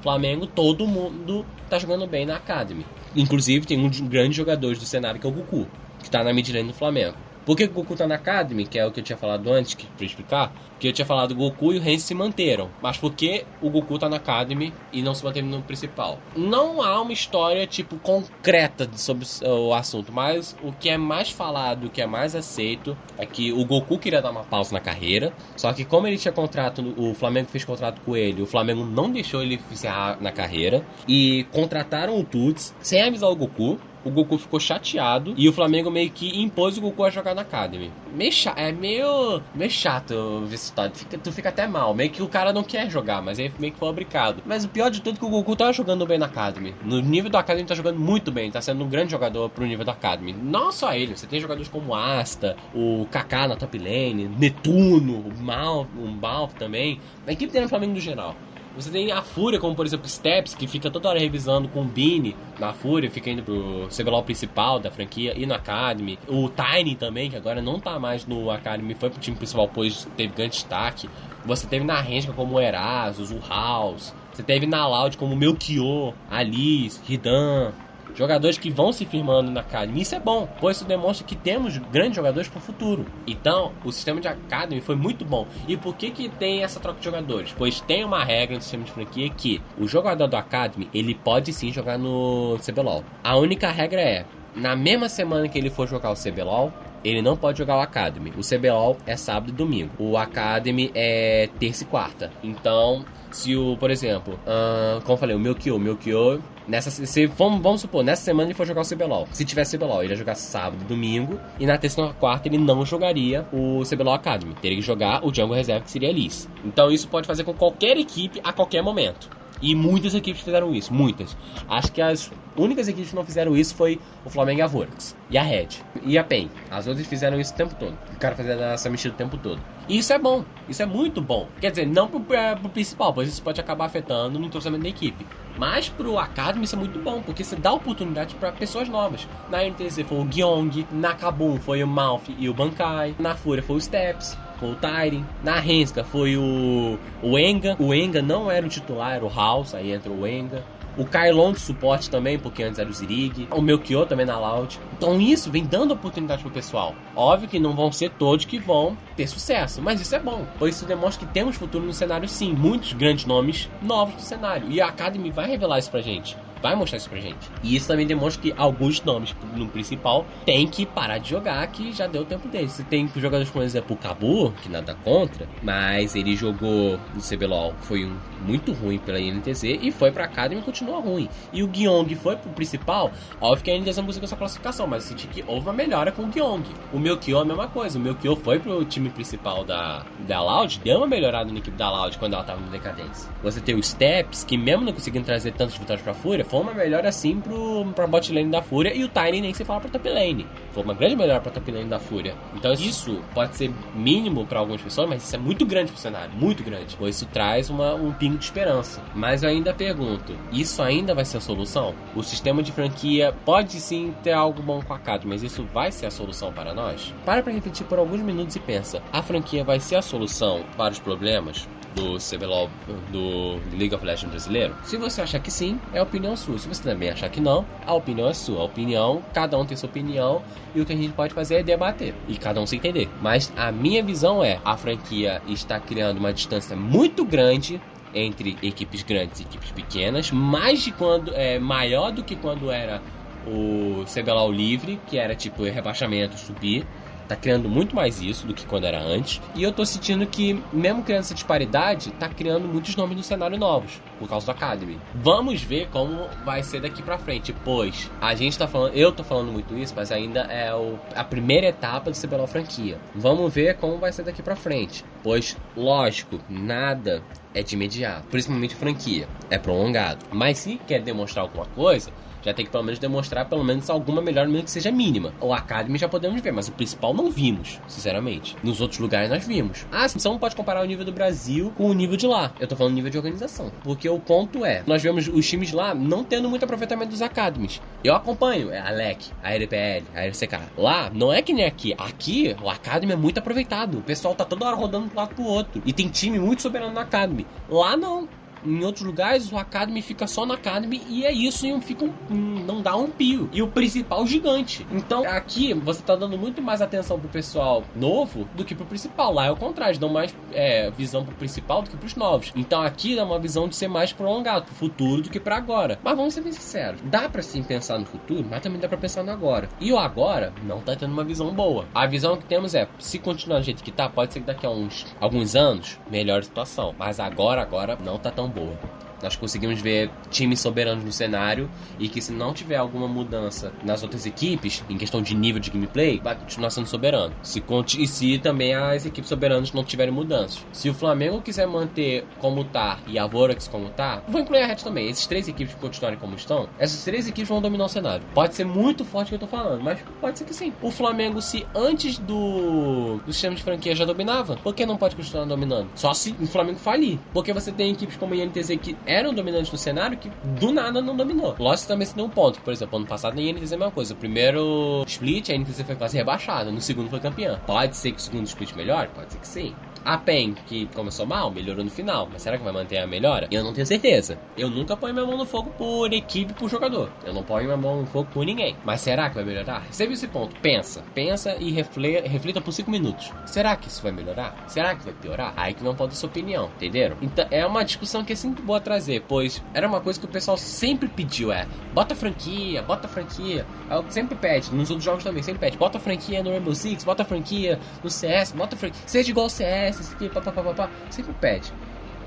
Flamengo, 0.00 0.46
todo 0.46 0.86
mundo 0.86 1.44
tá 1.68 1.78
jogando 1.78 2.06
bem 2.06 2.24
na 2.24 2.36
Academy. 2.36 2.86
Inclusive, 3.14 3.66
tem 3.66 3.78
um 3.78 3.90
grande 4.08 4.36
jogador 4.36 4.74
do 4.76 4.86
cenário 4.86 5.20
que 5.20 5.26
é 5.26 5.30
o 5.30 5.32
Goku, 5.32 5.66
que 6.02 6.08
tá 6.08 6.22
na 6.22 6.32
midlane 6.32 6.68
do 6.68 6.74
Flamengo. 6.74 7.16
Por 7.48 7.56
que 7.56 7.64
o 7.64 7.70
Goku 7.70 7.96
tá 7.96 8.06
na 8.06 8.16
Academy, 8.16 8.66
que 8.66 8.78
é 8.78 8.84
o 8.84 8.92
que 8.92 9.00
eu 9.00 9.04
tinha 9.04 9.16
falado 9.16 9.50
antes, 9.50 9.72
que, 9.72 9.86
pra 9.86 10.04
explicar? 10.04 10.52
Que 10.78 10.86
eu 10.86 10.92
tinha 10.92 11.06
falado 11.06 11.32
o 11.32 11.34
Goku 11.34 11.72
e 11.72 11.78
o 11.78 11.80
Renzi 11.80 12.04
se 12.04 12.14
manteram. 12.14 12.68
Mas 12.82 12.98
por 12.98 13.14
que 13.14 13.46
o 13.62 13.70
Goku 13.70 13.98
tá 13.98 14.06
na 14.06 14.16
Academy 14.16 14.70
e 14.92 15.00
não 15.00 15.14
se 15.14 15.24
manteve 15.24 15.48
no 15.48 15.62
principal? 15.62 16.18
Não 16.36 16.82
há 16.82 17.00
uma 17.00 17.10
história, 17.10 17.66
tipo, 17.66 17.96
concreta 17.96 18.86
sobre 18.96 19.26
o 19.42 19.72
assunto. 19.72 20.12
Mas 20.12 20.54
o 20.62 20.72
que 20.72 20.90
é 20.90 20.98
mais 20.98 21.30
falado, 21.30 21.86
o 21.86 21.90
que 21.90 22.02
é 22.02 22.06
mais 22.06 22.36
aceito, 22.36 22.94
é 23.16 23.24
que 23.24 23.50
o 23.50 23.64
Goku 23.64 23.98
queria 23.98 24.20
dar 24.20 24.30
uma 24.30 24.44
pausa 24.44 24.74
na 24.74 24.80
carreira. 24.80 25.32
Só 25.56 25.72
que 25.72 25.86
como 25.86 26.06
ele 26.06 26.18
tinha 26.18 26.32
contrato, 26.32 26.84
o 26.98 27.14
Flamengo 27.14 27.48
fez 27.48 27.64
contrato 27.64 28.02
com 28.02 28.14
ele, 28.14 28.42
o 28.42 28.46
Flamengo 28.46 28.84
não 28.84 29.10
deixou 29.10 29.40
ele 29.42 29.58
encerrar 29.72 30.18
na 30.20 30.30
carreira. 30.30 30.84
E 31.08 31.44
contrataram 31.50 32.20
o 32.20 32.24
Tuts 32.24 32.74
sem 32.82 33.00
avisar 33.00 33.30
o 33.30 33.34
Goku 33.36 33.78
o 34.04 34.10
Goku 34.10 34.38
ficou 34.38 34.60
chateado 34.60 35.34
e 35.36 35.48
o 35.48 35.52
Flamengo 35.52 35.90
meio 35.90 36.10
que 36.10 36.40
impôs 36.40 36.78
o 36.78 36.80
Goku 36.80 37.04
a 37.04 37.10
jogar 37.10 37.34
na 37.34 37.42
Academy. 37.42 37.90
Meio 38.14 38.32
chato, 38.32 38.58
é 38.58 38.72
meio, 38.72 39.42
meio 39.54 39.70
chato 39.70 40.44
ver 40.46 40.54
história. 40.54 40.90
Tu 40.90 40.98
fica, 40.98 41.18
tu 41.18 41.32
fica 41.32 41.48
até 41.48 41.66
mal. 41.66 41.94
Meio 41.94 42.10
que 42.10 42.22
o 42.22 42.28
cara 42.28 42.52
não 42.52 42.62
quer 42.62 42.90
jogar, 42.90 43.22
mas 43.22 43.38
ele 43.38 43.52
meio 43.58 43.72
que 43.72 43.78
foi 43.78 43.88
obrigado. 43.88 44.42
Mas 44.46 44.64
o 44.64 44.68
pior 44.68 44.90
de 44.90 45.00
tudo 45.00 45.16
é 45.16 45.18
que 45.18 45.24
o 45.24 45.28
Goku 45.28 45.56
tá 45.56 45.70
jogando 45.72 46.06
bem 46.06 46.18
na 46.18 46.26
Academy. 46.26 46.74
No 46.84 47.00
nível 47.00 47.30
da 47.30 47.40
Academy 47.40 47.66
tá 47.66 47.74
jogando 47.74 47.98
muito 47.98 48.30
bem, 48.30 48.50
tá 48.50 48.60
sendo 48.60 48.84
um 48.84 48.88
grande 48.88 49.10
jogador 49.10 49.48
pro 49.50 49.66
nível 49.66 49.84
da 49.84 49.92
Academy. 49.92 50.32
Não 50.32 50.72
só 50.72 50.94
ele, 50.94 51.16
você 51.16 51.26
tem 51.26 51.40
jogadores 51.40 51.68
como 51.68 51.94
Asta, 51.94 52.56
o 52.74 53.06
Kaká 53.10 53.48
na 53.48 53.56
top 53.56 53.78
lane, 53.78 54.30
Netuno, 54.38 55.18
o 55.20 55.42
Mal, 55.42 55.86
o 55.96 56.06
Malf 56.06 56.54
também. 56.54 57.00
A 57.26 57.32
equipe 57.32 57.52
tem 57.52 57.62
no 57.62 57.68
Flamengo 57.68 57.94
no 57.94 58.00
geral. 58.00 58.34
Você 58.78 58.92
tem 58.92 59.10
a 59.10 59.20
Fúria, 59.22 59.58
como 59.58 59.74
por 59.74 59.84
exemplo 59.84 60.08
Steps, 60.08 60.54
que 60.54 60.68
fica 60.68 60.88
toda 60.88 61.08
hora 61.08 61.18
revisando 61.18 61.66
com 61.68 61.82
o 61.82 61.84
Bini 61.84 62.36
na 62.60 62.72
Fúria, 62.72 63.10
fica 63.10 63.28
indo 63.28 63.42
pro 63.42 63.88
CBLOL 63.88 64.22
principal 64.22 64.78
da 64.78 64.88
franquia 64.88 65.34
e 65.36 65.44
no 65.44 65.52
Academy. 65.52 66.16
O 66.28 66.48
Tiny 66.48 66.94
também, 66.94 67.28
que 67.28 67.34
agora 67.34 67.60
não 67.60 67.80
tá 67.80 67.98
mais 67.98 68.24
no 68.24 68.52
Academy, 68.52 68.94
foi 68.94 69.10
pro 69.10 69.18
time 69.18 69.36
principal, 69.36 69.66
pois 69.66 70.06
teve 70.16 70.32
grande 70.32 70.52
destaque. 70.52 71.10
Você 71.44 71.66
teve 71.66 71.84
na 71.84 72.00
Renga 72.00 72.32
como 72.32 72.54
o 72.54 72.60
Erasus, 72.60 73.32
o 73.32 73.40
House. 73.48 74.14
Você 74.32 74.44
teve 74.44 74.64
na 74.64 74.86
Loud 74.86 75.18
como 75.18 75.34
o 75.34 75.36
Melchior, 75.36 76.14
Alice, 76.30 77.00
Ridan, 77.04 77.72
jogadores 78.14 78.58
que 78.58 78.70
vão 78.70 78.92
se 78.92 79.04
firmando 79.04 79.50
na 79.50 79.60
Academy. 79.60 80.00
Isso 80.00 80.14
é 80.14 80.20
bom, 80.20 80.48
pois 80.60 80.76
isso 80.76 80.86
demonstra 80.86 81.26
que 81.26 81.36
temos 81.36 81.76
grandes 81.78 82.16
jogadores 82.16 82.48
para 82.48 82.58
o 82.58 82.60
futuro. 82.60 83.06
Então, 83.26 83.72
o 83.84 83.92
sistema 83.92 84.20
de 84.20 84.28
Academy 84.28 84.80
foi 84.80 84.96
muito 84.96 85.24
bom. 85.24 85.46
E 85.66 85.76
por 85.76 85.94
que 85.96 86.10
que 86.10 86.28
tem 86.28 86.62
essa 86.62 86.80
troca 86.80 86.98
de 86.98 87.04
jogadores? 87.04 87.54
Pois 87.56 87.80
tem 87.80 88.04
uma 88.04 88.24
regra 88.24 88.56
no 88.56 88.62
sistema 88.62 88.84
de 88.84 88.92
franquia 88.92 89.28
que 89.30 89.62
o 89.78 89.86
jogador 89.86 90.26
do 90.26 90.36
Academy, 90.36 90.88
ele 90.92 91.14
pode 91.14 91.52
sim 91.52 91.72
jogar 91.72 91.98
no 91.98 92.58
CBLOL. 92.64 93.04
A 93.22 93.36
única 93.36 93.70
regra 93.70 94.00
é, 94.00 94.24
na 94.54 94.74
mesma 94.74 95.08
semana 95.08 95.48
que 95.48 95.58
ele 95.58 95.70
for 95.70 95.86
jogar 95.86 96.10
o 96.10 96.14
CBLOL, 96.14 96.72
ele 97.04 97.22
não 97.22 97.36
pode 97.36 97.58
jogar 97.58 97.76
o 97.76 97.80
Academy. 97.80 98.32
O 98.36 98.40
CBLOL 98.40 98.96
é 99.06 99.16
sábado 99.16 99.50
e 99.50 99.52
domingo. 99.52 99.90
O 99.98 100.16
Academy 100.16 100.90
é 100.94 101.48
terça 101.58 101.84
e 101.84 101.86
quarta. 101.86 102.30
Então, 102.42 103.04
se 103.30 103.56
o, 103.56 103.76
por 103.76 103.90
exemplo, 103.90 104.34
uh, 104.34 105.00
como 105.02 105.12
eu 105.12 105.16
falei, 105.16 105.36
o 105.36 105.38
Milkyo, 105.38 105.76
o 105.76 105.78
Milkyo, 105.78 106.42
nessa, 106.68 106.90
se, 106.90 107.26
vamos, 107.26 107.62
vamos 107.62 107.80
supor, 107.80 108.04
nessa 108.04 108.22
semana 108.22 108.48
ele 108.48 108.54
for 108.54 108.66
jogar 108.66 108.82
o 108.82 108.88
CBLOL. 108.88 109.26
Se 109.32 109.44
tivesse 109.44 109.76
CBLOL, 109.76 110.02
ele 110.02 110.12
ia 110.12 110.16
jogar 110.16 110.34
sábado 110.34 110.84
domingo. 110.84 111.40
E 111.58 111.66
na 111.66 111.78
terça 111.78 112.00
e 112.00 112.12
quarta 112.14 112.48
ele 112.48 112.58
não 112.58 112.84
jogaria 112.84 113.46
o 113.52 113.82
CBLOL 113.84 114.14
Academy. 114.14 114.54
Teria 114.54 114.76
que 114.76 114.84
jogar 114.84 115.24
o 115.24 115.34
Jungle 115.34 115.56
Reserve, 115.56 115.84
que 115.84 115.90
seria 115.90 116.12
Liz. 116.12 116.48
Então 116.64 116.90
isso 116.90 117.08
pode 117.08 117.26
fazer 117.26 117.44
com 117.44 117.54
qualquer 117.54 117.96
equipe 117.96 118.40
a 118.44 118.52
qualquer 118.52 118.82
momento. 118.82 119.37
E 119.60 119.74
muitas 119.74 120.14
equipes 120.14 120.42
fizeram 120.42 120.74
isso, 120.74 120.92
muitas. 120.92 121.36
Acho 121.68 121.92
que 121.92 122.00
as 122.00 122.30
únicas 122.56 122.88
equipes 122.88 123.10
que 123.10 123.16
não 123.16 123.24
fizeram 123.24 123.56
isso 123.56 123.74
foi 123.74 124.00
o 124.24 124.30
Flamengo 124.30 124.60
e 124.60 124.62
a 124.62 124.66
Vortex. 124.66 125.16
E 125.30 125.38
a 125.38 125.42
Red. 125.42 125.68
E 126.02 126.16
a 126.16 126.24
PEN. 126.24 126.50
As 126.70 126.86
outras 126.86 127.06
fizeram 127.06 127.40
isso 127.40 127.52
o 127.52 127.56
tempo 127.56 127.74
todo. 127.74 127.96
O 128.14 128.18
cara 128.18 128.36
fazendo 128.36 128.62
essa 128.62 128.88
mexida 128.88 129.14
o 129.14 129.18
tempo 129.18 129.36
todo. 129.36 129.60
E 129.88 129.98
isso 129.98 130.12
é 130.12 130.18
bom. 130.18 130.44
Isso 130.68 130.82
é 130.82 130.86
muito 130.86 131.20
bom. 131.20 131.48
Quer 131.60 131.70
dizer, 131.70 131.86
não 131.86 132.08
pro, 132.08 132.20
pra, 132.20 132.56
pro 132.56 132.68
principal, 132.68 133.12
pois 133.12 133.28
isso 133.28 133.42
pode 133.42 133.60
acabar 133.60 133.86
afetando 133.86 134.38
no 134.38 134.46
entrosamento 134.46 134.82
da 134.82 134.88
equipe. 134.88 135.26
Mas 135.56 135.88
pro 135.88 136.18
Academy 136.18 136.64
isso 136.64 136.76
é 136.76 136.78
muito 136.78 136.98
bom, 137.00 137.20
porque 137.20 137.42
você 137.42 137.56
dá 137.56 137.72
oportunidade 137.72 138.34
para 138.36 138.52
pessoas 138.52 138.88
novas. 138.88 139.26
Na 139.50 139.64
NTZ 139.64 140.02
foi 140.06 140.18
o 140.18 140.24
Gyeong, 140.24 140.86
na 140.92 141.14
Kabum 141.14 141.58
foi 141.58 141.82
o 141.82 141.88
Malfi 141.88 142.34
e 142.38 142.48
o 142.48 142.54
Bankai, 142.54 143.16
na 143.18 143.34
Fúria 143.34 143.62
foi 143.62 143.76
o 143.76 143.80
Steps 143.80 144.36
foi 144.58 144.70
o 144.70 144.74
Tyrion. 144.74 145.22
Na 145.42 145.58
Renska 145.58 146.04
foi 146.04 146.36
o, 146.36 146.98
o 147.22 147.38
Enga. 147.38 147.76
O 147.78 147.94
Enga 147.94 148.20
não 148.20 148.50
era 148.50 148.66
o 148.66 148.68
titular, 148.68 149.14
era 149.14 149.24
o 149.24 149.34
House, 149.34 149.74
aí 149.74 149.92
entra 149.92 150.10
o 150.10 150.26
Enga. 150.26 150.62
O 150.98 151.04
Kylon 151.04 151.52
de 151.52 151.60
suporte 151.60 152.10
também, 152.10 152.36
porque 152.36 152.60
antes 152.60 152.80
era 152.80 152.90
o 152.90 152.92
Zirig. 152.92 153.46
O 153.52 153.62
Melchior 153.62 154.04
também 154.04 154.26
na 154.26 154.36
Loud. 154.36 154.80
Então 154.96 155.20
isso 155.20 155.48
vem 155.48 155.64
dando 155.64 155.92
oportunidade 155.92 156.42
pro 156.42 156.50
pessoal. 156.50 156.92
Óbvio 157.14 157.48
que 157.48 157.60
não 157.60 157.76
vão 157.76 157.92
ser 157.92 158.10
todos 158.10 158.44
que 158.44 158.58
vão 158.58 158.98
ter 159.16 159.28
sucesso, 159.28 159.80
mas 159.80 160.00
isso 160.00 160.16
é 160.16 160.18
bom. 160.18 160.44
Pois 160.58 160.74
isso 160.74 160.86
demonstra 160.86 161.24
que 161.24 161.32
temos 161.32 161.54
futuro 161.54 161.84
no 161.84 161.92
cenário 161.92 162.28
sim. 162.28 162.52
Muitos 162.52 162.94
grandes 162.94 163.26
nomes 163.26 163.70
novos 163.80 164.14
no 164.14 164.20
cenário. 164.20 164.68
E 164.68 164.80
a 164.80 164.88
Academy 164.88 165.30
vai 165.30 165.48
revelar 165.48 165.78
isso 165.78 165.90
pra 165.90 166.00
gente. 166.00 166.36
Vai 166.60 166.74
mostrar 166.74 166.98
isso 166.98 167.08
pra 167.08 167.20
gente. 167.20 167.50
E 167.62 167.76
isso 167.76 167.88
também 167.88 168.06
demonstra 168.06 168.42
que 168.42 168.54
alguns 168.56 169.02
nomes 169.02 169.34
no 169.54 169.68
principal 169.68 170.26
tem 170.44 170.66
que 170.66 170.86
parar 170.86 171.18
de 171.18 171.30
jogar, 171.30 171.66
que 171.68 171.92
já 171.92 172.06
deu 172.06 172.24
tempo 172.24 172.48
deles. 172.48 172.72
Você 172.72 172.84
tem 172.84 173.08
jogadores, 173.16 173.50
por 173.50 173.62
exemplo, 173.62 173.94
o 173.94 173.98
Cabu, 173.98 174.52
que 174.62 174.68
nada 174.68 174.94
contra, 175.04 175.48
mas 175.62 176.14
ele 176.14 176.36
jogou 176.36 176.98
no 177.14 177.20
CBLOL, 177.20 177.74
foi 177.80 178.04
um 178.04 178.16
muito 178.46 178.72
ruim 178.72 178.98
pela 178.98 179.18
INTZ 179.18 179.64
e 179.64 179.90
foi 179.90 180.10
pra 180.10 180.24
Academy 180.24 180.60
e 180.60 180.64
continua 180.64 181.00
ruim. 181.00 181.28
E 181.52 181.62
o 181.62 181.68
Gyong 181.68 182.14
foi 182.14 182.36
pro 182.36 182.50
principal, 182.50 183.10
óbvio 183.40 183.64
que 183.64 183.70
a 183.70 183.76
INTZ 183.76 183.96
não 183.98 184.06
conseguiu 184.06 184.26
essa 184.26 184.36
classificação, 184.36 184.86
mas 184.86 185.04
eu 185.04 185.10
senti 185.10 185.26
que 185.26 185.44
houve 185.46 185.66
uma 185.66 185.72
melhora 185.72 186.12
com 186.12 186.22
o 186.22 186.30
Gyong. 186.30 186.64
O 186.92 186.98
Melchior 186.98 187.40
é 187.40 187.42
a 187.42 187.44
mesma 187.44 187.68
coisa, 187.68 187.98
o 187.98 188.02
Melchior 188.02 188.36
foi 188.36 188.58
pro 188.58 188.84
time 188.84 189.10
principal 189.10 189.64
da, 189.64 190.04
da 190.26 190.42
Loud, 190.42 190.80
deu 190.84 190.98
uma 190.98 191.06
melhorada 191.06 191.50
na 191.50 191.58
equipe 191.58 191.76
da 191.76 191.90
Loud 191.90 192.18
quando 192.18 192.34
ela 192.34 192.44
tava 192.44 192.60
no 192.60 192.70
decadência. 192.70 193.30
Você 193.42 193.60
tem 193.60 193.74
o 193.74 193.82
Steps, 193.82 194.44
que 194.44 194.56
mesmo 194.56 194.84
não 194.84 194.92
conseguindo 194.92 195.24
trazer 195.24 195.52
tantas 195.52 195.76
vitórias 195.76 196.02
pra 196.02 196.14
Fúria, 196.14 196.44
foi 196.48 196.60
uma 196.60 196.74
melhora 196.74 197.08
assim 197.08 197.40
pro, 197.40 197.84
pra 197.94 198.06
bot 198.06 198.32
lane 198.32 198.50
da 198.50 198.62
Fúria 198.62 198.94
e 198.94 199.04
o 199.04 199.08
Tiny 199.08 199.40
nem 199.40 199.54
se 199.54 199.64
fala 199.64 199.80
pra 199.80 199.90
top 199.90 200.08
lane. 200.08 200.46
Foi 200.72 200.82
uma 200.82 200.94
grande 200.94 201.16
melhora 201.16 201.40
pra 201.40 201.52
top 201.52 201.70
lane 201.70 201.88
da 201.88 201.98
Fúria. 201.98 202.34
Então 202.54 202.72
isso 202.72 203.20
pode 203.34 203.56
ser 203.56 203.70
mínimo 203.94 204.46
para 204.46 204.58
algumas 204.58 204.80
pessoas, 204.80 205.08
mas 205.08 205.22
isso 205.22 205.36
é 205.36 205.38
muito 205.38 205.66
grande 205.66 205.92
pro 205.92 206.00
cenário, 206.00 206.32
muito 206.34 206.62
grande. 206.62 206.96
Pois 206.98 207.16
isso 207.16 207.26
traz 207.26 207.70
uma, 207.70 207.94
um 207.94 208.12
pingo 208.12 208.38
de 208.38 208.44
esperança. 208.44 209.02
Mas 209.14 209.42
eu 209.42 209.48
ainda 209.48 209.74
pergunto, 209.74 210.36
isso 210.52 210.82
ainda 210.82 211.14
vai 211.14 211.24
ser 211.24 211.38
a 211.38 211.40
solução? 211.40 211.94
O 212.14 212.22
sistema 212.22 212.62
de 212.62 212.72
franquia 212.72 213.34
pode 213.44 213.80
sim 213.80 214.14
ter 214.22 214.32
algo 214.32 214.62
bom 214.62 214.80
com 214.82 214.94
a 214.94 214.98
CAD, 214.98 215.26
mas 215.26 215.42
isso 215.42 215.64
vai 215.72 215.92
ser 215.92 216.06
a 216.06 216.10
solução 216.10 216.52
para 216.52 216.74
nós? 216.74 217.14
Para 217.24 217.42
pra 217.42 217.52
refletir 217.52 217.86
por 217.86 217.98
alguns 217.98 218.20
minutos 218.20 218.56
e 218.56 218.60
pensa, 218.60 219.02
a 219.12 219.22
franquia 219.22 219.64
vai 219.64 219.80
ser 219.80 219.96
a 219.96 220.02
solução 220.02 220.64
para 220.76 220.92
os 220.92 220.98
problemas? 220.98 221.68
Do 221.94 222.18
CBLOL 222.18 222.70
do 223.10 223.60
League 223.76 223.94
of 223.94 224.04
Legends 224.04 224.30
brasileiro? 224.30 224.74
Se 224.84 224.96
você 224.96 225.20
achar 225.20 225.40
que 225.40 225.50
sim, 225.50 225.80
é 225.92 225.98
a 225.98 226.02
opinião 226.02 226.36
sua. 226.36 226.58
Se 226.58 226.68
você 226.68 226.82
também 226.82 227.10
achar 227.10 227.28
que 227.28 227.40
não, 227.40 227.64
a 227.86 227.94
opinião 227.94 228.28
é 228.28 228.34
sua. 228.34 228.60
A 228.60 228.64
opinião, 228.64 229.22
cada 229.32 229.58
um 229.58 229.64
tem 229.64 229.76
sua 229.76 229.88
opinião 229.88 230.42
e 230.74 230.80
o 230.80 230.86
que 230.86 230.92
a 230.92 230.96
gente 230.96 231.12
pode 231.12 231.34
fazer 231.34 231.56
é 231.56 231.62
debater 231.62 232.14
e 232.28 232.36
cada 232.36 232.60
um 232.60 232.66
se 232.66 232.76
entender. 232.76 233.08
Mas 233.20 233.52
a 233.56 233.72
minha 233.72 234.02
visão 234.02 234.42
é: 234.42 234.60
a 234.64 234.76
franquia 234.76 235.42
está 235.48 235.80
criando 235.80 236.18
uma 236.18 236.32
distância 236.32 236.76
muito 236.76 237.24
grande 237.24 237.80
entre 238.14 238.56
equipes 238.62 239.02
grandes 239.02 239.40
e 239.40 239.42
equipes 239.42 239.70
pequenas, 239.70 240.30
mais 240.30 240.82
de 240.82 240.92
quando 240.92 241.34
é 241.34 241.58
maior 241.58 242.10
do 242.10 242.22
que 242.22 242.36
quando 242.36 242.70
era 242.70 243.02
o 243.46 244.04
CBLOL 244.04 244.50
livre, 244.50 245.00
que 245.06 245.18
era 245.18 245.34
tipo 245.34 245.62
rebaixamento, 245.62 246.38
subir 246.38 246.86
tá 247.28 247.36
criando 247.36 247.68
muito 247.68 247.94
mais 247.94 248.20
isso 248.20 248.46
do 248.46 248.54
que 248.54 248.66
quando 248.66 248.84
era 248.84 249.00
antes. 249.00 249.40
E 249.54 249.62
eu 249.62 249.70
tô 249.70 249.84
sentindo 249.84 250.26
que, 250.26 250.60
mesmo 250.72 251.02
criando 251.02 251.20
essa 251.20 251.34
disparidade, 251.34 252.10
tá 252.12 252.28
criando 252.28 252.66
muitos 252.66 252.96
nomes 252.96 253.16
no 253.16 253.22
cenário 253.22 253.58
novos, 253.58 254.00
por 254.18 254.28
causa 254.28 254.46
do 254.46 254.52
Academy. 254.52 254.98
Vamos 255.14 255.62
ver 255.62 255.88
como 255.88 256.26
vai 256.44 256.62
ser 256.62 256.80
daqui 256.80 257.02
pra 257.02 257.18
frente, 257.18 257.54
pois 257.64 258.10
a 258.20 258.34
gente 258.34 258.58
tá 258.58 258.66
falando, 258.66 258.94
eu 258.94 259.12
tô 259.12 259.22
falando 259.22 259.52
muito 259.52 259.76
isso, 259.76 259.92
mas 259.94 260.10
ainda 260.10 260.40
é 260.40 260.74
o, 260.74 260.98
a 261.14 261.22
primeira 261.22 261.66
etapa 261.66 262.10
do 262.10 262.18
CBLOL 262.18 262.46
franquia. 262.46 262.98
Vamos 263.14 263.52
ver 263.52 263.76
como 263.76 263.98
vai 263.98 264.12
ser 264.12 264.22
daqui 264.22 264.42
pra 264.42 264.56
frente, 264.56 265.04
pois, 265.22 265.56
lógico, 265.76 266.40
nada 266.48 267.22
é 267.54 267.62
de 267.62 267.74
imediato, 267.74 268.26
principalmente 268.28 268.74
franquia, 268.74 269.28
é 269.50 269.58
prolongado. 269.58 270.24
Mas 270.32 270.58
se 270.58 270.80
quer 270.86 271.02
demonstrar 271.02 271.44
alguma 271.44 271.66
coisa, 271.66 272.10
já 272.42 272.54
tem 272.54 272.64
que 272.64 272.70
pelo 272.70 272.84
menos 272.84 272.98
demonstrar 272.98 273.48
pelo 273.48 273.64
menos 273.64 273.88
alguma 273.90 274.20
melhor, 274.20 274.46
mesmo 274.46 274.64
que 274.64 274.70
seja 274.70 274.90
mínima. 274.90 275.32
O 275.40 275.52
Academy 275.52 275.98
já 275.98 276.08
podemos 276.08 276.40
ver, 276.40 276.52
mas 276.52 276.68
o 276.68 276.72
principal 276.72 277.14
não 277.14 277.30
vimos, 277.30 277.80
sinceramente. 277.86 278.56
Nos 278.62 278.80
outros 278.80 279.00
lugares 279.00 279.30
nós 279.30 279.46
vimos. 279.46 279.86
Ah, 279.90 280.08
você 280.08 280.28
não 280.28 280.38
pode 280.38 280.56
comparar 280.56 280.82
o 280.82 280.86
nível 280.86 281.04
do 281.04 281.12
Brasil 281.12 281.72
com 281.76 281.90
o 281.90 281.94
nível 281.94 282.16
de 282.16 282.26
lá. 282.26 282.52
Eu 282.60 282.66
tô 282.66 282.76
falando 282.76 282.94
nível 282.94 283.10
de 283.10 283.18
organização. 283.18 283.70
Porque 283.82 284.08
o 284.08 284.18
ponto 284.18 284.64
é, 284.64 284.82
nós 284.86 285.02
vemos 285.02 285.28
os 285.28 285.48
times 285.48 285.72
lá 285.72 285.94
não 285.94 286.24
tendo 286.24 286.48
muito 286.48 286.64
aproveitamento 286.64 287.10
dos 287.10 287.22
Academies. 287.22 287.80
Eu 288.02 288.14
acompanho 288.14 288.70
é 288.70 288.80
a 288.80 288.90
LEC, 288.90 289.32
a 289.42 289.50
RPL, 289.54 290.06
a 290.14 290.26
RCK. 290.26 290.72
Lá, 290.76 291.10
não 291.12 291.32
é 291.32 291.42
que 291.42 291.52
nem 291.52 291.64
aqui. 291.64 291.94
Aqui, 291.98 292.56
o 292.62 292.68
Academy 292.68 293.12
é 293.12 293.16
muito 293.16 293.38
aproveitado. 293.38 293.98
O 293.98 294.02
pessoal 294.02 294.34
tá 294.34 294.44
toda 294.44 294.66
hora 294.66 294.76
rodando 294.76 295.08
de 295.08 295.14
um 295.14 295.16
lado 295.16 295.34
pro 295.34 295.44
outro. 295.44 295.82
E 295.84 295.92
tem 295.92 296.08
time 296.08 296.38
muito 296.38 296.62
soberano 296.62 296.92
na 296.92 297.02
Academy. 297.02 297.46
Lá 297.68 297.96
não. 297.96 298.28
Em 298.64 298.84
outros 298.84 299.04
lugares, 299.04 299.50
o 299.52 299.56
Academy 299.56 300.02
fica 300.02 300.26
só 300.26 300.44
na 300.44 300.54
Academy 300.54 301.02
e 301.08 301.24
é 301.24 301.32
isso, 301.32 301.66
e 301.66 301.80
fica 301.80 302.04
um, 302.04 302.64
não 302.64 302.82
dá 302.82 302.96
um 302.96 303.08
pio. 303.10 303.48
E 303.52 303.62
o 303.62 303.68
principal 303.68 304.26
gigante. 304.26 304.86
Então, 304.90 305.24
aqui 305.24 305.72
você 305.74 306.02
tá 306.02 306.16
dando 306.16 306.36
muito 306.36 306.60
mais 306.60 306.82
atenção 306.82 307.18
pro 307.18 307.28
pessoal 307.28 307.82
novo 307.94 308.48
do 308.54 308.64
que 308.64 308.74
pro 308.74 308.86
principal. 308.86 309.32
Lá 309.32 309.46
é 309.46 309.50
o 309.50 309.56
contrário, 309.56 309.98
dão 309.98 310.08
mais 310.08 310.34
é, 310.52 310.90
visão 310.90 311.24
pro 311.24 311.34
principal 311.34 311.82
do 311.82 311.90
que 311.90 311.96
pros 311.96 312.14
novos. 312.14 312.52
Então, 312.54 312.82
aqui 312.82 313.16
dá 313.16 313.24
uma 313.24 313.38
visão 313.38 313.68
de 313.68 313.76
ser 313.76 313.88
mais 313.88 314.12
prolongado, 314.12 314.66
pro 314.66 314.74
futuro 314.74 315.22
do 315.22 315.30
que 315.30 315.40
para 315.40 315.56
agora. 315.56 315.98
Mas 316.02 316.16
vamos 316.16 316.34
ser 316.34 316.42
bem 316.42 316.52
sinceros, 316.52 317.00
dá 317.04 317.28
para 317.28 317.42
sim 317.42 317.62
pensar 317.62 317.98
no 317.98 318.06
futuro, 318.06 318.46
mas 318.48 318.60
também 318.60 318.80
dá 318.80 318.88
para 318.88 318.98
pensar 318.98 319.22
no 319.22 319.30
agora. 319.30 319.68
E 319.80 319.92
o 319.92 319.98
agora 319.98 320.52
não 320.62 320.80
tá 320.80 320.96
tendo 320.96 321.12
uma 321.12 321.24
visão 321.24 321.52
boa. 321.52 321.86
A 321.94 322.06
visão 322.06 322.36
que 322.36 322.44
temos 322.44 322.74
é, 322.74 322.88
se 322.98 323.18
continuar 323.18 323.58
do 323.60 323.64
jeito 323.64 323.82
que 323.82 323.92
tá, 323.92 324.08
pode 324.08 324.32
ser 324.32 324.40
que 324.40 324.46
daqui 324.46 324.66
a 324.66 324.70
uns 324.70 325.06
alguns 325.20 325.54
anos 325.54 325.98
melhore 326.10 326.40
a 326.40 326.44
situação. 326.44 326.94
Mas 326.98 327.20
agora, 327.20 327.62
agora 327.62 327.98
não 328.04 328.18
tá 328.18 328.30
tão 328.30 328.48
boa. 328.58 329.07
Nós 329.22 329.36
conseguimos 329.36 329.80
ver 329.80 330.10
times 330.30 330.60
soberanos 330.60 331.04
no 331.04 331.12
cenário 331.12 331.70
e 331.98 332.08
que 332.08 332.20
se 332.20 332.32
não 332.32 332.52
tiver 332.52 332.76
alguma 332.76 333.08
mudança 333.08 333.72
nas 333.84 334.02
outras 334.02 334.26
equipes, 334.26 334.84
em 334.88 334.96
questão 334.96 335.22
de 335.22 335.34
nível 335.34 335.60
de 335.60 335.70
gameplay, 335.70 336.20
vai 336.22 336.34
continuar 336.34 336.70
sendo 336.70 336.86
soberano. 336.86 337.34
Se, 337.42 337.62
e 337.98 338.06
se 338.06 338.38
também 338.38 338.74
as 338.74 339.06
equipes 339.06 339.28
soberanas 339.28 339.72
não 339.72 339.84
tiverem 339.84 340.12
mudanças. 340.12 340.64
Se 340.72 340.88
o 340.88 340.94
Flamengo 340.94 341.42
quiser 341.42 341.66
manter 341.66 342.24
como 342.38 342.64
tá 342.64 342.98
e 343.06 343.18
a 343.18 343.26
Vorax 343.26 343.68
como 343.68 343.88
tá, 343.90 344.22
vou 344.28 344.40
incluir 344.40 344.62
a 344.62 344.66
Red 344.66 344.76
também. 344.76 345.08
Esses 345.08 345.26
três 345.26 345.48
equipes 345.48 345.74
continuarem 345.74 346.18
como 346.18 346.34
estão, 346.36 346.68
essas 346.78 347.04
três 347.04 347.26
equipes 347.28 347.48
vão 347.48 347.60
dominar 347.60 347.86
o 347.86 347.88
cenário. 347.88 348.24
Pode 348.34 348.54
ser 348.54 348.64
muito 348.64 349.04
forte 349.04 349.28
o 349.28 349.28
que 349.30 349.34
eu 349.44 349.48
tô 349.48 349.56
falando, 349.56 349.82
mas 349.82 349.98
pode 350.20 350.38
ser 350.38 350.44
que 350.44 350.54
sim. 350.54 350.72
O 350.82 350.90
Flamengo, 350.90 351.40
se 351.40 351.66
antes 351.74 352.18
do, 352.18 353.18
do 353.24 353.32
sistema 353.32 353.54
de 353.54 353.62
franquia 353.62 353.94
já 353.94 354.04
dominava, 354.04 354.56
por 354.56 354.74
que 354.74 354.86
não 354.86 354.96
pode 354.96 355.16
continuar 355.16 355.44
dominando? 355.44 355.88
Só 355.94 356.12
se 356.14 356.34
o 356.40 356.46
Flamengo 356.46 356.78
falir. 356.78 357.18
Porque 357.32 357.52
você 357.52 357.72
tem 357.72 357.92
equipes 357.92 358.16
como 358.16 358.34
a 358.34 358.36
INTZ 358.36 358.76
que 358.80 358.96
eram 359.08 359.32
dominantes 359.32 359.72
no 359.72 359.78
cenário 359.78 360.18
que 360.18 360.30
do 360.60 360.70
nada 360.70 361.00
não 361.00 361.16
dominou. 361.16 361.56
Lost 361.58 361.88
também 361.88 362.06
se 362.06 362.14
deu 362.14 362.26
um 362.26 362.28
ponto. 362.28 362.60
Por 362.60 362.72
exemplo, 362.72 362.98
ano 362.98 363.06
passado 363.06 363.34
nem 363.34 363.48
a 363.48 363.52
NTZ 363.54 363.72
é 363.72 363.74
a 363.74 363.78
mesma 363.78 363.90
coisa. 363.90 364.12
O 364.12 364.16
primeiro 364.16 365.02
split, 365.06 365.48
a 365.48 365.58
NTZ 365.58 365.82
foi 365.82 365.96
quase 365.96 366.16
rebaixada. 366.16 366.70
No 366.70 366.80
segundo 366.80 367.08
foi 367.08 367.18
campeã. 367.18 367.58
Pode 367.66 367.96
ser 367.96 368.12
que 368.12 368.18
o 368.18 368.20
segundo 368.20 368.46
split 368.46 368.74
melhore? 368.76 369.08
Pode 369.14 369.32
ser 369.32 369.38
que 369.38 369.48
sim. 369.48 369.74
A 370.04 370.16
PEN, 370.16 370.54
que 370.66 370.86
começou 370.94 371.26
mal, 371.26 371.50
melhorou 371.50 371.84
no 371.84 371.90
final. 371.90 372.28
Mas 372.32 372.42
será 372.42 372.56
que 372.56 372.64
vai 372.64 372.72
manter 372.72 372.98
a 372.98 373.06
melhora? 373.06 373.48
Eu 373.50 373.64
não 373.64 373.72
tenho 373.72 373.86
certeza. 373.86 374.38
Eu 374.56 374.70
nunca 374.70 374.96
ponho 374.96 375.12
minha 375.12 375.26
mão 375.26 375.36
no 375.36 375.44
fogo 375.44 375.70
por 375.76 376.12
equipe, 376.12 376.54
por 376.54 376.68
jogador. 376.68 377.10
Eu 377.26 377.34
não 377.34 377.42
ponho 377.42 377.64
minha 377.64 377.76
mão 377.76 378.00
no 378.00 378.06
fogo 378.06 378.28
por 378.32 378.44
ninguém. 378.46 378.76
Mas 378.84 379.00
será 379.00 379.28
que 379.28 379.34
vai 379.34 379.44
melhorar? 379.44 379.86
Viu 379.90 380.12
esse 380.12 380.28
ponto? 380.28 380.58
Pensa. 380.60 381.02
Pensa 381.14 381.56
e 381.58 381.70
reflita, 381.70 382.26
reflita 382.26 382.60
por 382.60 382.72
5 382.72 382.90
minutos. 382.90 383.30
Será 383.44 383.76
que 383.76 383.88
isso 383.88 384.02
vai 384.02 384.12
melhorar? 384.12 384.56
Será 384.66 384.94
que 384.94 385.04
vai 385.04 385.12
piorar? 385.12 385.52
Aí 385.56 385.74
que 385.74 385.84
não 385.84 385.94
pode 385.94 386.16
sua 386.16 386.28
opinião, 386.28 386.70
entenderam? 386.76 387.16
Então 387.20 387.46
é 387.50 387.66
uma 387.66 387.84
discussão 387.84 388.24
que 388.24 388.32
é 388.32 388.36
sempre 388.36 388.62
boa 388.62 388.80
trazer, 388.80 388.97
pois 389.26 389.62
era 389.74 389.86
uma 389.86 390.00
coisa 390.00 390.18
que 390.18 390.26
o 390.26 390.28
pessoal 390.28 390.56
sempre 390.56 391.08
pediu, 391.08 391.52
é 391.52 391.66
bota 391.94 392.14
franquia, 392.14 392.82
bota 392.82 393.08
franquia. 393.08 393.66
É 393.90 394.10
sempre 394.10 394.36
pede, 394.36 394.74
nos 394.74 394.90
outros 394.90 395.04
jogos 395.04 395.24
também, 395.24 395.42
sempre 395.42 395.60
pede, 395.60 395.76
bota 395.76 395.98
franquia 395.98 396.42
no 396.42 396.50
Rainbow 396.50 396.74
Six, 396.74 397.04
bota 397.04 397.24
franquia 397.24 397.78
no 398.02 398.10
CS, 398.10 398.52
bota 398.52 398.76
franquia, 398.76 399.00
seja 399.06 399.30
igual 399.30 399.48
CS, 399.48 400.00
esse 400.00 400.14
aqui, 400.14 400.28
papapá, 400.28 400.88
sempre 401.10 401.32
pede. 401.40 401.72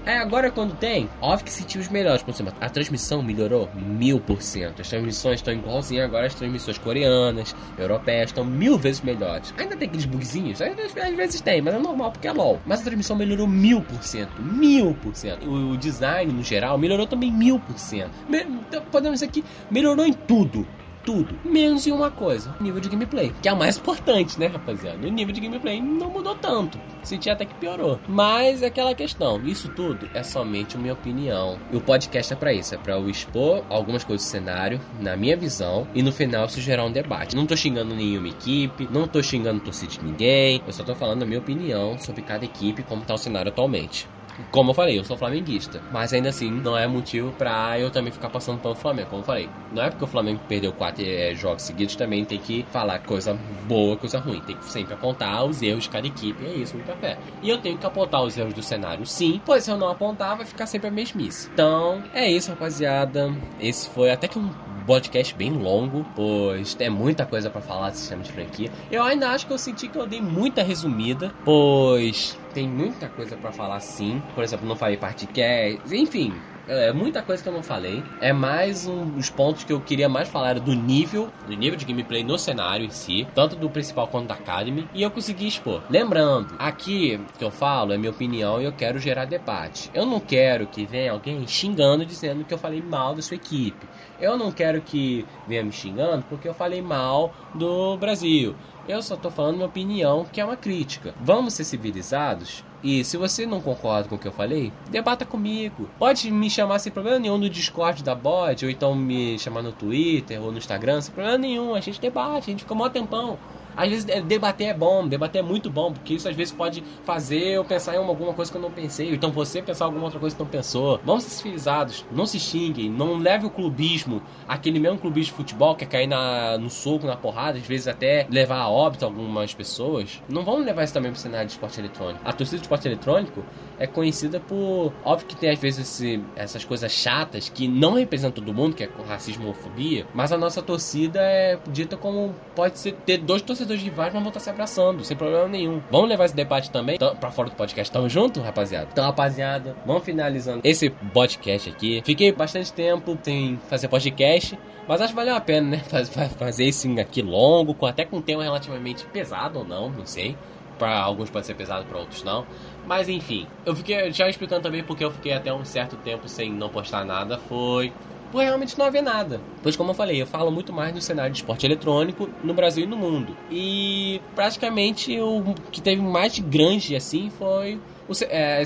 É, 0.05 0.17
agora 0.17 0.49
quando 0.49 0.75
tem, 0.75 1.09
óbvio 1.21 1.45
que 1.45 1.51
sentimos 1.51 1.87
melhores. 1.87 2.23
Por 2.23 2.31
exemplo, 2.31 2.53
a 2.59 2.69
transmissão 2.69 3.21
melhorou 3.21 3.69
mil 3.75 4.19
por 4.19 4.41
cento. 4.41 4.81
As 4.81 4.89
transmissões 4.89 5.35
estão 5.35 5.53
igualzinhas 5.53 6.05
agora 6.05 6.27
as 6.27 6.33
transmissões 6.33 6.77
coreanas, 6.77 7.55
europeias, 7.77 8.29
estão 8.29 8.43
mil 8.43 8.77
vezes 8.77 9.01
melhores. 9.01 9.53
Ainda 9.57 9.75
tem 9.75 9.87
aqueles 9.87 10.05
bugzinhos, 10.05 10.61
às 10.61 10.75
vezes 11.15 11.41
tem, 11.41 11.61
mas 11.61 11.75
é 11.75 11.79
normal 11.79 12.11
porque 12.11 12.27
é 12.27 12.31
LOL. 12.31 12.59
Mas 12.65 12.81
a 12.81 12.83
transmissão 12.83 13.15
melhorou 13.15 13.47
mil 13.47 13.81
por 13.81 14.03
cento. 14.03 14.41
Mil 14.41 14.95
por 14.95 15.15
cento. 15.15 15.47
O 15.47 15.77
design, 15.77 16.31
no 16.33 16.43
geral, 16.43 16.77
melhorou 16.77 17.05
também 17.05 17.31
mil 17.31 17.59
por 17.59 17.77
cento. 17.77 18.11
Então, 18.29 18.83
podemos 18.91 19.19
dizer 19.19 19.31
que 19.31 19.43
melhorou 19.69 20.05
em 20.05 20.13
tudo 20.13 20.67
tudo, 21.03 21.37
menos 21.43 21.85
em 21.87 21.91
uma 21.91 22.11
coisa, 22.11 22.55
nível 22.59 22.79
de 22.79 22.89
gameplay, 22.89 23.31
que 23.41 23.47
é 23.47 23.51
a 23.51 23.55
mais 23.55 23.77
importante, 23.77 24.39
né, 24.39 24.47
rapaziada? 24.47 25.07
O 25.07 25.11
nível 25.11 25.33
de 25.33 25.41
gameplay 25.41 25.81
não 25.81 26.09
mudou 26.09 26.35
tanto, 26.35 26.79
senti 27.03 27.29
até 27.29 27.45
que 27.45 27.53
piorou. 27.55 27.99
Mas 28.07 28.61
é 28.61 28.67
aquela 28.67 28.95
questão, 28.95 29.41
isso 29.45 29.69
tudo 29.69 30.09
é 30.13 30.23
somente 30.23 30.77
minha 30.77 30.93
opinião. 30.93 31.57
E 31.71 31.77
o 31.77 31.81
podcast 31.81 32.33
é 32.33 32.35
para 32.35 32.53
isso, 32.53 32.75
é 32.75 32.77
para 32.77 32.93
eu 32.93 33.09
expor 33.09 33.63
algumas 33.69 34.03
coisas 34.03 34.25
do 34.25 34.29
cenário, 34.29 34.79
na 34.99 35.15
minha 35.15 35.35
visão, 35.37 35.87
e 35.93 36.01
no 36.01 36.11
final 36.11 36.45
isso 36.45 36.61
gerar 36.61 36.85
um 36.85 36.91
debate. 36.91 37.35
Não 37.35 37.45
tô 37.45 37.55
xingando 37.55 37.95
nenhuma 37.95 38.29
equipe, 38.29 38.87
não 38.91 39.07
tô 39.07 39.21
xingando 39.21 39.61
torcida 39.61 39.91
de 39.93 40.03
ninguém, 40.03 40.61
eu 40.65 40.73
só 40.73 40.83
tô 40.83 40.95
falando 40.95 41.23
a 41.23 41.25
minha 41.25 41.39
opinião 41.39 41.97
sobre 41.97 42.21
cada 42.21 42.45
equipe 42.45 42.83
como 42.83 43.03
tá 43.03 43.13
o 43.13 43.17
cenário 43.17 43.51
atualmente. 43.51 44.07
Como 44.51 44.71
eu 44.71 44.73
falei, 44.73 44.99
eu 44.99 45.03
sou 45.03 45.17
flamenguista. 45.17 45.81
Mas 45.91 46.13
ainda 46.13 46.29
assim, 46.29 46.49
não 46.49 46.77
é 46.77 46.87
motivo 46.87 47.31
pra 47.33 47.79
eu 47.79 47.89
também 47.89 48.11
ficar 48.11 48.29
passando 48.29 48.59
pelo 48.59 48.75
Flamengo. 48.75 49.09
Como 49.09 49.21
eu 49.21 49.25
falei, 49.25 49.49
não 49.71 49.83
é 49.83 49.89
porque 49.89 50.03
o 50.03 50.07
Flamengo 50.07 50.39
perdeu 50.47 50.71
quatro 50.73 51.03
é, 51.05 51.33
jogos 51.35 51.63
seguidos 51.63 51.95
também 51.95 52.25
tem 52.25 52.39
que 52.39 52.65
falar 52.71 52.99
coisa 52.99 53.37
boa, 53.67 53.97
coisa 53.97 54.19
ruim. 54.19 54.41
Tem 54.41 54.55
que 54.55 54.65
sempre 54.65 54.93
apontar 54.93 55.43
os 55.45 55.61
erros 55.61 55.83
de 55.83 55.89
cada 55.89 56.07
equipe. 56.07 56.45
É 56.45 56.53
isso, 56.53 56.75
muito 56.75 56.91
fé. 56.99 57.17
E 57.41 57.49
eu 57.49 57.57
tenho 57.57 57.77
que 57.77 57.85
apontar 57.85 58.23
os 58.23 58.37
erros 58.37 58.53
do 58.53 58.63
cenário, 58.63 59.05
sim. 59.05 59.41
Pois 59.45 59.63
se 59.63 59.71
eu 59.71 59.77
não 59.77 59.89
apontar, 59.89 60.35
vai 60.37 60.45
ficar 60.45 60.65
sempre 60.65 60.87
a 60.87 60.91
mesmice. 60.91 61.49
Então, 61.53 62.03
é 62.13 62.29
isso, 62.29 62.49
rapaziada. 62.49 63.33
Esse 63.59 63.89
foi 63.89 64.11
até 64.11 64.27
que 64.27 64.37
um 64.37 64.49
podcast 64.85 65.33
bem 65.35 65.51
longo, 65.51 66.05
pois 66.15 66.73
tem 66.73 66.89
muita 66.89 67.25
coisa 67.25 67.49
para 67.49 67.61
falar 67.61 67.91
do 67.91 67.97
sistema 67.97 68.23
de 68.23 68.31
franquia. 68.31 68.71
Eu 68.91 69.03
ainda 69.03 69.29
acho 69.29 69.45
que 69.45 69.53
eu 69.53 69.57
senti 69.57 69.87
que 69.87 69.97
eu 69.97 70.07
dei 70.07 70.21
muita 70.21 70.63
resumida, 70.63 71.33
pois 71.45 72.37
tem 72.51 72.67
muita 72.67 73.07
coisa 73.07 73.35
para 73.35 73.51
falar 73.51 73.79
sim. 73.79 74.21
Por 74.35 74.43
exemplo, 74.43 74.67
não 74.67 74.75
falei 74.75 74.97
podcast, 74.97 75.95
enfim, 75.95 76.33
é 76.67 76.93
muita 76.93 77.21
coisa 77.21 77.41
que 77.41 77.49
eu 77.49 77.53
não 77.53 77.63
falei. 77.63 78.03
É 78.19 78.31
mais 78.31 78.87
um 78.87 79.05
dos 79.05 79.29
pontos 79.29 79.63
que 79.63 79.73
eu 79.73 79.81
queria 79.81 80.07
mais 80.07 80.29
falar 80.29 80.59
do 80.59 80.73
nível, 80.73 81.29
do 81.47 81.55
nível 81.55 81.77
de 81.77 81.85
gameplay 81.85 82.23
no 82.23 82.37
cenário 82.37 82.85
em 82.85 82.89
si, 82.89 83.27
tanto 83.33 83.55
do 83.55 83.69
principal 83.69 84.07
quanto 84.07 84.27
da 84.27 84.35
Academy, 84.35 84.87
e 84.93 85.01
eu 85.01 85.11
consegui 85.11 85.47
expor. 85.47 85.81
Lembrando, 85.89 86.55
aqui 86.59 87.19
que 87.37 87.43
eu 87.43 87.51
falo 87.51 87.93
é 87.93 87.97
minha 87.97 88.11
opinião 88.11 88.61
e 88.61 88.65
eu 88.65 88.71
quero 88.71 88.99
gerar 88.99 89.25
debate. 89.25 89.89
Eu 89.93 90.05
não 90.05 90.19
quero 90.19 90.67
que 90.67 90.85
venha 90.85 91.11
alguém 91.11 91.45
xingando 91.47 92.05
dizendo 92.05 92.45
que 92.45 92.53
eu 92.53 92.57
falei 92.57 92.81
mal 92.81 93.15
da 93.15 93.21
sua 93.21 93.35
equipe. 93.35 93.85
Eu 94.21 94.37
não 94.37 94.51
quero 94.51 94.81
que 94.81 95.25
venha 95.47 95.63
me 95.63 95.71
xingando 95.71 96.23
porque 96.29 96.47
eu 96.47 96.53
falei 96.53 96.81
mal 96.81 97.33
do 97.55 97.97
Brasil. 97.97 98.55
Eu 98.87 99.01
só 99.01 99.15
tô 99.15 99.31
falando 99.31 99.55
minha 99.55 99.67
opinião, 99.67 100.25
que 100.31 100.39
é 100.39 100.45
uma 100.45 100.55
crítica. 100.55 101.15
Vamos 101.19 101.55
ser 101.55 101.63
civilizados? 101.63 102.63
E 102.83 103.03
se 103.03 103.17
você 103.17 103.45
não 103.45 103.61
concorda 103.61 104.09
com 104.09 104.15
o 104.15 104.19
que 104.19 104.27
eu 104.27 104.31
falei, 104.31 104.71
debata 104.89 105.25
comigo. 105.25 105.89
Pode 105.99 106.31
me 106.31 106.49
chamar 106.49 106.79
sem 106.79 106.91
problema 106.91 107.19
nenhum 107.19 107.37
no 107.37 107.49
Discord 107.49 108.03
da 108.03 108.15
bot, 108.15 108.63
ou 108.63 108.71
então 108.71 108.95
me 108.95 109.37
chamar 109.39 109.61
no 109.61 109.71
Twitter 109.71 110.41
ou 110.41 110.51
no 110.51 110.57
Instagram, 110.57 111.01
sem 111.01 111.13
problema 111.13 111.37
nenhum. 111.37 111.75
A 111.75 111.79
gente 111.79 112.01
debate, 112.01 112.49
a 112.49 112.51
gente 112.51 112.63
fica 112.63 112.75
mó 112.75 112.89
tempão. 112.89 113.37
Às 113.75 113.89
vezes 113.89 114.09
é, 114.09 114.21
debater 114.21 114.67
é 114.67 114.73
bom, 114.73 115.07
debater 115.07 115.39
é 115.39 115.43
muito 115.43 115.69
bom, 115.69 115.91
porque 115.91 116.13
isso 116.13 116.27
às 116.27 116.35
vezes 116.35 116.53
pode 116.53 116.83
fazer 117.03 117.41
eu 117.41 117.65
pensar 117.65 117.95
em 117.95 117.97
alguma 117.97 118.33
coisa 118.33 118.51
que 118.51 118.57
eu 118.57 118.61
não 118.61 118.71
pensei, 118.71 119.09
ou 119.09 119.15
então 119.15 119.31
você 119.31 119.61
pensar 119.61 119.85
em 119.85 119.87
alguma 119.87 120.05
outra 120.05 120.19
coisa 120.19 120.35
que 120.35 120.41
não 120.41 120.49
pensou. 120.49 120.99
Vamos 121.03 121.23
ser 121.23 121.31
civilizados, 121.31 122.05
não 122.11 122.25
se 122.25 122.39
xinguem, 122.39 122.89
não 122.89 123.17
leve 123.17 123.45
o 123.45 123.49
clubismo, 123.49 124.21
aquele 124.47 124.79
mesmo 124.79 124.97
clubismo 124.97 125.31
de 125.31 125.37
futebol 125.37 125.75
que 125.75 125.83
é 125.83 125.87
cair 125.87 126.07
na, 126.07 126.57
no 126.57 126.69
soco, 126.69 127.05
na 127.05 127.15
porrada, 127.15 127.57
às 127.57 127.65
vezes 127.65 127.87
até 127.87 128.27
levar 128.29 128.59
a 128.59 128.69
óbito 128.69 129.05
algumas 129.05 129.53
pessoas. 129.53 130.21
Não 130.29 130.43
vamos 130.43 130.65
levar 130.65 130.83
isso 130.83 130.93
também 130.93 131.11
pro 131.11 131.19
cenário 131.19 131.47
de 131.47 131.53
esporte 131.53 131.79
eletrônico. 131.79 132.21
A 132.23 132.33
torcida 132.33 132.57
de 132.57 132.63
esporte 132.63 132.87
eletrônico 132.87 133.43
é 133.79 133.87
conhecida 133.87 134.39
por. 134.39 134.93
Óbvio 135.03 135.27
que 135.27 135.35
tem 135.35 135.49
às 135.49 135.59
vezes 135.59 135.79
esse, 135.79 136.23
essas 136.35 136.63
coisas 136.65 136.91
chatas 136.91 137.49
que 137.49 137.67
não 137.67 137.95
representam 137.95 138.43
todo 138.43 138.53
mundo, 138.53 138.75
que 138.75 138.83
é 138.83 138.89
racismo 139.07 139.47
ou 139.47 139.53
fobia, 139.53 140.05
mas 140.13 140.31
a 140.31 140.37
nossa 140.37 140.61
torcida 140.61 141.19
é 141.21 141.59
dita 141.69 141.97
como 141.97 142.33
pode 142.55 142.79
ser 142.79 142.93
ter 143.05 143.17
dois 143.17 143.41
torcedores 143.41 143.60
torcedores 143.61 143.81
rivais, 143.83 144.13
mas 144.13 144.21
vão 144.21 144.29
estar 144.29 144.39
se 144.39 144.49
abraçando, 144.49 145.03
sem 145.03 145.15
problema 145.15 145.47
nenhum. 145.47 145.81
Vamos 145.91 146.09
levar 146.09 146.25
esse 146.25 146.35
debate 146.35 146.71
também 146.71 146.97
pra 146.97 147.31
fora 147.31 147.49
do 147.49 147.55
podcast. 147.55 147.91
Tamo 147.91 148.09
junto, 148.09 148.41
rapaziada? 148.41 148.87
Então, 148.91 149.05
rapaziada, 149.05 149.75
vamos 149.85 150.03
finalizando 150.03 150.61
esse 150.63 150.89
podcast 150.89 151.69
aqui. 151.69 152.01
Fiquei 152.03 152.31
bastante 152.31 152.73
tempo 152.73 153.17
sem 153.21 153.59
fazer 153.69 153.87
podcast, 153.87 154.57
mas 154.87 155.01
acho 155.01 155.13
que 155.13 155.15
valeu 155.15 155.35
a 155.35 155.41
pena, 155.41 155.77
né? 155.77 155.81
Fazer 156.37 156.65
esse 156.65 156.99
aqui 156.99 157.21
longo, 157.21 157.73
com 157.73 157.85
até 157.85 158.03
com 158.03 158.17
um 158.17 158.21
tema 158.21 158.43
relativamente 158.43 159.05
pesado 159.05 159.59
ou 159.59 159.65
não, 159.65 159.89
não 159.89 160.05
sei 160.05 160.35
para 160.79 160.99
alguns 160.99 161.29
pode 161.29 161.45
ser 161.45 161.53
pesado, 161.53 161.85
para 161.85 161.99
outros 161.99 162.23
não. 162.23 162.43
Mas 162.87 163.07
enfim, 163.07 163.45
eu 163.63 163.75
fiquei 163.75 164.11
já 164.11 164.27
explicando 164.27 164.63
também 164.63 164.83
porque 164.83 165.05
eu 165.05 165.11
fiquei 165.11 165.31
até 165.31 165.53
um 165.53 165.63
certo 165.63 165.95
tempo 165.97 166.27
sem 166.27 166.51
não 166.51 166.69
postar 166.69 167.05
nada. 167.05 167.37
Foi 167.37 167.93
por 168.31 168.41
realmente 168.41 168.77
não 168.77 168.85
haver 168.85 169.01
nada. 169.03 169.41
Pois, 169.61 169.75
como 169.75 169.91
eu 169.91 169.95
falei, 169.95 170.21
eu 170.21 170.27
falo 170.27 170.51
muito 170.51 170.71
mais 170.71 170.93
do 170.93 171.01
cenário 171.01 171.31
de 171.31 171.39
esporte 171.39 171.65
eletrônico 171.65 172.29
no 172.43 172.53
Brasil 172.53 172.85
e 172.85 172.87
no 172.87 172.97
mundo. 172.97 173.35
E 173.49 174.21
praticamente 174.35 175.19
o 175.19 175.53
que 175.71 175.81
teve 175.81 176.01
mais 176.01 176.33
de 176.33 176.41
grande 176.41 176.95
assim 176.95 177.29
foi 177.37 177.79
o, 178.07 178.13
é, 178.29 178.63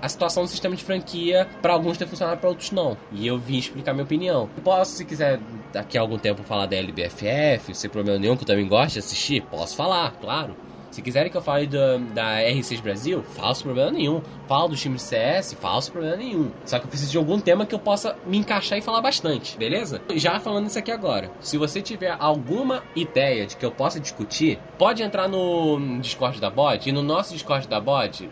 a 0.00 0.08
situação 0.08 0.44
do 0.44 0.48
sistema 0.48 0.76
de 0.76 0.84
franquia 0.84 1.48
para 1.60 1.72
alguns 1.72 1.96
ter 1.96 2.06
funcionado, 2.06 2.40
para 2.40 2.48
outros 2.48 2.70
não. 2.70 2.96
E 3.12 3.26
eu 3.26 3.38
vim 3.38 3.58
explicar 3.58 3.92
minha 3.92 4.04
opinião. 4.04 4.48
Posso, 4.62 4.92
se 4.92 5.04
quiser, 5.04 5.40
daqui 5.72 5.98
a 5.98 6.00
algum 6.00 6.18
tempo 6.18 6.42
falar 6.42 6.66
da 6.66 6.76
LBFF, 6.76 7.74
sem 7.74 7.90
problema 7.90 8.18
nenhum, 8.18 8.36
que 8.36 8.42
eu 8.42 8.46
também 8.46 8.66
gosto 8.66 8.94
de 8.94 8.98
assistir, 9.00 9.42
posso 9.42 9.76
falar, 9.76 10.12
claro. 10.20 10.56
Se 10.90 11.02
quiserem 11.02 11.30
que 11.30 11.36
eu 11.36 11.42
fale 11.42 11.66
da, 11.66 11.96
da 11.98 12.38
R6 12.40 12.80
Brasil, 12.80 13.22
faço 13.22 13.64
problema 13.64 13.90
nenhum. 13.90 14.22
Falo 14.46 14.68
do 14.68 14.76
time 14.76 14.98
CS, 14.98 15.54
faço 15.54 15.92
problema 15.92 16.16
nenhum. 16.16 16.50
Só 16.64 16.78
que 16.78 16.86
eu 16.86 16.88
preciso 16.88 17.10
de 17.10 17.18
algum 17.18 17.38
tema 17.38 17.66
que 17.66 17.74
eu 17.74 17.78
possa 17.78 18.16
me 18.26 18.38
encaixar 18.38 18.78
e 18.78 18.82
falar 18.82 19.00
bastante, 19.00 19.56
beleza? 19.56 20.00
Já 20.14 20.40
falando 20.40 20.66
isso 20.66 20.78
aqui 20.78 20.90
agora. 20.90 21.30
Se 21.40 21.56
você 21.56 21.82
tiver 21.82 22.16
alguma 22.18 22.82
ideia 22.96 23.46
de 23.46 23.56
que 23.56 23.64
eu 23.64 23.70
possa 23.70 24.00
discutir, 24.00 24.58
pode 24.78 25.02
entrar 25.02 25.28
no 25.28 25.98
Discord 26.00 26.40
da 26.40 26.50
bot. 26.50 26.88
E 26.88 26.92
no 26.92 27.02
nosso 27.02 27.32
Discord 27.32 27.68
da 27.68 27.80
bot, 27.80 28.28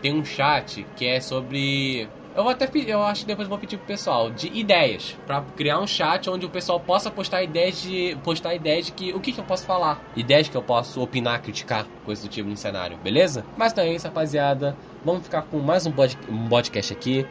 tenho 0.00 0.16
um 0.16 0.24
chat 0.24 0.86
que 0.96 1.06
é 1.06 1.20
sobre 1.20 2.08
eu 2.34 2.42
vou 2.42 2.52
até 2.52 2.68
eu 2.86 3.02
acho 3.02 3.22
que 3.22 3.26
depois 3.26 3.48
vou 3.48 3.58
pedir 3.58 3.76
pro 3.76 3.86
pessoal 3.86 4.30
de 4.30 4.46
ideias 4.48 5.16
para 5.26 5.42
criar 5.56 5.80
um 5.80 5.86
chat 5.86 6.30
onde 6.30 6.46
o 6.46 6.50
pessoal 6.50 6.78
possa 6.78 7.10
postar 7.10 7.42
ideias 7.42 7.82
de 7.82 8.16
postar 8.22 8.54
ideias 8.54 8.86
de 8.86 8.92
que 8.92 9.12
o 9.12 9.20
que, 9.20 9.32
que 9.32 9.40
eu 9.40 9.44
posso 9.44 9.64
falar, 9.66 10.02
ideias 10.16 10.48
que 10.48 10.56
eu 10.56 10.62
posso 10.62 11.02
opinar, 11.02 11.42
criticar, 11.42 11.86
coisa 12.04 12.22
do 12.22 12.28
tipo 12.28 12.48
no 12.48 12.56
cenário, 12.56 12.96
beleza? 12.98 13.44
Mas 13.56 13.72
então 13.72 13.84
é 13.84 13.92
isso, 13.92 14.06
rapaziada. 14.06 14.76
Vamos 15.04 15.24
ficar 15.24 15.42
com 15.42 15.58
mais 15.58 15.86
um, 15.86 15.92
pod, 15.92 16.16
um 16.28 16.48
podcast 16.48 16.92
aqui. 16.92 17.26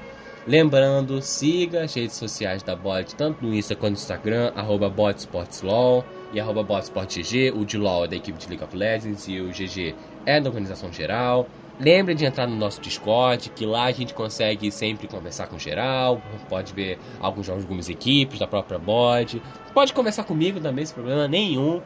Lembrando, 0.47 1.21
siga 1.21 1.83
as 1.83 1.93
redes 1.93 2.15
sociais 2.15 2.63
da 2.63 2.75
Bot, 2.75 3.15
tanto 3.15 3.45
no 3.45 3.53
Insta 3.53 3.75
quanto 3.75 3.91
no 3.91 3.97
Instagram, 3.97 4.51
arroba 4.55 4.89
BotSportsLaw 4.89 6.03
e 6.33 6.39
arroba 6.39 6.63
BotSportGG. 6.63 7.51
O 7.51 7.65
de 7.65 7.77
LaW 7.77 8.05
é 8.05 8.07
da 8.07 8.15
equipe 8.15 8.37
de 8.37 8.47
League 8.47 8.63
of 8.63 8.75
Legends 8.75 9.27
e 9.27 9.39
o 9.39 9.49
GG 9.49 9.95
é 10.25 10.41
da 10.41 10.49
organização 10.49 10.91
geral. 10.91 11.47
Lembre 11.79 12.13
de 12.13 12.25
entrar 12.25 12.45
no 12.45 12.57
nosso 12.57 12.81
Discord, 12.81 13.51
que 13.51 13.65
lá 13.65 13.85
a 13.85 13.91
gente 13.91 14.13
consegue 14.13 14.69
sempre 14.69 15.07
conversar 15.07 15.47
com 15.47 15.57
geral, 15.57 16.21
pode 16.49 16.73
ver 16.73 16.99
alguns 17.21 17.45
jogos 17.45 17.63
de 17.63 17.67
algumas 17.67 17.87
equipes, 17.87 18.37
da 18.37 18.45
própria 18.45 18.77
bot. 18.77 19.41
Pode 19.73 19.93
conversar 19.93 20.25
comigo 20.25 20.59
também, 20.59 20.85
sem 20.85 20.93
problema 20.93 21.25
nenhum. 21.25 21.81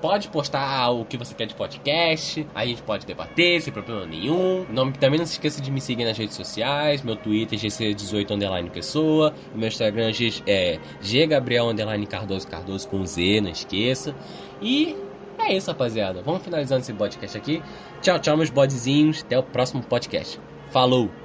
Pode 0.00 0.28
postar 0.28 0.90
o 0.90 1.04
que 1.04 1.16
você 1.16 1.34
quer 1.34 1.46
de 1.46 1.54
podcast, 1.54 2.46
a 2.54 2.64
gente 2.64 2.82
pode 2.82 3.06
debater 3.06 3.60
sem 3.60 3.72
problema 3.72 4.06
nenhum. 4.06 4.64
Não, 4.70 4.90
também 4.92 5.18
não 5.18 5.26
se 5.26 5.32
esqueça 5.32 5.60
de 5.60 5.70
me 5.70 5.80
seguir 5.80 6.04
nas 6.04 6.16
redes 6.16 6.36
sociais, 6.36 7.02
meu 7.02 7.16
Twitter 7.16 7.58
GC18 7.58 8.30
underline 8.30 8.68
pessoa, 8.70 9.34
meu 9.54 9.68
Instagram 9.68 10.10
é 10.46 10.78
Ggabriel 11.02 11.66
Cardoso 12.08 12.46
Cardoso 12.46 12.88
com 12.88 13.04
Z, 13.04 13.40
não 13.42 13.50
esqueça. 13.50 14.14
E 14.60 14.94
é 15.38 15.54
isso, 15.54 15.70
rapaziada. 15.70 16.22
Vamos 16.22 16.42
finalizando 16.42 16.80
esse 16.80 16.92
podcast 16.92 17.36
aqui. 17.36 17.62
Tchau, 18.00 18.18
tchau, 18.18 18.36
meus 18.36 18.50
bodezinhos. 18.50 19.22
Até 19.22 19.38
o 19.38 19.42
próximo 19.42 19.82
podcast. 19.82 20.40
Falou! 20.70 21.23